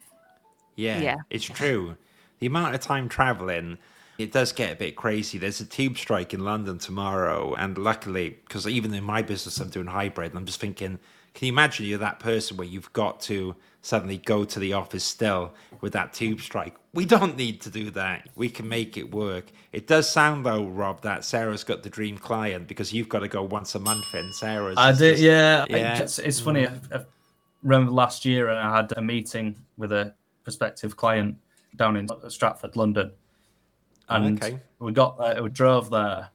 Yeah, 0.77 1.01
Yeah. 1.01 1.17
it's 1.31 1.45
true. 1.45 1.97
The 2.41 2.47
amount 2.47 2.75
of 2.75 2.81
time 2.81 3.09
traveling, 3.09 3.79
it 4.19 4.33
does 4.33 4.53
get 4.53 4.73
a 4.73 4.77
bit 4.77 4.97
crazy. 4.97 5.39
There's 5.39 5.61
a 5.61 5.67
tube 5.67 5.97
strike 5.99 6.35
in 6.35 6.45
London 6.45 6.79
tomorrow, 6.79 7.55
and 7.55 7.77
luckily, 7.79 8.31
because 8.47 8.67
even 8.67 8.93
in 8.95 9.05
my 9.05 9.23
business, 9.23 9.59
I'm 9.61 9.69
doing 9.71 9.87
hybrid, 9.87 10.31
and 10.33 10.39
I'm 10.39 10.47
just 10.47 10.61
thinking, 10.61 10.99
can 11.35 11.47
you 11.47 11.53
imagine 11.53 11.87
you're 11.87 11.99
that 11.99 12.19
person 12.19 12.57
where 12.57 12.67
you've 12.67 12.93
got 12.93 13.21
to 13.23 13.55
suddenly 13.83 14.19
go 14.19 14.45
to 14.45 14.59
the 14.59 14.73
office 14.73 15.05
still 15.05 15.55
with 15.81 15.93
that 15.93 16.13
tube 16.13 16.41
strike? 16.41 16.75
We 16.95 17.05
don't 17.05 17.37
need 17.37 17.61
to 17.61 17.71
do 17.71 17.91
that. 17.93 18.29
We 18.35 18.49
can 18.49 18.69
make 18.69 18.97
it 18.97 19.15
work. 19.15 19.47
It 19.73 19.87
does 19.87 20.11
sound 20.11 20.45
though, 20.45 20.67
Rob, 20.67 21.03
that 21.03 21.25
Sarah's 21.25 21.63
got 21.63 21.85
the 21.85 21.91
dream 21.91 22.19
client 22.19 22.67
because 22.67 22.93
you've 22.93 23.09
got 23.09 23.21
to 23.21 23.29
go 23.29 23.43
once 23.45 23.75
a 23.77 23.79
month 23.79 24.15
in 24.15 24.33
Sarah's. 24.33 24.77
I 24.79 24.91
did, 24.93 25.13
just- 25.13 25.23
yeah. 25.23 25.65
Yeah. 25.69 25.99
It's, 25.99 26.19
it's 26.19 26.41
funny. 26.41 26.67
I, 26.67 26.73
I 26.93 27.05
remember 27.63 27.93
last 27.93 28.25
year, 28.25 28.49
and 28.49 28.59
I 28.59 28.75
had 28.77 28.93
a 28.97 29.03
meeting 29.03 29.55
with 29.77 29.93
a 29.93 30.15
prospective 30.43 30.97
client 30.97 31.37
down 31.77 31.97
in 31.97 32.09
Stratford, 32.29 32.77
London, 32.77 33.13
and 34.09 34.43
Okay. 34.43 34.59
we 34.79 34.93
got 34.93 35.19
there, 35.19 35.43
we 35.43 35.51
drove 35.51 35.91
there 35.91 36.31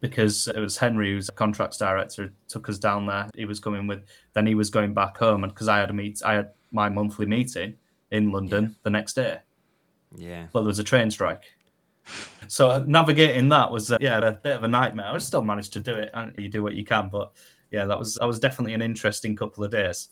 because 0.00 0.48
it 0.48 0.58
was 0.58 0.76
Henry 0.76 1.12
who's 1.12 1.30
a 1.30 1.32
contracts 1.32 1.78
director 1.78 2.30
took 2.46 2.68
us 2.68 2.78
down 2.78 3.06
there. 3.06 3.30
He 3.34 3.46
was 3.46 3.58
coming 3.58 3.86
with 3.86 4.04
then 4.34 4.46
he 4.46 4.54
was 4.54 4.68
going 4.68 4.92
back 4.92 5.16
home 5.16 5.44
and 5.44 5.52
because 5.52 5.68
I 5.68 5.78
had 5.78 5.88
a 5.88 5.94
meet 5.94 6.20
I 6.24 6.34
had 6.34 6.50
my 6.72 6.88
monthly 6.88 7.24
meeting 7.26 7.74
in 8.10 8.30
London 8.30 8.76
the 8.82 8.90
next 8.90 9.14
day. 9.14 9.38
Yeah. 10.14 10.46
But 10.52 10.60
there 10.60 10.66
was 10.66 10.78
a 10.78 10.84
train 10.84 11.10
strike. 11.10 11.44
So 12.48 12.84
navigating 12.86 13.48
that 13.48 13.70
was 13.70 13.92
uh, 13.92 13.96
yeah 13.98 14.18
a 14.18 14.32
bit 14.32 14.56
of 14.56 14.62
a 14.64 14.68
nightmare. 14.68 15.06
I 15.06 15.18
still 15.18 15.42
managed 15.42 15.72
to 15.72 15.80
do 15.80 15.94
it 15.94 16.10
and 16.12 16.34
you 16.36 16.50
do 16.50 16.62
what 16.62 16.74
you 16.74 16.84
can, 16.84 17.08
but 17.08 17.32
yeah, 17.70 17.86
that 17.86 17.98
was 17.98 18.16
that 18.16 18.26
was 18.26 18.38
definitely 18.38 18.74
an 18.74 18.82
interesting 18.82 19.34
couple 19.34 19.64
of 19.64 19.70
days. 19.70 20.10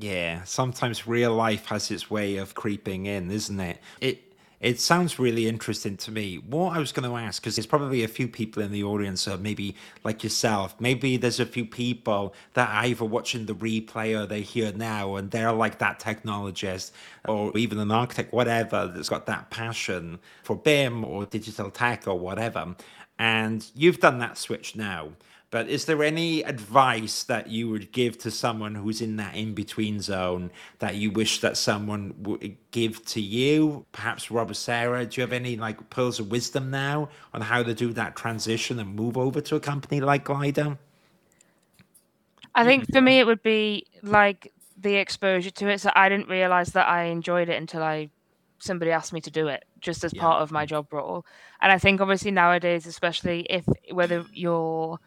Yeah, 0.00 0.44
sometimes 0.44 1.06
real 1.06 1.34
life 1.34 1.66
has 1.66 1.90
its 1.90 2.10
way 2.10 2.36
of 2.38 2.54
creeping 2.54 3.06
in, 3.06 3.30
isn't 3.30 3.60
it? 3.60 3.78
It 4.00 4.22
it 4.60 4.78
sounds 4.78 5.18
really 5.18 5.48
interesting 5.48 5.96
to 5.96 6.12
me. 6.12 6.36
What 6.36 6.76
I 6.76 6.78
was 6.78 6.92
going 6.92 7.08
to 7.10 7.16
ask, 7.16 7.42
because 7.42 7.56
there's 7.56 7.66
probably 7.66 8.04
a 8.04 8.08
few 8.08 8.28
people 8.28 8.62
in 8.62 8.70
the 8.70 8.84
audience, 8.84 9.26
or 9.26 9.36
maybe 9.36 9.74
like 10.04 10.22
yourself, 10.22 10.76
maybe 10.78 11.16
there's 11.16 11.40
a 11.40 11.46
few 11.46 11.64
people 11.66 12.32
that 12.54 12.70
are 12.70 12.84
either 12.84 13.04
watching 13.04 13.46
the 13.46 13.56
replay 13.56 14.16
or 14.16 14.24
they're 14.24 14.38
here 14.38 14.72
now, 14.72 15.16
and 15.16 15.32
they're 15.32 15.52
like 15.52 15.78
that 15.80 15.98
technologist 15.98 16.92
or 17.26 17.56
even 17.58 17.78
an 17.80 17.90
architect, 17.90 18.32
whatever, 18.32 18.86
that's 18.86 19.08
got 19.08 19.26
that 19.26 19.50
passion 19.50 20.20
for 20.44 20.54
BIM 20.56 21.04
or 21.04 21.26
digital 21.26 21.68
tech 21.70 22.06
or 22.06 22.18
whatever. 22.18 22.76
And 23.18 23.68
you've 23.74 23.98
done 24.00 24.18
that 24.20 24.38
switch 24.38 24.76
now. 24.76 25.10
But 25.52 25.68
is 25.68 25.84
there 25.84 26.02
any 26.02 26.42
advice 26.42 27.24
that 27.24 27.48
you 27.48 27.68
would 27.68 27.92
give 27.92 28.16
to 28.20 28.30
someone 28.30 28.74
who's 28.74 29.02
in 29.02 29.16
that 29.16 29.36
in 29.36 29.52
between 29.52 30.00
zone 30.00 30.50
that 30.78 30.94
you 30.94 31.10
wish 31.10 31.42
that 31.42 31.58
someone 31.58 32.14
would 32.22 32.56
give 32.70 33.04
to 33.08 33.20
you? 33.20 33.84
Perhaps 33.92 34.30
Rob 34.30 34.50
or 34.50 34.54
Sarah, 34.54 35.04
do 35.04 35.20
you 35.20 35.22
have 35.22 35.32
any 35.34 35.58
like 35.58 35.90
pearls 35.90 36.18
of 36.18 36.30
wisdom 36.30 36.70
now 36.70 37.10
on 37.34 37.42
how 37.42 37.62
to 37.62 37.74
do 37.74 37.92
that 37.92 38.16
transition 38.16 38.78
and 38.78 38.96
move 38.96 39.18
over 39.18 39.42
to 39.42 39.56
a 39.56 39.60
company 39.60 40.00
like 40.00 40.24
Glider? 40.24 40.78
I 42.54 42.64
think 42.64 42.90
for 42.90 43.02
me 43.02 43.18
it 43.18 43.26
would 43.26 43.42
be 43.42 43.86
like 44.02 44.50
the 44.78 44.94
exposure 44.96 45.50
to 45.50 45.68
it. 45.68 45.82
So 45.82 45.90
I 45.94 46.08
didn't 46.08 46.30
realize 46.30 46.72
that 46.72 46.88
I 46.88 47.04
enjoyed 47.04 47.50
it 47.50 47.60
until 47.60 47.82
I 47.82 48.08
somebody 48.58 48.90
asked 48.90 49.12
me 49.12 49.20
to 49.20 49.30
do 49.30 49.48
it 49.48 49.64
just 49.80 50.02
as 50.02 50.14
Yeah. 50.14 50.22
part 50.22 50.40
of 50.40 50.50
my 50.50 50.64
job 50.64 50.90
role. 50.92 51.26
And 51.60 51.70
I 51.72 51.78
think 51.78 52.00
obviously 52.00 52.30
nowadays, 52.30 52.86
especially 52.86 53.46
if 53.50 53.66
whether 53.90 54.24
you're 54.32 54.98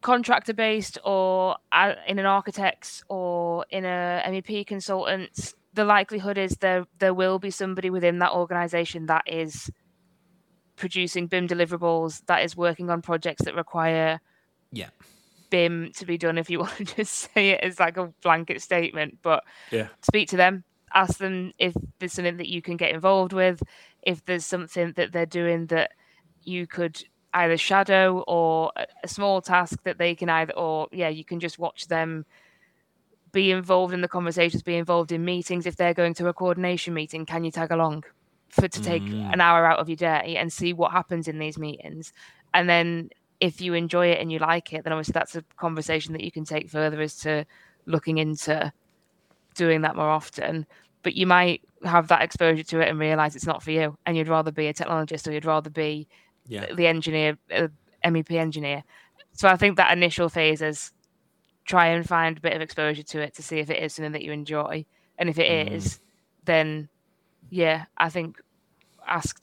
contractor 0.00 0.54
based 0.54 0.98
or 1.04 1.56
uh, 1.72 1.94
in 2.06 2.18
an 2.18 2.26
architect's 2.26 3.02
or 3.08 3.66
in 3.70 3.84
a 3.84 4.22
MEP 4.26 4.66
consultant, 4.66 5.54
the 5.74 5.84
likelihood 5.84 6.38
is 6.38 6.56
there 6.60 6.86
there 6.98 7.14
will 7.14 7.38
be 7.38 7.50
somebody 7.50 7.90
within 7.90 8.18
that 8.18 8.32
organization 8.32 9.06
that 9.06 9.24
is 9.26 9.70
producing 10.76 11.26
BIM 11.26 11.48
deliverables, 11.48 12.22
that 12.26 12.44
is 12.44 12.56
working 12.56 12.88
on 12.90 13.02
projects 13.02 13.44
that 13.44 13.54
require 13.54 14.20
Yeah. 14.72 14.90
BIM 15.50 15.92
to 15.96 16.06
be 16.06 16.18
done 16.18 16.38
if 16.38 16.50
you 16.50 16.58
want 16.60 16.76
to 16.76 16.84
just 16.84 17.32
say 17.34 17.50
it 17.50 17.60
as 17.62 17.80
like 17.80 17.96
a 17.96 18.12
blanket 18.22 18.62
statement. 18.62 19.18
But 19.22 19.44
Yeah. 19.70 19.88
speak 20.02 20.28
to 20.30 20.36
them, 20.36 20.64
ask 20.94 21.18
them 21.18 21.52
if 21.58 21.74
there's 21.98 22.12
something 22.12 22.36
that 22.36 22.48
you 22.48 22.62
can 22.62 22.76
get 22.76 22.94
involved 22.94 23.32
with, 23.32 23.62
if 24.02 24.24
there's 24.24 24.46
something 24.46 24.92
that 24.96 25.12
they're 25.12 25.26
doing 25.26 25.66
that 25.66 25.90
you 26.44 26.66
could 26.66 27.02
either 27.34 27.56
shadow 27.56 28.24
or 28.26 28.72
a, 28.76 29.08
small 29.08 29.40
task 29.40 29.82
that 29.84 29.98
they 29.98 30.14
can 30.14 30.28
either 30.28 30.52
or 30.54 30.88
yeah, 30.92 31.08
you 31.08 31.24
can 31.24 31.40
just 31.40 31.58
watch 31.58 31.88
them 31.88 32.24
be 33.32 33.50
involved 33.50 33.92
in 33.92 34.00
the 34.00 34.08
conversations, 34.08 34.62
be 34.62 34.76
involved 34.76 35.12
in 35.12 35.24
meetings. 35.24 35.66
If 35.66 35.76
they're 35.76 35.94
going 35.94 36.14
to 36.14 36.28
a 36.28 36.32
coordination 36.32 36.94
meeting, 36.94 37.26
can 37.26 37.44
you 37.44 37.50
tag 37.50 37.70
along 37.70 38.04
for 38.48 38.66
to 38.68 38.80
take 38.80 39.02
Mm. 39.02 39.34
an 39.34 39.40
hour 39.40 39.66
out 39.66 39.78
of 39.78 39.88
your 39.88 39.96
day 39.96 40.36
and 40.38 40.52
see 40.52 40.72
what 40.72 40.92
happens 40.92 41.28
in 41.28 41.38
these 41.38 41.58
meetings? 41.58 42.12
And 42.54 42.68
then 42.68 43.10
if 43.40 43.60
you 43.60 43.74
enjoy 43.74 44.08
it 44.08 44.20
and 44.20 44.32
you 44.32 44.38
like 44.38 44.72
it, 44.72 44.84
then 44.84 44.92
obviously 44.92 45.12
that's 45.12 45.36
a 45.36 45.44
conversation 45.56 46.12
that 46.14 46.24
you 46.24 46.32
can 46.32 46.44
take 46.44 46.68
further 46.70 47.00
as 47.00 47.16
to 47.18 47.44
looking 47.86 48.18
into 48.18 48.72
doing 49.54 49.82
that 49.82 49.96
more 49.96 50.08
often. 50.08 50.66
But 51.02 51.14
you 51.14 51.26
might 51.26 51.62
have 51.84 52.08
that 52.08 52.22
exposure 52.22 52.64
to 52.64 52.80
it 52.80 52.88
and 52.88 52.98
realize 52.98 53.36
it's 53.36 53.46
not 53.46 53.62
for 53.62 53.70
you, 53.70 53.96
and 54.06 54.16
you'd 54.16 54.28
rather 54.28 54.50
be 54.50 54.66
a 54.66 54.74
technologist 54.74 55.28
or 55.28 55.32
you'd 55.32 55.44
rather 55.44 55.70
be 55.70 56.08
Yeah. 56.48 56.72
the 56.74 56.86
engineer, 56.86 57.36
uh, 57.54 57.68
MEP 58.04 58.30
engineer. 58.32 58.82
So 59.32 59.48
I 59.48 59.56
think 59.56 59.76
that 59.76 59.92
initial 59.96 60.28
phase 60.28 60.62
is 60.62 60.92
try 61.64 61.88
and 61.88 62.06
find 62.08 62.38
a 62.38 62.40
bit 62.40 62.54
of 62.54 62.62
exposure 62.62 63.02
to 63.02 63.20
it 63.20 63.34
to 63.34 63.42
see 63.42 63.58
if 63.58 63.68
it 63.70 63.82
is 63.82 63.94
something 63.94 64.12
that 64.12 64.22
you 64.22 64.32
enjoy, 64.32 64.84
and 65.18 65.28
if 65.28 65.38
it 65.38 65.72
is, 65.72 65.94
Mm. 65.94 66.00
then 66.46 66.88
yeah, 67.50 67.84
I 67.96 68.08
think 68.08 68.40
ask 69.06 69.40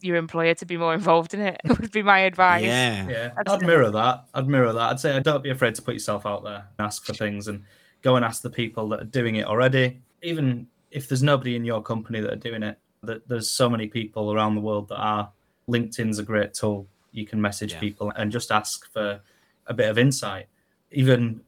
your 0.00 0.16
employer 0.16 0.54
to 0.54 0.66
be 0.66 0.76
more 0.76 0.94
involved 0.94 1.32
in 1.34 1.40
it 1.40 1.60
would 1.68 1.92
be 1.92 2.02
my 2.02 2.20
advice. 2.20 2.64
Yeah. 2.64 3.08
Yeah, 3.08 3.30
That's 3.36 3.52
I'd 3.52 3.62
mirror 3.66 3.90
that. 3.90 4.24
I'd 4.34 4.48
mirror 4.48 4.72
that. 4.72 4.90
I'd 4.90 5.00
say 5.00 5.20
don't 5.20 5.42
be 5.44 5.50
afraid 5.50 5.74
to 5.76 5.82
put 5.82 5.94
yourself 5.94 6.26
out 6.26 6.42
there 6.44 6.66
and 6.78 6.86
ask 6.86 7.04
for 7.04 7.12
things 7.14 7.46
and 7.48 7.62
go 8.02 8.16
and 8.16 8.24
ask 8.24 8.42
the 8.42 8.50
people 8.50 8.88
that 8.88 9.00
are 9.00 9.04
doing 9.04 9.36
it 9.36 9.46
already. 9.46 10.00
Even 10.22 10.66
if 10.90 11.08
there's 11.08 11.22
nobody 11.22 11.54
in 11.54 11.64
your 11.64 11.82
company 11.82 12.20
that 12.20 12.32
are 12.32 12.36
doing 12.36 12.62
it, 12.64 12.78
that 13.04 13.26
there's 13.28 13.48
so 13.50 13.70
many 13.70 13.86
people 13.86 14.32
around 14.32 14.56
the 14.56 14.60
world 14.60 14.88
that 14.88 14.98
are. 14.98 15.30
LinkedIn's 15.68 16.18
a 16.18 16.22
great 16.22 16.54
tool. 16.54 16.88
You 17.12 17.26
can 17.26 17.40
message 17.40 17.72
Yeah. 17.74 17.80
people 17.80 18.12
and 18.16 18.30
just 18.32 18.50
ask 18.50 18.90
for 18.92 19.20
a 19.66 19.74
bit 19.74 19.88
of 19.88 19.98
insight. 19.98 20.46
Even 20.90 21.42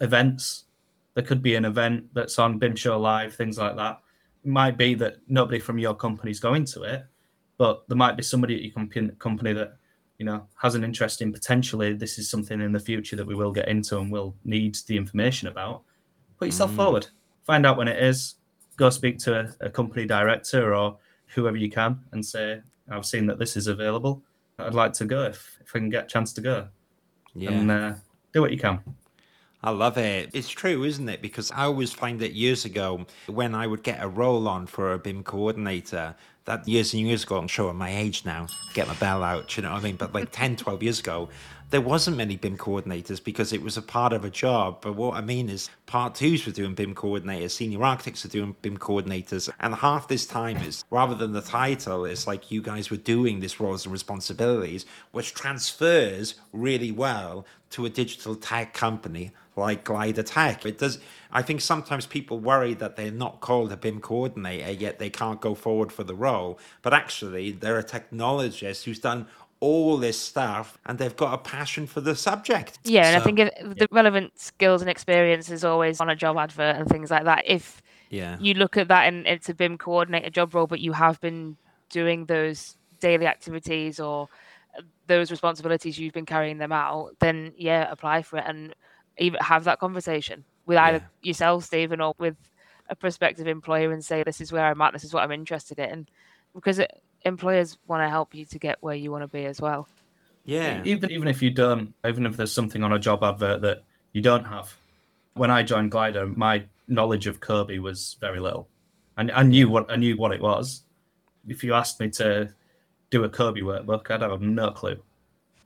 events, 0.00 0.64
there 1.14 1.24
could 1.24 1.42
be 1.42 1.54
an 1.54 1.64
event 1.64 2.12
that's 2.14 2.38
on 2.38 2.58
BIM 2.58 2.76
Show 2.76 2.98
Live, 3.00 3.34
things 3.34 3.58
like 3.58 3.76
that. 3.76 4.00
It 4.44 4.50
might 4.50 4.76
be 4.76 4.94
that 4.94 5.16
nobody 5.28 5.58
from 5.58 5.78
your 5.78 5.94
company's 5.94 6.40
going 6.40 6.64
to 6.66 6.82
it, 6.82 7.04
but 7.58 7.88
there 7.88 7.96
might 7.96 8.16
be 8.16 8.22
somebody 8.22 8.54
at 8.56 8.62
your 8.62 8.72
comp- 8.72 9.18
company 9.18 9.52
that 9.54 9.76
you 10.18 10.24
know 10.24 10.46
has 10.56 10.74
an 10.74 10.82
interest 10.82 11.20
in 11.20 11.30
potentially 11.30 11.92
this 11.92 12.18
is 12.18 12.30
something 12.30 12.58
in 12.62 12.72
the 12.72 12.80
future 12.80 13.16
that 13.16 13.26
we 13.26 13.34
will 13.34 13.52
get 13.52 13.68
into 13.68 13.98
and 13.98 14.10
will 14.10 14.34
need 14.44 14.74
the 14.86 14.96
information 14.96 15.46
about 15.46 15.82
put 16.38 16.46
yourself 16.46 16.70
Mm. 16.70 16.76
forward 16.76 17.06
find 17.44 17.66
out 17.66 17.76
when 17.76 17.86
it 17.86 18.02
is 18.02 18.36
go 18.78 18.88
speak 18.88 19.18
to 19.18 19.38
a, 19.40 19.66
a 19.66 19.68
company 19.68 20.06
director 20.06 20.74
or 20.74 20.96
whoever 21.34 21.58
you 21.58 21.70
can 21.70 22.00
and 22.12 22.24
say 22.24 22.62
i've 22.90 23.06
seen 23.06 23.26
that 23.26 23.38
this 23.38 23.56
is 23.56 23.66
available 23.66 24.22
i'd 24.58 24.74
like 24.74 24.92
to 24.92 25.04
go 25.04 25.24
if, 25.24 25.58
if 25.60 25.74
i 25.74 25.78
can 25.78 25.90
get 25.90 26.04
a 26.04 26.08
chance 26.08 26.32
to 26.32 26.40
go 26.40 26.68
Yeah. 27.34 27.50
and 27.50 27.70
uh, 27.70 27.94
do 28.32 28.40
what 28.40 28.50
you 28.52 28.58
can 28.58 28.80
I 29.62 29.70
love 29.70 29.98
it. 29.98 30.30
It's 30.32 30.48
true, 30.48 30.84
isn't 30.84 31.08
it? 31.08 31.20
Because 31.20 31.50
I 31.50 31.64
always 31.64 31.92
find 31.92 32.20
that 32.20 32.34
years 32.34 32.64
ago, 32.64 33.04
when 33.26 33.52
I 33.52 33.66
would 33.66 33.82
get 33.82 34.00
a 34.00 34.06
role 34.06 34.46
on 34.46 34.66
for 34.66 34.92
a 34.92 34.98
BIM 34.98 35.24
coordinator, 35.24 36.14
that 36.46 36.66
years 36.66 36.94
and 36.94 37.06
years 37.06 37.24
ago, 37.24 37.36
I'm 37.36 37.48
showing 37.48 37.76
my 37.76 37.94
age 37.94 38.24
now, 38.24 38.46
get 38.72 38.88
my 38.88 38.94
bell 38.94 39.22
out, 39.22 39.56
you 39.56 39.62
know 39.62 39.72
what 39.72 39.80
I 39.80 39.84
mean? 39.84 39.96
But 39.96 40.14
like 40.14 40.30
10, 40.32 40.56
12 40.56 40.82
years 40.82 41.00
ago, 41.00 41.28
there 41.70 41.80
wasn't 41.80 42.16
many 42.16 42.36
BIM 42.36 42.56
coordinators 42.56 43.22
because 43.22 43.52
it 43.52 43.60
was 43.60 43.76
a 43.76 43.82
part 43.82 44.12
of 44.12 44.24
a 44.24 44.30
job. 44.30 44.78
But 44.80 44.94
what 44.94 45.14
I 45.14 45.20
mean 45.20 45.48
is, 45.48 45.68
part 45.86 46.14
twos 46.14 46.46
were 46.46 46.52
doing 46.52 46.74
BIM 46.74 46.94
coordinators, 46.94 47.50
senior 47.50 47.82
architects 47.82 48.22
were 48.22 48.30
doing 48.30 48.54
BIM 48.62 48.78
coordinators. 48.78 49.50
And 49.58 49.74
half 49.74 50.06
this 50.06 50.26
time 50.26 50.58
is, 50.58 50.84
rather 50.90 51.16
than 51.16 51.32
the 51.32 51.40
title, 51.40 52.04
it's 52.04 52.26
like 52.26 52.52
you 52.52 52.62
guys 52.62 52.90
were 52.90 52.96
doing 52.96 53.40
this 53.40 53.58
roles 53.58 53.84
and 53.84 53.92
responsibilities, 53.92 54.86
which 55.10 55.34
transfers 55.34 56.36
really 56.52 56.92
well 56.92 57.44
to 57.70 57.84
a 57.84 57.90
digital 57.90 58.36
tech 58.36 58.72
company 58.72 59.32
like 59.56 59.84
Glider 59.84 60.22
Tech. 60.22 60.64
It 60.64 60.78
does. 60.78 60.98
I 61.30 61.42
think 61.42 61.60
sometimes 61.60 62.06
people 62.06 62.38
worry 62.38 62.74
that 62.74 62.96
they're 62.96 63.10
not 63.10 63.40
called 63.40 63.72
a 63.72 63.76
BIM 63.76 64.00
coordinator, 64.00 64.70
yet 64.70 64.98
they 64.98 65.10
can't 65.10 65.40
go 65.40 65.54
forward 65.54 65.92
for 65.92 66.04
the 66.04 66.14
role. 66.14 66.58
But 66.82 66.94
actually, 66.94 67.52
they're 67.52 67.78
a 67.78 67.84
technologist 67.84 68.84
who's 68.84 68.98
done 68.98 69.26
all 69.60 69.96
this 69.96 70.20
stuff, 70.20 70.78
and 70.84 70.98
they've 70.98 71.16
got 71.16 71.34
a 71.34 71.38
passion 71.38 71.86
for 71.86 72.00
the 72.00 72.14
subject. 72.14 72.78
Yeah, 72.84 73.06
and 73.06 73.16
I 73.16 73.24
think 73.24 73.38
it, 73.38 73.54
the 73.60 73.88
relevant 73.90 74.38
skills 74.38 74.82
and 74.82 74.90
experience 74.90 75.50
is 75.50 75.64
always 75.64 76.00
on 76.00 76.10
a 76.10 76.16
job 76.16 76.36
advert 76.36 76.76
and 76.76 76.88
things 76.88 77.10
like 77.10 77.24
that. 77.24 77.44
If 77.46 77.82
yeah, 78.10 78.36
you 78.38 78.54
look 78.54 78.76
at 78.76 78.88
that 78.88 79.08
and 79.08 79.26
it's 79.26 79.48
a 79.48 79.54
BIM 79.54 79.78
coordinator 79.78 80.30
job 80.30 80.54
role, 80.54 80.66
but 80.66 80.80
you 80.80 80.92
have 80.92 81.20
been 81.20 81.56
doing 81.88 82.26
those 82.26 82.76
daily 83.00 83.26
activities 83.26 83.98
or 83.98 84.28
uh, 84.76 84.82
those 85.06 85.30
responsibilities, 85.30 85.98
you've 85.98 86.14
been 86.14 86.26
carrying 86.26 86.58
them 86.58 86.72
out, 86.72 87.16
then 87.20 87.52
yeah, 87.56 87.90
apply 87.90 88.22
for 88.22 88.38
it 88.38 88.44
and 88.46 88.74
even 89.18 89.40
have 89.40 89.64
that 89.64 89.78
conversation 89.78 90.44
with 90.66 90.78
either 90.78 90.98
Yeah. 90.98 91.06
yourself, 91.22 91.64
Stephen, 91.64 92.00
or 92.00 92.14
with 92.18 92.36
a 92.88 92.96
prospective 92.96 93.46
employer 93.46 93.92
and 93.92 94.04
say, 94.04 94.22
this 94.22 94.40
is 94.40 94.52
where 94.52 94.66
I'm 94.66 94.80
at, 94.80 94.92
this 94.92 95.04
is 95.04 95.12
what 95.14 95.22
I'm 95.22 95.32
interested 95.32 95.78
in. 95.78 96.06
Because 96.54 96.78
it, 96.78 96.90
employers 97.22 97.78
want 97.86 98.02
to 98.02 98.08
help 98.08 98.34
you 98.34 98.44
to 98.46 98.58
get 98.58 98.78
where 98.80 98.94
you 98.94 99.10
want 99.10 99.22
to 99.22 99.28
be 99.28 99.46
as 99.46 99.60
well. 99.60 99.88
yeah, 100.44 100.80
even 100.84 101.10
even 101.10 101.28
if 101.28 101.42
you 101.42 101.50
don't 101.50 101.92
even 102.06 102.24
if 102.26 102.36
there's 102.36 102.52
something 102.52 102.82
on 102.84 102.92
a 102.92 102.98
job 102.98 103.24
advert 103.24 103.62
that 103.62 103.82
you 104.12 104.22
don't 104.22 104.44
have. 104.44 104.74
When 105.34 105.50
i 105.50 105.62
joined 105.62 105.90
glider 105.90 106.26
my 106.28 106.64
knowledge 106.88 107.26
of 107.26 107.40
COBie 107.40 107.80
was 107.80 108.16
very 108.20 108.38
little. 108.40 108.68
And 109.16 109.30
i 109.32 109.42
knew 109.42 109.68
what 109.68 109.90
i 109.90 109.96
knew 109.96 110.16
what 110.16 110.32
it 110.32 110.40
was. 110.40 110.82
If 111.48 111.64
you 111.64 111.74
asked 111.74 111.98
me 112.00 112.10
to 112.10 112.54
do 113.10 113.24
a 113.24 113.28
COBie 113.28 113.62
workbook 113.62 114.10
i'd 114.10 114.22
have 114.22 114.40
no 114.40 114.70
clue. 114.70 115.02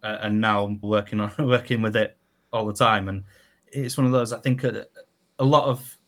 Uh, 0.02 0.18
and 0.22 0.40
now 0.40 0.64
i'm 0.64 0.80
working 0.80 1.20
on 1.20 1.30
working 1.46 1.82
with 1.82 1.94
it 1.96 2.16
all 2.52 2.66
the 2.66 2.72
time. 2.72 3.08
And 3.08 3.24
it's 3.72 3.96
one 3.96 4.06
of 4.06 4.12
those 4.12 4.32
i 4.32 4.38
think 4.38 4.64
a, 4.64 4.86
a 5.38 5.44
lot 5.44 5.64
of 5.64 5.98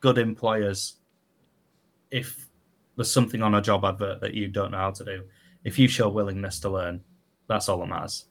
good 0.00 0.18
employers 0.18 0.96
if 2.10 2.46
there's 2.96 3.12
something 3.12 3.42
on 3.42 3.54
a 3.54 3.60
job 3.60 3.84
advert 3.84 4.20
that 4.20 4.34
you 4.34 4.48
don't 4.48 4.70
know 4.70 4.78
how 4.78 4.90
to 4.90 5.04
do. 5.04 5.24
If 5.64 5.78
you 5.78 5.88
show 5.88 6.08
willingness 6.08 6.60
to 6.60 6.70
learn, 6.70 7.02
that's 7.48 7.68
all 7.68 7.78
that 7.78 7.88
matters. 7.88 8.26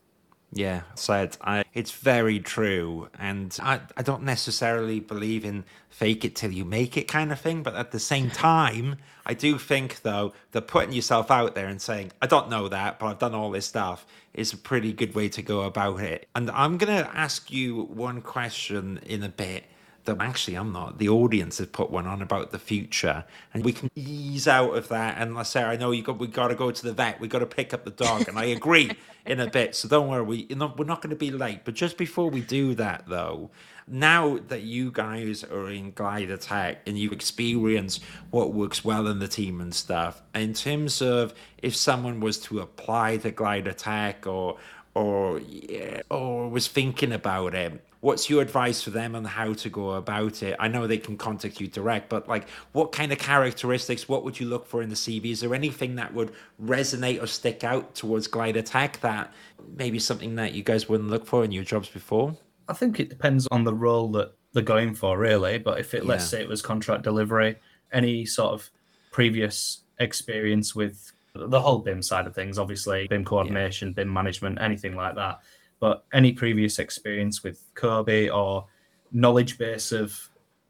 Yeah, 0.55 0.81
said 0.93 1.35
I. 1.41 1.63
It's 1.73 1.91
very 1.91 2.39
true, 2.39 3.09
and 3.17 3.57
I, 3.61 3.81
I 3.97 4.03
don't 4.03 4.21
necessarily 4.21 4.99
believe 4.99 5.45
in 5.45 5.63
fake 5.89 6.23
it 6.23 6.35
till 6.35 6.51
you 6.51 6.63
make 6.63 6.95
it 6.95 7.07
kind 7.07 7.31
of 7.31 7.39
thing. 7.39 7.63
But 7.63 7.75
at 7.75 7.91
the 7.91 7.99
same 7.99 8.29
time, 8.29 8.97
I 9.25 9.33
do 9.33 9.57
think 9.57 10.03
though 10.03 10.33
that 10.51 10.67
putting 10.67 10.93
yourself 10.93 11.31
out 11.31 11.55
there 11.55 11.67
and 11.67 11.81
saying 11.81 12.11
I 12.21 12.27
don't 12.27 12.49
know 12.49 12.67
that, 12.67 12.99
but 12.99 13.07
I've 13.07 13.19
done 13.19 13.33
all 13.33 13.49
this 13.49 13.65
stuff 13.65 14.05
is 14.33 14.53
a 14.53 14.57
pretty 14.57 14.93
good 14.93 15.15
way 15.15 15.27
to 15.29 15.41
go 15.41 15.61
about 15.61 16.01
it. 16.01 16.27
And 16.35 16.51
I'm 16.51 16.77
gonna 16.77 17.09
ask 17.13 17.51
you 17.51 17.83
one 17.83 18.21
question 18.21 18.99
in 19.05 19.23
a 19.23 19.29
bit 19.29 19.63
that 20.05 20.17
actually 20.19 20.55
I'm 20.55 20.71
not. 20.71 20.97
The 20.97 21.09
audience 21.09 21.57
has 21.59 21.67
put 21.67 21.89
one 21.89 22.05
on 22.05 22.21
about 22.21 22.51
the 22.51 22.59
future, 22.59 23.23
and 23.53 23.63
we 23.63 23.73
can 23.73 23.89
ease 23.95 24.47
out 24.47 24.75
of 24.75 24.89
that. 24.89 25.17
And 25.17 25.37
I 25.37 25.43
say, 25.43 25.63
I 25.63 25.77
know 25.77 25.91
you 25.91 26.03
got 26.03 26.19
we 26.19 26.27
got 26.27 26.49
to 26.49 26.55
go 26.55 26.71
to 26.71 26.83
the 26.83 26.93
vet. 26.93 27.19
We 27.19 27.27
got 27.27 27.39
to 27.39 27.45
pick 27.45 27.73
up 27.73 27.85
the 27.85 27.91
dog, 27.91 28.27
and 28.27 28.37
I 28.37 28.45
agree 28.45 28.91
in 29.25 29.39
a 29.39 29.49
bit. 29.49 29.75
So 29.75 29.87
don't 29.87 30.07
worry, 30.07 30.23
we 30.23 30.47
you 30.49 30.55
know, 30.55 30.73
we're 30.77 30.85
not 30.85 31.01
going 31.01 31.11
to 31.11 31.15
be 31.15 31.31
late. 31.31 31.61
But 31.63 31.73
just 31.75 31.97
before 31.97 32.29
we 32.29 32.41
do 32.41 32.75
that, 32.75 33.05
though, 33.07 33.49
now 33.87 34.39
that 34.49 34.61
you 34.61 34.91
guys 34.91 35.43
are 35.43 35.69
in 35.69 35.91
Glider 35.91 36.37
Tech 36.37 36.81
and 36.85 36.97
you 36.97 37.11
experience 37.11 37.99
what 38.31 38.53
works 38.53 38.83
well 38.83 39.07
in 39.07 39.19
the 39.19 39.27
team 39.27 39.61
and 39.61 39.73
stuff, 39.73 40.21
in 40.35 40.53
terms 40.53 41.01
of 41.01 41.33
if 41.61 41.75
someone 41.75 42.19
was 42.19 42.37
to 42.39 42.59
apply 42.59 43.17
to 43.17 43.31
Glider 43.31 43.73
Tech 43.73 44.27
or 44.27 44.57
or 44.95 45.39
yeah, 45.39 46.01
or 46.09 46.49
was 46.49 46.67
thinking 46.67 47.11
about 47.11 47.55
it 47.55 47.81
what's 48.03 48.29
your 48.29 48.41
advice 48.41 48.81
for 48.81 48.89
them 48.89 49.15
on 49.15 49.23
how 49.23 49.53
to 49.53 49.69
go 49.69 49.91
about 49.91 50.43
it? 50.43 50.57
I 50.59 50.67
know 50.67 50.87
they 50.87 50.97
can 50.97 51.15
contact 51.15 51.61
you 51.61 51.67
direct, 51.67 52.09
but 52.09 52.27
like 52.27 52.49
what 52.73 52.91
kind 52.91 53.13
of 53.13 53.17
characteristics, 53.17 54.09
what 54.09 54.25
would 54.25 54.41
you 54.41 54.45
look 54.45 54.67
for 54.67 54.81
in 54.81 54.89
the 54.89 54.95
CV? 54.95 55.31
Is 55.31 55.39
there 55.39 55.55
anything 55.55 55.95
that 55.95 56.13
would 56.13 56.33
resonate 56.61 57.23
or 57.23 57.27
stick 57.27 57.63
out 57.63 57.95
towards 57.95 58.27
Glider 58.27 58.61
Tech 58.61 58.99
that 58.99 59.33
maybe 59.77 59.99
something 59.99 60.35
that 60.35 60.53
you 60.53 60.63
guys 60.63 60.89
wouldn't 60.89 61.09
look 61.09 61.25
for 61.25 61.45
in 61.45 61.53
your 61.53 61.63
jobs 61.63 61.87
before? 61.87 62.35
I 62.67 62.73
think 62.73 62.99
it 62.99 63.07
depends 63.07 63.47
on 63.51 63.63
the 63.63 63.73
role 63.73 64.11
that 64.11 64.33
they're 64.51 64.63
going 64.63 64.95
for, 64.95 65.17
really. 65.17 65.57
But 65.57 65.79
if 65.79 65.93
it, 65.93 66.05
let's 66.05 66.27
say 66.27 66.41
it 66.41 66.49
was 66.49 66.61
contract 66.61 67.03
delivery, 67.03 67.55
any 67.93 68.25
sort 68.25 68.53
of 68.53 68.69
previous 69.11 69.79
experience 69.99 70.75
with 70.75 71.13
the 71.33 71.61
whole 71.61 71.79
BIM 71.79 72.01
side 72.01 72.27
of 72.27 72.35
things, 72.35 72.59
obviously, 72.59 73.07
BIM 73.07 73.23
coordination, 73.23 73.89
yeah. 73.89 73.93
BIM 73.93 74.11
management, 74.11 74.59
anything 74.59 74.97
like 74.97 75.15
that 75.15 75.39
but 75.83 76.05
any 76.13 76.31
previous 76.31 76.79
experience 76.79 77.43
with 77.43 77.61
COBie 77.75 78.33
or 78.33 78.65
knowledge 79.11 79.57
base 79.57 79.91
of 79.91 80.17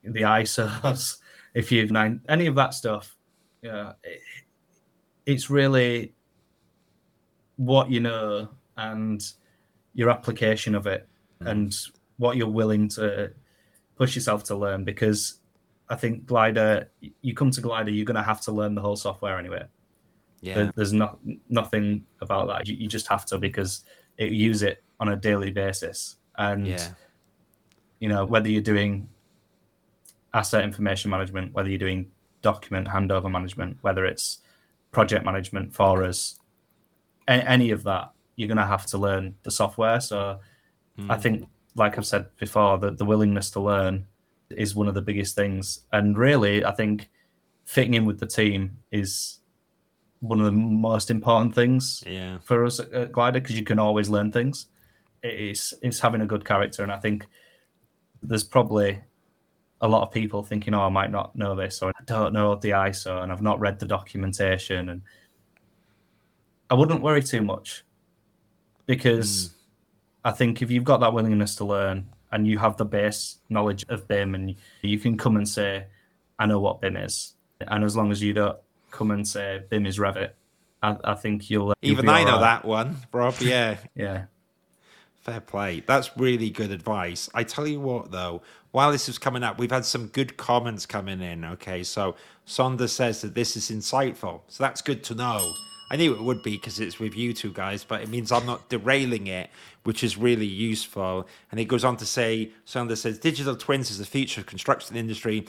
the 0.03 0.21
ISOs, 0.21 1.17
if 1.53 1.71
you've 1.71 1.91
known 1.91 2.19
any 2.27 2.47
of 2.47 2.55
that 2.55 2.73
stuff, 2.73 3.15
yeah, 3.61 3.91
it, 4.03 4.21
it's 5.27 5.51
really 5.51 6.15
what 7.57 7.91
you 7.91 7.99
know 7.99 8.49
and 8.77 9.23
your 9.93 10.09
application 10.09 10.73
of 10.73 10.87
it 10.87 11.07
mm. 11.43 11.47
and 11.47 11.77
what 12.17 12.35
you're 12.35 12.47
willing 12.47 12.87
to 12.87 13.31
push 13.95 14.15
yourself 14.15 14.43
to 14.45 14.55
learn 14.55 14.83
because 14.83 15.41
I 15.89 15.95
think 15.95 16.25
Glider, 16.25 16.89
you 17.21 17.35
come 17.35 17.51
to 17.51 17.61
Glider, 17.61 17.91
you're 17.91 18.03
going 18.03 18.15
to 18.15 18.23
have 18.23 18.41
to 18.41 18.51
learn 18.51 18.73
the 18.73 18.81
whole 18.81 18.95
software 18.95 19.37
anyway. 19.37 19.65
Yeah. 20.41 20.55
There, 20.55 20.73
there's 20.75 20.91
not 20.91 21.19
nothing 21.49 22.03
about 22.19 22.47
that. 22.47 22.67
You, 22.67 22.77
you, 22.77 22.87
just 22.87 23.05
have 23.09 23.27
to 23.27 23.37
because 23.37 23.85
it, 24.17 24.31
use 24.31 24.63
it 24.63 24.83
on 25.03 25.09
a 25.09 25.17
daily 25.17 25.51
basis. 25.51 26.15
And 26.37 26.65
yeah. 26.65 26.87
you 27.99 28.07
know, 28.07 28.25
whether 28.25 28.49
you're 28.49 28.61
doing 28.61 29.09
asset 30.33 30.63
information 30.63 31.11
management, 31.11 31.53
whether 31.53 31.69
you're 31.69 31.77
doing 31.77 32.09
document 32.41 32.87
handover 32.87 33.29
management, 33.29 33.77
whether 33.81 34.05
it's 34.05 34.39
project 34.91 35.25
management 35.25 35.75
for 35.75 36.03
us, 36.03 36.39
any 37.27 37.71
of 37.71 37.83
that, 37.83 38.11
you're 38.37 38.47
going 38.47 38.57
to 38.57 38.65
have 38.65 38.85
to 38.87 38.97
learn 38.97 39.35
the 39.43 39.51
software. 39.51 39.99
So 39.99 40.39
mm. 40.97 41.11
I 41.11 41.17
think, 41.17 41.47
like 41.75 41.97
I've 41.97 42.05
said 42.05 42.25
before, 42.37 42.77
that 42.79 42.97
the 42.97 43.05
willingness 43.05 43.51
to 43.51 43.59
learn 43.59 44.07
is 44.49 44.73
one 44.73 44.87
of 44.87 44.93
the 44.93 45.01
biggest 45.01 45.35
things. 45.35 45.81
And 45.91 46.17
really, 46.17 46.63
I 46.63 46.71
think 46.71 47.09
fitting 47.65 47.93
in 47.93 48.05
with 48.05 48.19
the 48.19 48.27
team 48.27 48.77
is 48.91 49.39
one 50.21 50.39
of 50.39 50.45
the 50.45 50.51
most 50.51 51.11
important 51.11 51.53
things 51.53 52.03
yeah. 52.07 52.37
for 52.41 52.63
us 52.63 52.79
at 52.79 53.11
Glider 53.11 53.41
because 53.41 53.57
you 53.57 53.65
can 53.65 53.79
always 53.79 54.09
learn 54.09 54.31
things 54.31 54.67
it's 55.23 55.73
it's 55.81 55.99
having 55.99 56.21
a 56.21 56.25
good 56.25 56.45
character, 56.45 56.83
and 56.83 56.91
I 56.91 56.99
think 56.99 57.25
there's 58.21 58.43
probably 58.43 59.01
a 59.81 59.87
lot 59.87 60.03
of 60.03 60.11
people 60.11 60.43
thinking, 60.43 60.73
"Oh, 60.73 60.81
I 60.81 60.89
might 60.89 61.11
not 61.11 61.35
know 61.35 61.55
this," 61.55 61.81
or 61.81 61.89
"I 61.89 62.03
don't 62.05 62.33
know 62.33 62.55
the 62.55 62.71
ISO," 62.71 63.23
and 63.23 63.31
I've 63.31 63.41
not 63.41 63.59
read 63.59 63.79
the 63.79 63.85
documentation, 63.85 64.89
and 64.89 65.01
I 66.69 66.75
wouldn't 66.75 67.01
worry 67.01 67.23
too 67.23 67.41
much 67.41 67.83
because 68.85 69.49
mm. 69.49 69.53
I 70.25 70.31
think 70.31 70.61
if 70.61 70.69
you've 70.69 70.83
got 70.83 70.99
that 70.99 71.13
willingness 71.13 71.55
to 71.55 71.65
learn 71.65 72.09
and 72.31 72.47
you 72.47 72.57
have 72.57 72.77
the 72.77 72.85
base 72.85 73.37
knowledge 73.49 73.85
of 73.89 74.07
BIM, 74.07 74.35
and 74.35 74.55
you 74.81 74.99
can 74.99 75.17
come 75.17 75.37
and 75.37 75.47
say, 75.47 75.87
"I 76.37 76.45
know 76.45 76.59
what 76.59 76.81
BIM 76.81 76.97
is," 76.97 77.35
and 77.61 77.83
as 77.83 77.95
long 77.95 78.11
as 78.11 78.21
you 78.21 78.33
don't 78.33 78.57
come 78.91 79.11
and 79.11 79.27
say 79.27 79.63
BIM 79.69 79.85
is 79.85 79.99
Revit, 79.99 80.31
I, 80.81 80.97
I 81.03 81.15
think 81.15 81.49
you'll 81.49 81.73
even 81.81 82.09
I 82.09 82.23
know 82.23 82.33
right. 82.33 82.41
that 82.41 82.65
one, 82.65 82.97
Rob. 83.11 83.35
Yeah, 83.39 83.77
yeah. 83.95 84.25
Fair 85.23 85.39
play. 85.39 85.81
That's 85.87 86.17
really 86.17 86.49
good 86.49 86.69
advice. 86.69 87.29
I 87.33 87.45
tell 87.45 87.65
you 87.65 87.79
what, 87.79 88.11
though, 88.11 88.41
while 88.71 88.91
this 88.91 89.07
is 89.07 89.17
coming 89.17 89.41
up, 89.41 89.57
we've 89.57 89.71
had 89.71 89.85
some 89.85 90.07
good 90.07 90.35
comments 90.35 90.85
coming 90.85 91.21
in. 91.21 91.45
Okay, 91.45 91.83
so 91.83 92.15
Sonda 92.45 92.89
says 92.89 93.21
that 93.21 93.33
this 93.33 93.55
is 93.55 93.71
insightful. 93.71 94.41
So 94.49 94.63
that's 94.63 94.81
good 94.81 95.01
to 95.05 95.15
know. 95.15 95.53
I 95.89 95.95
knew 95.95 96.13
it 96.13 96.21
would 96.21 96.43
be 96.43 96.57
because 96.57 96.81
it's 96.81 96.99
with 96.99 97.15
you 97.15 97.33
two 97.33 97.53
guys, 97.53 97.85
but 97.85 98.01
it 98.01 98.09
means 98.09 98.33
I'm 98.33 98.45
not 98.45 98.67
derailing 98.67 99.27
it, 99.27 99.49
which 99.83 100.03
is 100.03 100.17
really 100.17 100.45
useful. 100.45 101.25
And 101.51 101.59
he 101.59 101.65
goes 101.65 101.85
on 101.85 101.95
to 101.97 102.05
say, 102.05 102.51
Sonda 102.65 102.97
says, 102.97 103.17
digital 103.17 103.55
twins 103.55 103.91
is 103.91 103.99
the 103.99 104.05
future 104.05 104.41
of 104.41 104.47
construction 104.47 104.97
industry 104.97 105.45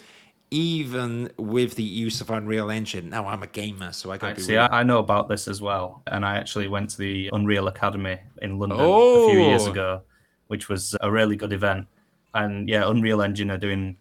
even 0.51 1.31
with 1.37 1.75
the 1.75 1.83
use 1.83 2.21
of 2.21 2.31
Unreal 2.31 2.71
Engine. 2.71 3.11
Now 3.11 3.27
I'm 3.27 3.43
a 3.43 3.47
gamer, 3.47 3.93
so 3.93 4.13
I 4.13 4.19
got 4.19 4.39
see. 4.39 4.57
I, 4.57 4.81
I, 4.81 4.83
know 4.83 4.99
about 4.99 5.29
this 5.29 5.49
as 5.49 5.61
well, 5.61 6.03
and 6.07 6.25
I 6.25 6.37
actually 6.37 6.69
went 6.69 6.91
to 6.91 6.99
the 6.99 7.31
Unreal 7.33 7.69
Academy 7.69 8.19
in 8.43 8.59
London 8.59 8.79
oh. 8.81 9.29
a 9.29 9.31
few 9.31 9.41
years 9.41 9.67
ago, 9.67 10.03
which 10.49 10.69
was 10.69 10.95
a 11.01 11.11
really 11.11 11.37
good 11.37 11.53
event. 11.53 11.87
And 12.35 12.69
yeah, 12.69 12.89
Unreal 12.89 13.23
Engine 13.23 13.51
are 13.51 13.59
doing 13.59 13.97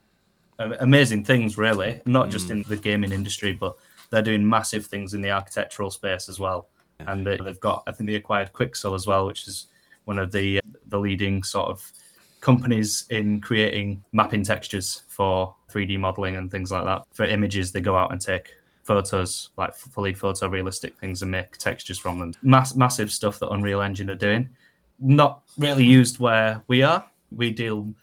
amazing 0.59 1.23
things, 1.23 1.57
really, 1.57 2.01
not 2.05 2.29
just 2.29 2.47
mm. 2.47 2.51
in 2.51 2.63
the 2.63 2.77
gaming 2.77 3.11
industry, 3.11 3.53
but 3.53 3.75
they're 4.09 4.21
doing 4.21 4.47
massive 4.47 4.85
things 4.85 5.13
in 5.13 5.21
the 5.21 5.31
architectural 5.31 5.91
space 5.91 6.29
as 6.29 6.39
well. 6.39 6.69
And 6.99 7.25
they, 7.25 7.37
have 7.37 7.59
got, 7.59 7.83
I 7.87 7.91
think 7.91 8.09
they 8.09 8.15
acquired 8.15 8.53
Quixel 8.53 8.95
as 8.95 9.07
well, 9.07 9.25
which 9.25 9.47
is 9.47 9.67
one 10.05 10.19
of 10.19 10.31
the 10.31 10.61
the 10.87 10.99
leading 10.99 11.43
sort 11.43 11.69
of 11.69 11.91
companies 12.43 13.05
in 13.09 13.39
creating 13.39 14.03
mapping 14.11 14.43
textures 14.43 15.03
for 15.07 15.55
3D 15.71 15.97
modeling 15.97 16.35
and 16.35 16.51
things 16.51 16.73
like 16.73 16.83
that. 16.83 17.03
For 17.13 17.23
images, 17.23 17.71
they 17.71 17.79
go 17.79 17.95
out 17.95 18.11
and 18.11 18.19
take 18.19 18.53
photos, 18.83 19.51
like 19.55 19.73
fully 19.73 20.13
photorealistic 20.13 20.97
things, 20.97 21.21
and 21.21 21.31
make 21.31 21.57
textures 21.57 21.97
from 21.97 22.19
them. 22.19 22.33
Mass- 22.43 22.75
massive 22.75 23.13
stuff 23.13 23.39
that 23.39 23.49
Unreal 23.49 23.81
Engine 23.81 24.09
are 24.09 24.15
doing. 24.15 24.49
Not 24.99 25.41
really 25.57 25.85
used 25.85 26.19
where 26.19 26.61
we 26.67 26.83
are. 26.83 27.05
We 27.31 27.49
deal 27.49 27.93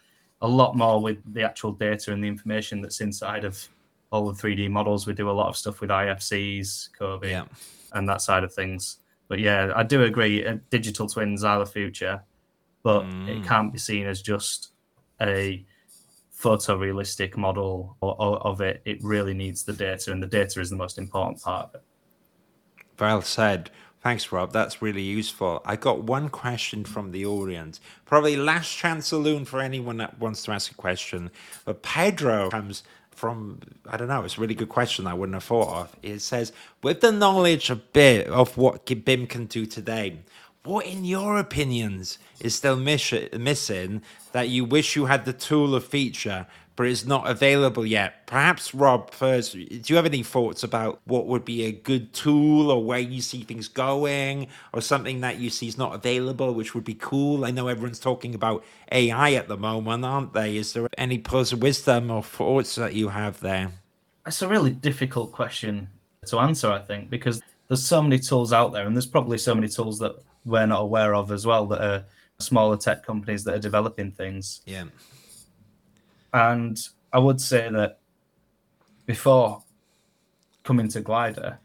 a 0.40 0.48
lot 0.48 0.74
more 0.74 1.02
with 1.02 1.18
the 1.34 1.42
actual 1.42 1.72
data 1.72 2.10
and 2.10 2.24
the 2.24 2.28
information 2.28 2.80
that's 2.80 3.02
inside 3.02 3.44
of 3.44 3.68
all 4.10 4.32
the 4.32 4.42
3D 4.42 4.70
models. 4.70 5.06
We 5.06 5.12
do 5.12 5.28
a 5.28 5.32
lot 5.32 5.48
of 5.48 5.56
stuff 5.56 5.82
with 5.82 5.90
IFCs, 5.90 6.88
COBie, 6.98 7.28
yeah. 7.28 7.44
and 7.92 8.08
that 8.08 8.22
side 8.22 8.42
of 8.42 8.54
things. 8.54 9.00
But 9.28 9.38
yeah, 9.38 9.70
I 9.76 9.82
do 9.82 10.02
agree. 10.04 10.46
Uh, 10.46 10.56
digital 10.70 11.06
twins 11.06 11.44
are 11.44 11.58
the 11.58 11.66
future 11.66 12.22
but 12.82 13.02
mm. 13.02 13.28
it 13.28 13.46
can't 13.46 13.72
be 13.72 13.78
seen 13.78 14.06
as 14.06 14.22
just 14.22 14.72
a 15.20 15.64
photorealistic 16.38 17.36
model 17.36 17.96
of 18.02 18.60
it. 18.60 18.80
It 18.84 19.02
really 19.02 19.34
needs 19.34 19.62
the 19.64 19.72
data, 19.72 20.12
and 20.12 20.22
the 20.22 20.26
data 20.26 20.60
is 20.60 20.70
the 20.70 20.76
most 20.76 20.98
important 20.98 21.42
part 21.42 21.68
of 21.68 21.74
it. 21.76 21.82
Well 22.98 23.22
said. 23.22 23.70
Thanks, 24.02 24.32
Rob. 24.32 24.52
That's 24.52 24.80
really 24.80 25.02
useful. 25.02 25.60
I 25.66 25.76
got 25.76 26.04
one 26.04 26.30
question 26.30 26.84
from 26.84 27.12
the 27.12 27.26
audience. 27.26 27.80
Probably 28.06 28.34
last 28.34 28.74
chance 28.74 29.08
saloon 29.08 29.44
for 29.44 29.60
anyone 29.60 29.98
that 29.98 30.18
wants 30.18 30.42
to 30.44 30.52
ask 30.52 30.70
a 30.70 30.74
question. 30.74 31.30
But 31.66 31.82
Pedro 31.82 32.48
comes 32.48 32.82
from 33.10 33.60
I 33.86 33.98
don't 33.98 34.08
know. 34.08 34.24
It's 34.24 34.38
a 34.38 34.40
really 34.40 34.54
good 34.54 34.70
question. 34.70 35.06
I 35.06 35.12
wouldn't 35.12 35.34
have 35.34 35.44
thought 35.44 35.68
of. 35.68 35.96
It 36.02 36.20
says, 36.20 36.52
with 36.82 37.02
the 37.02 37.12
knowledge 37.12 37.68
a 37.68 37.76
bit 37.76 38.26
of 38.28 38.56
what 38.56 38.86
BIM 38.86 39.26
can 39.26 39.44
do 39.44 39.66
today, 39.66 40.20
what, 40.62 40.86
in 40.86 41.04
your 41.04 41.38
opinions, 41.38 42.18
is 42.40 42.54
still 42.54 42.76
miss- 42.76 43.14
missing 43.32 44.02
that 44.32 44.48
you 44.48 44.64
wish 44.64 44.94
you 44.94 45.06
had 45.06 45.24
the 45.24 45.32
tool 45.32 45.74
or 45.74 45.80
feature, 45.80 46.46
but 46.76 46.86
it's 46.86 47.06
not 47.06 47.28
available 47.28 47.86
yet? 47.86 48.26
Perhaps, 48.26 48.74
Rob, 48.74 49.10
first, 49.10 49.52
do 49.52 49.80
you 49.86 49.96
have 49.96 50.06
any 50.06 50.22
thoughts 50.22 50.62
about 50.62 51.00
what 51.04 51.26
would 51.26 51.44
be 51.44 51.64
a 51.64 51.72
good 51.72 52.12
tool 52.12 52.70
or 52.70 52.84
where 52.84 52.98
you 52.98 53.22
see 53.22 53.42
things 53.42 53.68
going 53.68 54.48
or 54.74 54.82
something 54.82 55.20
that 55.20 55.38
you 55.38 55.48
see 55.48 55.68
is 55.68 55.78
not 55.78 55.94
available, 55.94 56.52
which 56.52 56.74
would 56.74 56.84
be 56.84 56.94
cool? 56.94 57.44
I 57.44 57.50
know 57.50 57.68
everyone's 57.68 57.98
talking 57.98 58.34
about 58.34 58.64
AI 58.92 59.32
at 59.32 59.48
the 59.48 59.56
moment, 59.56 60.04
aren't 60.04 60.34
they? 60.34 60.56
Is 60.58 60.74
there 60.74 60.88
any 60.98 61.22
of 61.26 61.62
wisdom 61.62 62.10
or 62.10 62.22
thoughts 62.22 62.74
that 62.74 62.94
you 62.94 63.08
have 63.08 63.40
there? 63.40 63.72
It's 64.26 64.42
a 64.42 64.48
really 64.48 64.72
difficult 64.72 65.32
question 65.32 65.88
to 66.26 66.38
answer, 66.38 66.70
I 66.70 66.80
think, 66.80 67.08
because 67.08 67.40
there's 67.68 67.84
so 67.84 68.02
many 68.02 68.18
tools 68.18 68.52
out 68.52 68.72
there, 68.72 68.86
and 68.86 68.94
there's 68.94 69.06
probably 69.06 69.38
so 69.38 69.54
many 69.54 69.68
tools 69.68 69.98
that 70.00 70.16
we're 70.44 70.66
not 70.66 70.82
aware 70.82 71.14
of 71.14 71.30
as 71.30 71.46
well 71.46 71.66
that 71.66 71.80
are 71.80 72.04
smaller 72.38 72.76
tech 72.76 73.04
companies 73.04 73.44
that 73.44 73.54
are 73.54 73.60
developing 73.60 74.10
things. 74.10 74.62
Yeah. 74.66 74.84
And 76.32 76.78
I 77.12 77.18
would 77.18 77.40
say 77.40 77.68
that 77.70 77.98
before 79.06 79.62
coming 80.62 80.88
to 80.88 81.00
Glider, 81.00 81.58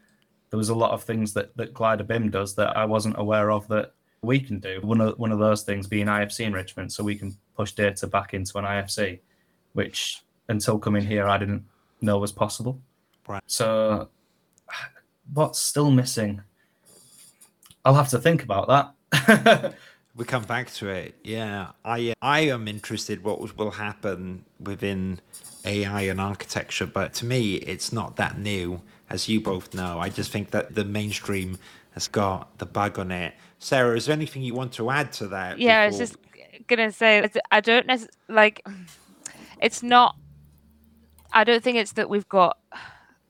there 0.50 0.58
was 0.58 0.68
a 0.68 0.74
lot 0.74 0.92
of 0.92 1.04
things 1.04 1.32
that, 1.34 1.56
that 1.56 1.74
Glider 1.74 2.04
BIM 2.04 2.30
does 2.30 2.54
that 2.56 2.76
I 2.76 2.84
wasn't 2.84 3.18
aware 3.18 3.50
of 3.50 3.66
that 3.68 3.92
we 4.22 4.40
can 4.40 4.58
do. 4.58 4.80
One 4.82 5.00
of 5.00 5.18
one 5.18 5.32
of 5.32 5.38
those 5.38 5.62
things 5.62 5.86
being 5.86 6.06
IFC 6.06 6.40
enrichment, 6.40 6.92
so 6.92 7.04
we 7.04 7.16
can 7.16 7.36
push 7.56 7.72
data 7.72 8.06
back 8.06 8.34
into 8.34 8.58
an 8.58 8.64
IFC, 8.64 9.20
which 9.72 10.22
until 10.48 10.78
coming 10.78 11.04
here 11.04 11.26
I 11.26 11.38
didn't 11.38 11.64
know 12.00 12.18
was 12.18 12.32
possible. 12.32 12.80
Right. 13.28 13.42
So 13.46 14.08
what's 15.32 15.58
still 15.58 15.90
missing? 15.90 16.42
I'll 17.86 17.94
have 17.94 18.08
to 18.08 18.18
think 18.18 18.42
about 18.42 18.92
that. 19.12 19.74
we 20.16 20.24
come 20.24 20.42
back 20.42 20.72
to 20.72 20.88
it. 20.88 21.14
Yeah, 21.22 21.68
I 21.84 22.10
uh, 22.10 22.14
I 22.20 22.40
am 22.40 22.66
interested 22.66 23.22
what 23.22 23.56
will 23.56 23.70
happen 23.70 24.44
within 24.58 25.20
AI 25.64 26.02
and 26.02 26.20
architecture, 26.20 26.86
but 26.86 27.14
to 27.14 27.24
me, 27.24 27.54
it's 27.54 27.92
not 27.92 28.16
that 28.16 28.40
new, 28.40 28.82
as 29.08 29.28
you 29.28 29.40
both 29.40 29.72
know. 29.72 30.00
I 30.00 30.08
just 30.08 30.32
think 30.32 30.50
that 30.50 30.74
the 30.74 30.84
mainstream 30.84 31.58
has 31.92 32.08
got 32.08 32.58
the 32.58 32.66
bug 32.66 32.98
on 32.98 33.12
it. 33.12 33.34
Sarah, 33.60 33.96
is 33.96 34.06
there 34.06 34.14
anything 34.14 34.42
you 34.42 34.54
want 34.54 34.72
to 34.72 34.90
add 34.90 35.12
to 35.12 35.28
that? 35.28 35.60
Yeah, 35.60 35.82
I 35.82 35.86
was 35.86 35.98
just 35.98 36.16
gonna 36.66 36.90
say 36.90 37.24
I 37.52 37.60
don't 37.60 37.86
necessarily 37.86 38.12
like. 38.28 38.66
It's 39.62 39.84
not. 39.84 40.16
I 41.32 41.44
don't 41.44 41.62
think 41.62 41.76
it's 41.76 41.92
that 41.92 42.10
we've 42.10 42.28
got 42.28 42.58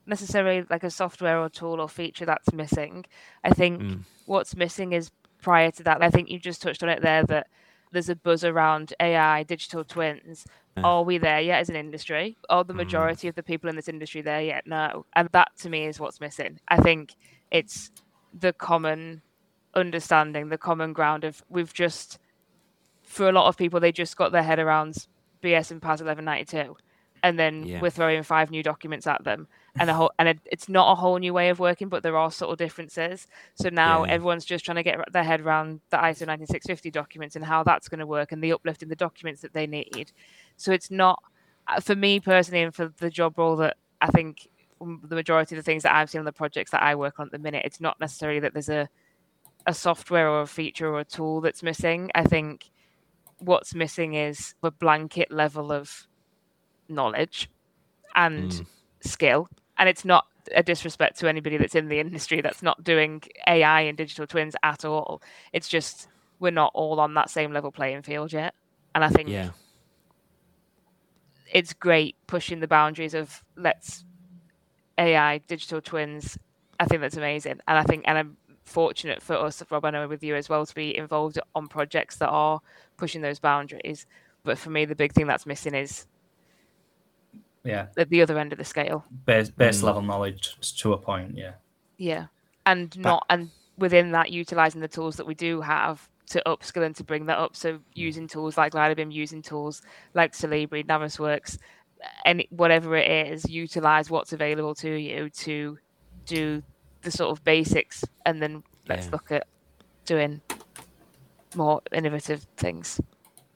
necessarily 0.07 0.65
like 0.71 0.85
a 0.85 0.91
software 0.91 1.39
or 1.41 1.49
tool 1.49 1.81
or 1.81 1.89
feature 1.89 2.25
that's 2.27 2.53
missing. 2.53 3.05
I 3.45 3.51
think 3.51 3.81
Mm. 3.83 4.03
what's 4.27 4.55
missing 4.57 4.93
is 4.93 5.11
prior 5.43 5.71
to 5.73 5.83
that. 5.85 6.03
I 6.03 6.11
think 6.11 6.29
you 6.31 6.39
just 6.39 6.63
touched 6.63 6.83
on 6.83 6.89
it 6.89 7.03
there 7.03 7.25
that 7.25 7.49
there's 7.93 8.09
a 8.09 8.17
buzz 8.17 8.45
around 8.45 8.93
AI, 9.01 9.43
digital 9.45 9.85
twins. 9.85 10.47
Yeah. 10.77 10.83
Are 10.85 11.03
we 11.03 11.19
there 11.19 11.41
yet 11.41 11.61
as 11.61 11.69
an 11.69 11.77
industry? 11.77 12.37
Are 12.51 12.65
the 12.65 12.73
Mm. 12.75 12.79
majority 12.79 13.29
of 13.29 13.35
the 13.35 13.43
people 13.43 13.69
in 13.71 13.77
this 13.77 13.89
industry 13.89 14.21
there 14.23 14.43
yet? 14.43 14.67
No. 14.67 15.07
And 15.15 15.29
that 15.33 15.57
to 15.59 15.71
me 15.71 15.87
is 15.87 15.99
what's 16.01 16.21
missing. 16.21 16.61
I 16.69 16.79
think 16.79 17.15
it's 17.51 17.91
the 18.33 18.53
common 18.53 19.23
understanding, 19.75 20.49
the 20.49 20.59
common 20.59 20.93
ground 20.93 21.25
of 21.25 21.43
we've 21.49 21.73
just, 21.73 22.19
for 23.03 23.29
a 23.29 23.33
lot 23.33 23.47
of 23.47 23.57
people, 23.57 23.81
they 23.81 23.93
just 23.93 24.17
got 24.17 24.33
their 24.33 24.43
head 24.43 24.59
around 24.59 25.07
BS 25.43 25.71
and 25.71 25.81
PAS 25.83 26.01
1192. 26.01 26.77
And 27.23 27.39
then 27.39 27.65
Yeah. 27.65 27.81
we're 27.81 27.91
throwing 27.91 28.23
five 28.23 28.51
new 28.51 28.63
documents 28.63 29.07
at 29.07 29.25
them, 29.25 29.49
and 29.79 29.91
a 29.91 29.95
whole, 29.95 30.11
and 30.19 30.29
it, 30.29 30.41
it's 30.47 30.69
not 30.69 30.91
a 30.93 30.95
whole 30.95 31.19
new 31.19 31.35
way 31.35 31.51
of 31.51 31.59
working, 31.59 31.89
but 31.89 32.03
there 32.03 32.17
are 32.17 32.31
subtle 32.31 32.57
differences. 32.57 33.27
So 33.55 33.69
now 33.71 34.05
Yeah. 34.05 34.13
everyone's 34.15 34.45
just 34.45 34.65
trying 34.65 34.77
to 34.77 34.83
get 34.83 34.99
their 35.13 35.25
head 35.25 35.41
around 35.41 35.81
the 35.91 35.99
ISO 35.99 36.27
19650 36.27 36.91
documents 36.91 37.37
and 37.37 37.45
how 37.45 37.63
that's 37.63 37.89
going 37.89 38.01
to 38.01 38.07
work, 38.07 38.33
and 38.33 38.43
the 38.43 38.53
uplift 38.53 38.83
in 38.83 38.89
the 38.89 38.97
documents 38.97 39.43
that 39.43 39.53
they 39.53 39.67
need. 39.67 40.13
So 40.57 40.73
it's 40.73 40.91
not, 40.91 41.23
uh, 41.69 41.81
for 41.81 41.95
me 41.95 42.21
personally, 42.21 42.63
and 42.63 42.75
for 42.75 42.93
the 42.99 43.11
job 43.11 43.39
role 43.39 43.57
that 43.57 43.77
I 44.01 44.09
think 44.09 44.49
the 44.81 45.15
majority 45.17 45.55
of 45.55 45.59
the 45.59 45.63
things 45.63 45.83
that 45.85 45.95
I've 45.95 46.11
seen 46.11 46.21
on 46.21 46.25
the 46.27 46.33
projects 46.33 46.71
that 46.73 46.83
I 46.83 46.95
work 46.95 47.19
on 47.19 47.27
at 47.27 47.33
the 47.33 47.39
minute, 47.39 47.65
it's 47.65 47.81
not 47.81 47.99
necessarily 48.01 48.41
that 48.41 48.53
there's 48.55 48.69
a 48.69 48.89
a 49.67 49.75
software 49.75 50.29
or 50.29 50.43
a 50.43 50.47
feature 50.47 50.89
or 50.89 51.01
a 51.01 51.05
tool 51.05 51.41
that's 51.41 51.63
missing. 51.63 52.11
I 52.15 52.25
think 52.25 52.71
what's 53.39 53.75
missing 53.75 54.15
is 54.15 54.55
a 54.63 54.71
blanket 54.71 55.31
level 55.31 55.73
of 55.73 56.07
knowledge 56.89 57.49
and 58.15 58.51
Mm. 58.51 58.67
skill. 59.03 59.49
And 59.79 59.89
it's 59.89 60.05
not 60.05 60.27
a 60.55 60.63
disrespect 60.63 61.19
to 61.21 61.29
anybody 61.29 61.57
that's 61.57 61.75
in 61.75 61.89
the 61.89 62.01
industry 62.01 62.41
that's 62.41 62.63
not 62.63 62.85
doing 62.85 63.23
AI 63.49 63.83
and 63.83 63.99
digital 63.99 64.27
twins 64.27 64.57
at 64.63 64.85
all. 64.85 65.23
It's 65.53 65.69
just 65.69 66.09
we're 66.41 66.51
not 66.53 66.73
all 66.75 67.01
on 67.01 67.15
that 67.15 67.31
same 67.31 67.53
level 67.53 67.73
playing 67.73 68.03
field 68.03 68.33
yet. 68.33 68.55
And 68.95 69.05
I 69.05 69.09
think 69.09 69.29
Yeah. 69.29 69.51
it's 71.53 71.73
great 71.75 72.17
pushing 72.27 72.61
the 72.61 72.69
boundaries 72.69 73.15
of 73.15 73.43
let's 73.57 74.05
AI 74.99 75.39
digital 75.49 75.81
twins. 75.81 76.39
I 76.79 76.87
think 76.87 77.01
that's 77.01 77.17
amazing, 77.17 77.61
and 77.67 77.79
I 77.79 77.83
think 77.85 78.05
and 78.07 78.19
I'm 78.19 78.37
fortunate 78.65 79.23
for 79.23 79.37
us, 79.37 79.63
Rob, 79.71 79.85
I 79.85 79.91
know 79.91 80.09
with 80.09 80.23
you 80.23 80.35
as 80.37 80.49
well, 80.49 80.67
to 80.67 80.75
be 80.75 80.97
involved 80.97 81.39
on 81.55 81.69
projects 81.69 82.17
that 82.19 82.29
are 82.29 82.61
pushing 82.99 83.23
those 83.23 83.39
boundaries. 83.39 84.07
But 84.45 84.59
for 84.59 84.71
me, 84.71 84.85
the 84.85 84.97
big 84.97 85.13
thing 85.13 85.27
that's 85.27 85.47
missing 85.47 85.75
is 85.75 86.07
yeah, 87.67 87.87
at 87.97 88.09
the 88.11 88.23
other 88.23 88.39
end 88.39 88.53
of 88.53 88.59
the 88.59 88.65
scale. 88.65 89.05
base 89.25 89.51
base 89.51 89.81
Mm. 89.81 89.85
level 89.85 90.03
knowledge 90.03 90.57
to 90.81 90.93
a 90.93 90.99
point. 90.99 91.37
Yeah. 91.37 91.55
Yeah, 91.99 92.27
and 92.65 92.97
not 92.99 93.27
and 93.31 93.51
within 93.79 94.13
that, 94.13 94.31
utilizing 94.31 94.81
the 94.81 94.89
tools 94.89 95.17
that 95.17 95.27
we 95.27 95.35
do 95.35 95.61
have 95.61 96.09
to 96.29 96.43
upskill 96.47 96.85
and 96.85 96.97
to 96.97 97.05
bring 97.05 97.27
that 97.27 97.39
up. 97.39 97.55
So 97.57 97.79
using 97.95 98.27
tools 98.27 98.57
like 98.57 98.73
GliderBIM, 98.73 99.13
using 99.13 99.43
tools 99.43 99.83
like 100.15 100.33
Solibri, 100.33 100.85
Navisworks, 100.85 101.59
and 102.25 102.45
whatever 102.51 102.97
it 102.97 103.31
is, 103.33 103.49
utilize 103.49 104.11
what's 104.11 104.33
available 104.33 104.75
to 104.77 104.91
you 104.91 105.31
to 105.31 105.79
do 106.25 106.63
the 107.03 107.11
sort 107.11 107.31
of 107.31 107.45
basics, 107.45 108.05
and 108.25 108.43
then 108.43 108.63
let's 108.89 109.07
Yeah. 109.07 109.13
look 109.13 109.31
at 109.31 109.47
doing 110.05 110.41
more 111.55 111.81
innovative 111.93 112.47
things. 112.57 113.01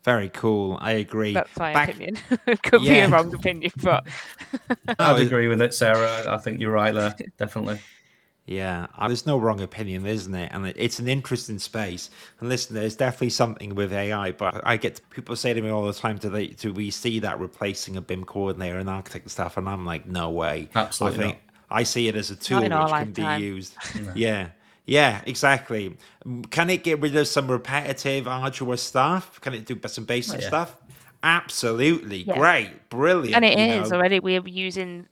Very 0.05 0.31
cool. 0.31 0.79
I 0.81 0.93
agree. 0.93 1.35
That's 1.35 1.57
my 1.59 1.75
Back- 1.75 1.91
opinion. 1.91 2.17
Could 2.63 2.83
be 2.83 2.99
a 2.99 3.09
wrong 3.09 3.35
opinion, 3.35 3.73
but 3.83 4.07
I'd 4.99 5.21
agree 5.21 5.49
with 5.49 5.61
it, 5.61 5.75
Sarah. 5.75 6.25
I 6.33 6.39
think 6.39 6.61
you're 6.61 6.73
right 6.73 6.95
there. 6.95 7.15
Definitely. 7.39 7.81
Yeah, 8.47 8.87
uh, 8.99 9.07
there's 9.07 9.27
no 9.27 9.39
wrong 9.39 9.61
opinion, 9.61 10.07
isn't 10.07 10.35
it? 10.35 10.51
And 10.53 10.67
it's 10.67 10.99
an 10.99 11.07
interesting 11.07 11.59
space. 11.59 12.11
And 12.41 12.49
listen, 12.49 12.75
there's 12.75 12.97
definitely 12.97 13.31
something 13.31 13.75
with 13.77 13.93
AI, 13.93 14.33
but 14.33 14.61
I 14.67 14.77
get 14.77 15.01
people 15.11 15.37
say 15.37 15.53
to 15.53 15.61
me 15.61 15.69
all 15.69 15.85
the 15.85 15.93
time, 15.93 16.17
"Do 16.17 16.31
they? 16.31 16.49
Do 16.49 16.73
we 16.73 16.91
see 16.91 17.21
that 17.21 17.39
replacing 17.39 17.97
a 17.97 18.01
BIM 18.01 18.25
coordinator 18.25 18.79
and 18.79 18.89
architect 18.89 19.27
and 19.27 19.31
stuff?" 19.31 19.57
And 19.57 19.69
I'm 19.69 19.87
like, 19.87 20.07
"No 20.07 20.31
way." 20.31 20.69
Absolutely 20.75 21.19
I 21.19 21.29
think 21.29 21.39
I 21.71 21.83
see 21.85 22.09
it 22.09 22.17
as 22.17 22.31
a 22.31 22.37
tool 22.37 22.63
which 22.63 22.73
our 22.73 22.89
can 22.89 23.13
be 23.13 23.23
used. 23.45 23.75
Yeah, 23.95 24.13
yeah, 24.15 24.49
exactly. 24.87 25.97
Mm, 26.27 26.51
Can 26.51 26.71
it 26.71 26.83
get 26.83 27.01
rid 27.01 27.15
of 27.17 27.29
some 27.29 27.51
repetitive, 27.51 28.27
arduous 28.27 28.83
stuff? 28.83 29.41
Can 29.41 29.55
it 29.55 29.67
do 29.67 29.79
some 29.87 30.05
basic 30.05 30.41
yeah. 30.41 30.49
stuff? 30.49 30.77
Absolutely, 31.23 32.23
Yeah. 32.23 32.37
great, 32.39 32.89
brilliant. 32.89 33.37
and 33.37 33.45
it 33.45 33.59
is 33.59 33.91
know. 33.91 33.97
already. 33.97 34.21
We're 34.21 34.47
using 34.47 35.07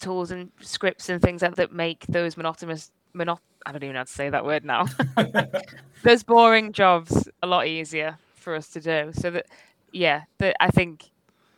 tools 0.00 0.30
and 0.30 0.50
scripts 0.60 1.08
and 1.08 1.20
things 1.20 1.40
that, 1.40 1.56
that 1.56 1.72
make 1.72 2.06
those 2.06 2.36
monotonous, 2.36 2.90
mono- 3.12 3.40
I 3.66 3.72
don't 3.72 3.82
even 3.82 3.94
know 3.94 4.00
how 4.00 4.04
to 4.04 4.10
say 4.12 4.30
that 4.30 4.44
word 4.44 4.64
now. 4.64 4.86
those 6.02 6.22
boring 6.22 6.72
jobs 6.72 7.28
a 7.42 7.46
lot 7.46 7.66
easier 7.66 8.18
for 8.34 8.54
us 8.54 8.68
to 8.70 8.80
do. 8.80 9.12
So 9.14 9.30
that, 9.30 9.46
yeah, 9.92 10.22
that 10.38 10.56
I 10.60 10.70
think 10.70 11.10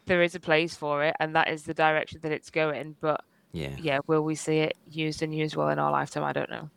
there 0.06 0.22
is 0.22 0.34
a 0.34 0.40
place 0.40 0.74
for 0.74 1.04
it, 1.04 1.14
and 1.20 1.34
that 1.36 1.48
is 1.48 1.62
the 1.64 1.74
direction 1.74 2.20
that 2.22 2.32
it's 2.32 2.50
going. 2.50 2.96
But 3.00 3.22
Yeah, 3.52 3.74
yeah, 3.78 3.98
will 4.06 4.22
we 4.22 4.34
see 4.34 4.58
it 4.58 4.76
used 4.90 5.22
and 5.22 5.34
used 5.34 5.56
well 5.56 5.70
in 5.70 5.78
our 5.78 5.90
lifetime? 5.90 6.24
I 6.24 6.32
don't 6.32 6.50
know. 6.50 6.68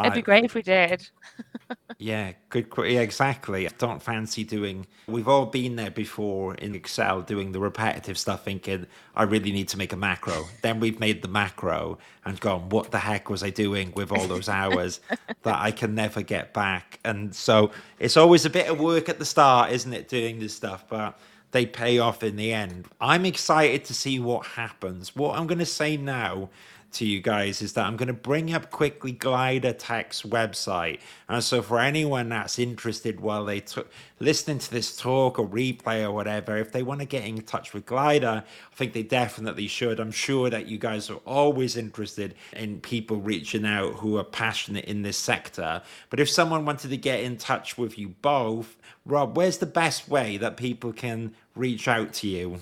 It'd 0.00 0.14
be 0.14 0.22
great 0.22 0.44
if 0.44 0.54
we 0.54 0.62
did. 0.62 1.08
Yeah, 1.98 2.32
good. 2.50 2.66
Yeah, 2.76 3.00
exactly. 3.00 3.66
I 3.66 3.70
don't 3.78 4.02
fancy 4.02 4.44
doing. 4.44 4.86
We've 5.06 5.28
all 5.28 5.46
been 5.46 5.76
there 5.76 5.90
before 5.90 6.54
in 6.56 6.74
Excel 6.74 7.22
doing 7.22 7.52
the 7.52 7.60
repetitive 7.60 8.18
stuff, 8.18 8.44
thinking 8.44 8.86
I 9.14 9.22
really 9.22 9.50
need 9.50 9.68
to 9.68 9.78
make 9.78 9.94
a 9.94 9.96
macro. 9.96 10.44
then 10.62 10.78
we've 10.78 11.00
made 11.00 11.22
the 11.22 11.28
macro 11.28 11.98
and 12.24 12.38
gone, 12.38 12.68
what 12.68 12.90
the 12.90 12.98
heck 12.98 13.30
was 13.30 13.42
I 13.42 13.50
doing 13.50 13.92
with 13.96 14.12
all 14.12 14.26
those 14.26 14.48
hours 14.48 15.00
that 15.42 15.58
I 15.58 15.70
can 15.70 15.94
never 15.94 16.20
get 16.20 16.52
back? 16.52 17.00
And 17.04 17.34
so 17.34 17.70
it's 17.98 18.18
always 18.18 18.44
a 18.44 18.50
bit 18.50 18.68
of 18.68 18.78
work 18.78 19.08
at 19.08 19.18
the 19.18 19.24
start, 19.24 19.72
isn't 19.72 19.92
it, 19.92 20.08
doing 20.08 20.38
this 20.38 20.54
stuff? 20.54 20.84
But 20.88 21.18
they 21.52 21.64
pay 21.64 21.98
off 21.98 22.22
in 22.22 22.36
the 22.36 22.52
end. 22.52 22.88
I'm 23.00 23.24
excited 23.24 23.86
to 23.86 23.94
see 23.94 24.18
what 24.20 24.44
happens. 24.44 25.16
What 25.16 25.38
I'm 25.38 25.46
going 25.46 25.60
to 25.60 25.64
say 25.66 25.96
now 25.96 26.50
to 26.92 27.06
you 27.06 27.20
guys 27.20 27.62
is 27.62 27.74
that 27.74 27.86
I'm 27.86 27.96
going 27.96 28.08
to 28.08 28.12
bring 28.14 28.52
up 28.54 28.70
quickly 28.70 29.12
Glider 29.12 29.72
Tech's 29.72 30.22
website. 30.22 31.00
And 31.28 31.42
so, 31.42 31.62
for 31.62 31.78
anyone 31.78 32.28
that's 32.28 32.58
interested 32.58 33.20
while 33.20 33.44
they 33.44 33.60
t- 33.60 33.82
listening 34.20 34.58
to 34.58 34.70
this 34.70 34.96
talk 34.96 35.38
or 35.38 35.46
replay 35.46 36.02
or 36.02 36.12
whatever, 36.12 36.56
if 36.56 36.72
they 36.72 36.82
want 36.82 37.00
to 37.00 37.06
get 37.06 37.24
in 37.24 37.42
touch 37.42 37.74
with 37.74 37.86
Glider, 37.86 38.44
I 38.46 38.74
think 38.74 38.92
they 38.92 39.02
definitely 39.02 39.66
should. 39.66 40.00
I'm 40.00 40.10
sure 40.10 40.50
that 40.50 40.66
you 40.66 40.78
guys 40.78 41.10
are 41.10 41.20
always 41.26 41.76
interested 41.76 42.34
in 42.54 42.80
people 42.80 43.18
reaching 43.18 43.66
out 43.66 43.94
who 43.94 44.16
are 44.18 44.24
passionate 44.24 44.86
in 44.86 45.02
this 45.02 45.18
sector. 45.18 45.82
But 46.10 46.20
if 46.20 46.30
someone 46.30 46.64
wanted 46.64 46.90
to 46.90 46.96
get 46.96 47.20
in 47.20 47.36
touch 47.36 47.76
with 47.76 47.98
you 47.98 48.14
both, 48.22 48.76
Rob, 49.04 49.36
where's 49.36 49.58
the 49.58 49.66
best 49.66 50.08
way 50.08 50.36
that 50.38 50.56
people 50.56 50.92
can 50.92 51.34
reach 51.54 51.88
out 51.88 52.12
to 52.14 52.28
you? 52.28 52.60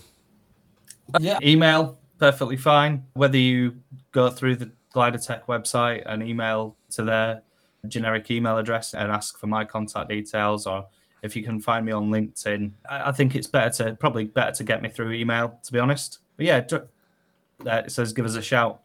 Yeah. 1.20 1.38
Email, 1.42 1.98
perfectly 2.24 2.56
fine. 2.56 3.04
Whether 3.12 3.36
you 3.36 3.76
go 4.12 4.30
through 4.30 4.56
the 4.56 4.70
Glider 4.92 5.18
Tech 5.18 5.46
website 5.46 6.02
and 6.06 6.22
email 6.22 6.74
to 6.90 7.02
their 7.02 7.42
generic 7.88 8.30
email 8.30 8.56
address 8.56 8.94
and 8.94 9.12
ask 9.12 9.38
for 9.38 9.46
my 9.46 9.64
contact 9.64 10.08
details, 10.08 10.66
or 10.66 10.86
if 11.22 11.36
you 11.36 11.42
can 11.42 11.60
find 11.60 11.84
me 11.84 11.92
on 11.92 12.10
LinkedIn, 12.10 12.70
I 12.88 13.10
I 13.10 13.12
think 13.12 13.34
it's 13.34 13.46
better 13.46 13.70
to 13.84 13.94
probably 13.96 14.24
better 14.24 14.52
to 14.52 14.64
get 14.64 14.80
me 14.80 14.88
through 14.88 15.12
email, 15.12 15.58
to 15.64 15.72
be 15.72 15.78
honest. 15.78 16.20
But 16.36 16.46
yeah, 16.46 16.60
dr- 16.60 16.88
uh, 17.66 17.82
it 17.86 17.92
says 17.92 18.12
give 18.14 18.24
us 18.24 18.36
a 18.36 18.42
shout. 18.42 18.80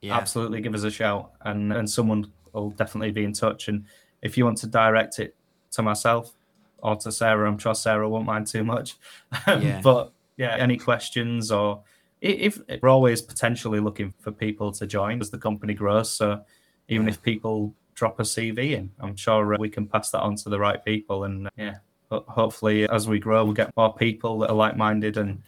Yeah. 0.00 0.16
absolutely 0.16 0.60
give 0.60 0.74
us 0.74 0.82
a 0.82 0.90
shout, 0.90 1.32
and 1.42 1.72
and 1.72 1.88
someone 1.88 2.32
will 2.54 2.70
definitely 2.70 3.12
be 3.12 3.24
in 3.24 3.34
touch. 3.34 3.68
And 3.68 3.84
if 4.22 4.38
you 4.38 4.46
want 4.46 4.58
to 4.58 4.66
direct 4.66 5.18
it 5.18 5.34
to 5.72 5.82
myself 5.82 6.32
or 6.78 6.96
to 6.96 7.12
Sarah, 7.12 7.48
I'm 7.48 7.58
sure 7.58 7.74
Sarah 7.74 8.08
won't 8.08 8.26
mind 8.26 8.46
too 8.46 8.64
much. 8.64 8.96
Yeah. 9.46 9.80
but 9.82 10.12
yeah, 10.38 10.56
any 10.56 10.78
questions 10.78 11.52
or 11.52 11.82
if 12.22 12.60
uh, 12.60 12.76
we're 12.80 12.88
always 12.88 13.20
potentially 13.20 13.80
looking 13.80 14.14
for 14.20 14.30
people 14.30 14.72
to 14.72 14.86
join 14.86 15.20
as 15.20 15.30
the 15.30 15.38
company 15.38 15.74
grows. 15.74 16.10
So 16.10 16.42
even 16.88 17.08
if 17.08 17.20
people 17.22 17.74
drop 17.94 18.20
a 18.20 18.22
CV 18.22 18.72
in, 18.72 18.90
I'm 19.00 19.16
sure 19.16 19.54
uh, 19.54 19.58
we 19.58 19.68
can 19.68 19.86
pass 19.86 20.10
that 20.10 20.20
on 20.20 20.36
to 20.36 20.48
the 20.48 20.58
right 20.58 20.82
people. 20.84 21.24
And 21.24 21.48
uh, 21.48 21.50
yeah, 21.56 21.76
ho- 22.10 22.24
hopefully 22.28 22.88
as 22.88 23.08
we 23.08 23.18
grow, 23.18 23.44
we'll 23.44 23.54
get 23.54 23.76
more 23.76 23.94
people 23.94 24.38
that 24.40 24.50
are 24.50 24.56
like-minded 24.56 25.16
and 25.16 25.42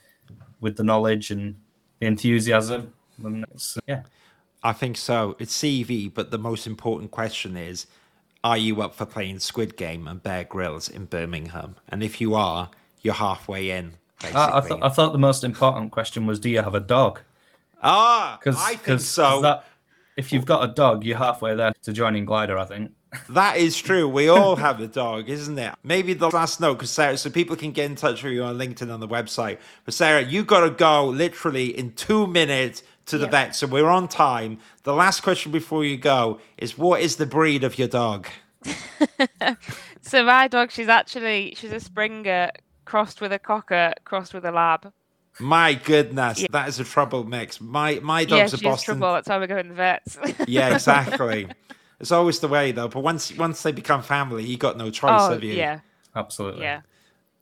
with 0.60 0.76
the 0.76 0.84
knowledge 0.84 1.30
and 1.30 1.54
the 2.00 2.06
enthusiasm. 2.06 2.92
And 3.22 3.44
it's, 3.54 3.76
uh, 3.76 3.80
yeah, 3.86 4.02
I 4.62 4.72
think 4.72 4.96
so. 4.96 5.36
It's 5.38 5.56
CV, 5.56 6.12
but 6.12 6.30
the 6.30 6.38
most 6.38 6.66
important 6.66 7.12
question 7.12 7.56
is 7.56 7.86
are 8.42 8.58
you 8.58 8.82
up 8.82 8.94
for 8.94 9.06
playing 9.06 9.38
Squid 9.38 9.76
Game 9.76 10.06
and 10.06 10.22
Bear 10.22 10.44
Grylls 10.44 10.88
in 10.88 11.06
Birmingham? 11.06 11.76
And 11.88 12.02
if 12.02 12.20
you 12.20 12.34
are, 12.34 12.70
you're 13.00 13.14
halfway 13.14 13.70
in. 13.70 13.94
Basically. 14.20 14.40
I, 14.40 14.58
I, 14.58 14.60
th- 14.60 14.80
I 14.82 14.88
thought 14.88 15.12
the 15.12 15.18
most 15.18 15.44
important 15.44 15.92
question 15.92 16.26
was, 16.26 16.38
do 16.40 16.48
you 16.48 16.62
have 16.62 16.74
a 16.74 16.80
dog? 16.80 17.20
ah, 17.82 18.38
Because 18.40 18.56
I 18.60 18.76
think 18.76 19.00
so. 19.00 19.40
that, 19.42 19.64
if 20.16 20.32
you've 20.32 20.46
got 20.46 20.68
a 20.68 20.72
dog, 20.72 21.04
you're 21.04 21.18
halfway 21.18 21.54
there 21.54 21.72
to 21.82 21.92
joining 21.92 22.24
Glider. 22.24 22.56
I 22.58 22.64
think. 22.64 22.92
That 23.28 23.56
is 23.58 23.76
true. 23.76 24.08
We 24.08 24.28
all 24.28 24.56
have 24.66 24.80
a 24.80 24.86
dog, 24.86 25.28
isn't 25.28 25.58
it? 25.58 25.74
Maybe 25.82 26.14
the 26.14 26.30
last 26.30 26.60
note, 26.60 26.74
because 26.74 26.90
Sarah, 26.90 27.16
so 27.16 27.30
people 27.30 27.56
can 27.56 27.72
get 27.72 27.86
in 27.90 27.96
touch 27.96 28.22
with 28.22 28.32
you 28.32 28.42
on 28.44 28.56
LinkedIn 28.56 28.92
on 28.92 29.00
the 29.00 29.08
website. 29.08 29.58
But 29.84 29.94
Sarah, 29.94 30.22
you 30.22 30.44
got 30.44 30.60
to 30.60 30.70
go 30.70 31.06
literally 31.08 31.76
in 31.76 31.92
two 31.92 32.26
minutes 32.26 32.82
to 33.06 33.18
the 33.18 33.26
Yeah. 33.26 33.30
vet, 33.30 33.54
so 33.56 33.66
we're 33.66 33.88
on 33.88 34.08
time. 34.08 34.58
The 34.84 34.94
last 34.94 35.22
question 35.22 35.52
before 35.52 35.84
you 35.84 35.96
go 35.98 36.40
is, 36.56 36.78
what 36.78 37.00
is 37.02 37.16
the 37.16 37.26
breed 37.26 37.62
of 37.64 37.78
your 37.78 37.88
dog? 37.88 38.26
So 40.06 40.22
my 40.22 40.48
dog, 40.48 40.70
she's 40.70 40.88
actually 40.88 41.54
she's 41.56 41.72
a 41.72 41.80
Springer 41.80 42.50
crossed 42.84 43.20
with 43.20 43.32
a 43.32 43.38
Cocker 43.38 43.92
crossed 44.04 44.34
with 44.34 44.44
a 44.44 44.52
Lab. 44.52 44.92
My 45.40 45.74
goodness, 45.74 46.40
Yeah. 46.40 46.46
that 46.52 46.68
is 46.68 46.78
a 46.78 46.84
trouble 46.84 47.24
mix. 47.24 47.60
My 47.60 47.98
my 48.02 48.24
dog's 48.24 48.30
Yeah, 48.30 48.38
dog's 48.42 48.52
a 48.52 48.56
she's 48.58 48.62
Boston. 48.64 48.98
trouble. 48.98 49.14
That's 49.14 49.28
why 49.28 49.38
we 49.38 49.46
go 49.46 49.56
in 49.58 49.68
the 49.68 49.74
vets. 49.74 50.18
Yeah, 50.46 50.74
exactly. 50.74 51.48
it's 51.98 52.12
always 52.12 52.38
the 52.40 52.48
way 52.48 52.72
though. 52.72 52.88
But 52.88 53.00
once 53.00 53.36
once 53.36 53.62
they 53.62 53.72
become 53.72 54.02
family, 54.02 54.44
you 54.44 54.56
got 54.56 54.76
no 54.76 54.90
choice, 54.90 55.22
oh 55.22 55.30
have 55.32 55.42
you? 55.44 55.54
yeah, 55.54 55.80
Absolutely. 56.14 56.62
yeah. 56.62 56.80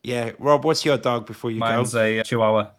Yeah. 0.02 0.32
Rob, 0.38 0.64
what's 0.64 0.84
your 0.84 0.96
dog 0.98 1.26
before 1.26 1.50
you 1.50 1.60
go? 1.60 1.66
Mine's 1.66 1.94
a 1.94 2.22
Chihuahua. 2.24 2.70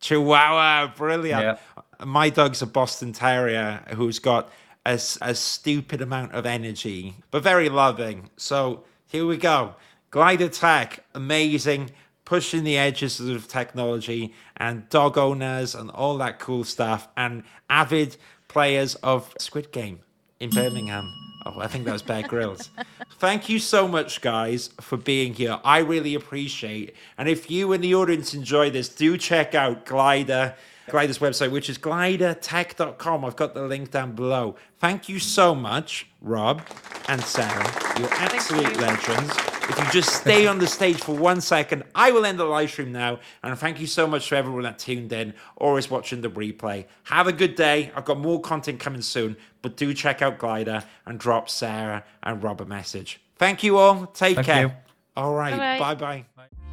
Chihuahua, 0.00 0.92
brilliant. 0.96 1.42
Yeah. 1.42 1.56
My 2.04 2.28
dog's 2.28 2.60
a 2.62 2.66
Boston 2.66 3.12
Terrier 3.12 3.82
who's 3.94 4.18
got 4.18 4.50
a, 4.84 4.90
s- 4.90 5.18
a 5.22 5.34
stupid 5.34 6.02
amount 6.02 6.32
of 6.32 6.44
energy, 6.46 7.14
but 7.30 7.42
very 7.42 7.68
loving. 7.68 8.30
So 8.36 8.84
here 9.06 9.26
we 9.26 9.36
go. 9.36 9.74
Glider 10.10 10.48
Tech, 10.48 11.04
amazing, 11.14 11.90
pushing 12.24 12.64
the 12.64 12.76
edges 12.76 13.20
of 13.20 13.48
technology 13.48 14.34
and 14.56 14.88
dog 14.88 15.16
owners 15.18 15.74
and 15.74 15.90
all 15.90 16.18
that 16.18 16.38
cool 16.38 16.64
stuff, 16.64 17.08
and 17.16 17.42
avid 17.70 18.16
players 18.48 18.94
of 18.96 19.32
Squid 19.38 19.72
Game 19.72 20.00
in 20.40 20.50
Birmingham. 20.50 21.12
Oh, 21.46 21.60
I 21.60 21.68
think 21.68 21.84
that 21.84 21.92
was 21.92 22.02
Bear 22.02 22.22
Grylls. 22.22 22.70
Thank 23.18 23.48
you 23.48 23.58
so 23.58 23.86
much, 23.86 24.20
guys, 24.20 24.70
for 24.80 24.96
being 24.96 25.32
here. 25.32 25.60
I 25.64 25.78
really 25.78 26.14
appreciate. 26.14 26.94
And 27.16 27.28
if 27.28 27.50
you 27.50 27.72
in 27.72 27.80
the 27.80 27.94
audience 27.94 28.34
enjoy 28.34 28.70
this, 28.70 28.88
do 28.88 29.16
check 29.16 29.54
out 29.54 29.86
Glider, 29.86 30.54
Glider's 30.90 31.18
website, 31.18 31.52
which 31.52 31.70
is 31.70 31.78
glidertech.com. 31.78 33.24
I've 33.24 33.36
got 33.36 33.54
the 33.54 33.62
link 33.62 33.92
down 33.92 34.12
below. 34.12 34.56
Thank 34.78 35.08
you 35.08 35.18
so 35.20 35.54
much, 35.54 36.08
Rob 36.20 36.62
and 37.08 37.22
Sarah. 37.22 37.72
You're 37.98 38.12
absolute 38.12 38.74
you. 38.74 38.80
legends. 38.80 39.55
If 39.68 39.78
you 39.78 39.90
just 39.90 40.14
stay 40.14 40.46
on 40.46 40.58
the 40.58 40.66
stage 40.66 41.00
for 41.00 41.14
one 41.14 41.40
second, 41.40 41.82
I 41.94 42.12
will 42.12 42.24
end 42.24 42.38
the 42.38 42.44
live 42.44 42.70
stream 42.70 42.92
now. 42.92 43.18
And 43.42 43.58
thank 43.58 43.80
you 43.80 43.88
so 43.88 44.06
much 44.06 44.28
to 44.28 44.36
everyone 44.36 44.62
that 44.62 44.78
tuned 44.78 45.12
in 45.12 45.34
or 45.56 45.76
is 45.78 45.90
watching 45.90 46.20
the 46.20 46.30
replay. 46.30 46.86
Have 47.04 47.26
a 47.26 47.32
good 47.32 47.56
day. 47.56 47.90
I've 47.96 48.04
got 48.04 48.18
more 48.18 48.40
content 48.40 48.78
coming 48.78 49.02
soon, 49.02 49.36
but 49.62 49.76
do 49.76 49.92
check 49.92 50.22
out 50.22 50.38
Glider 50.38 50.84
and 51.04 51.18
drop 51.18 51.48
Sarah 51.48 52.04
and 52.22 52.42
Rob 52.42 52.60
a 52.60 52.64
message. 52.64 53.20
Thank 53.38 53.64
you 53.64 53.76
all. 53.78 54.06
Take 54.06 54.36
Thank 54.36 54.46
care. 54.46 54.62
you. 54.62 54.72
All 55.16 55.34
right. 55.34 55.78
Bye-bye. 55.78 55.78
Bye 55.78 55.94
bye. 55.94 56.24
Bye. 56.36 56.65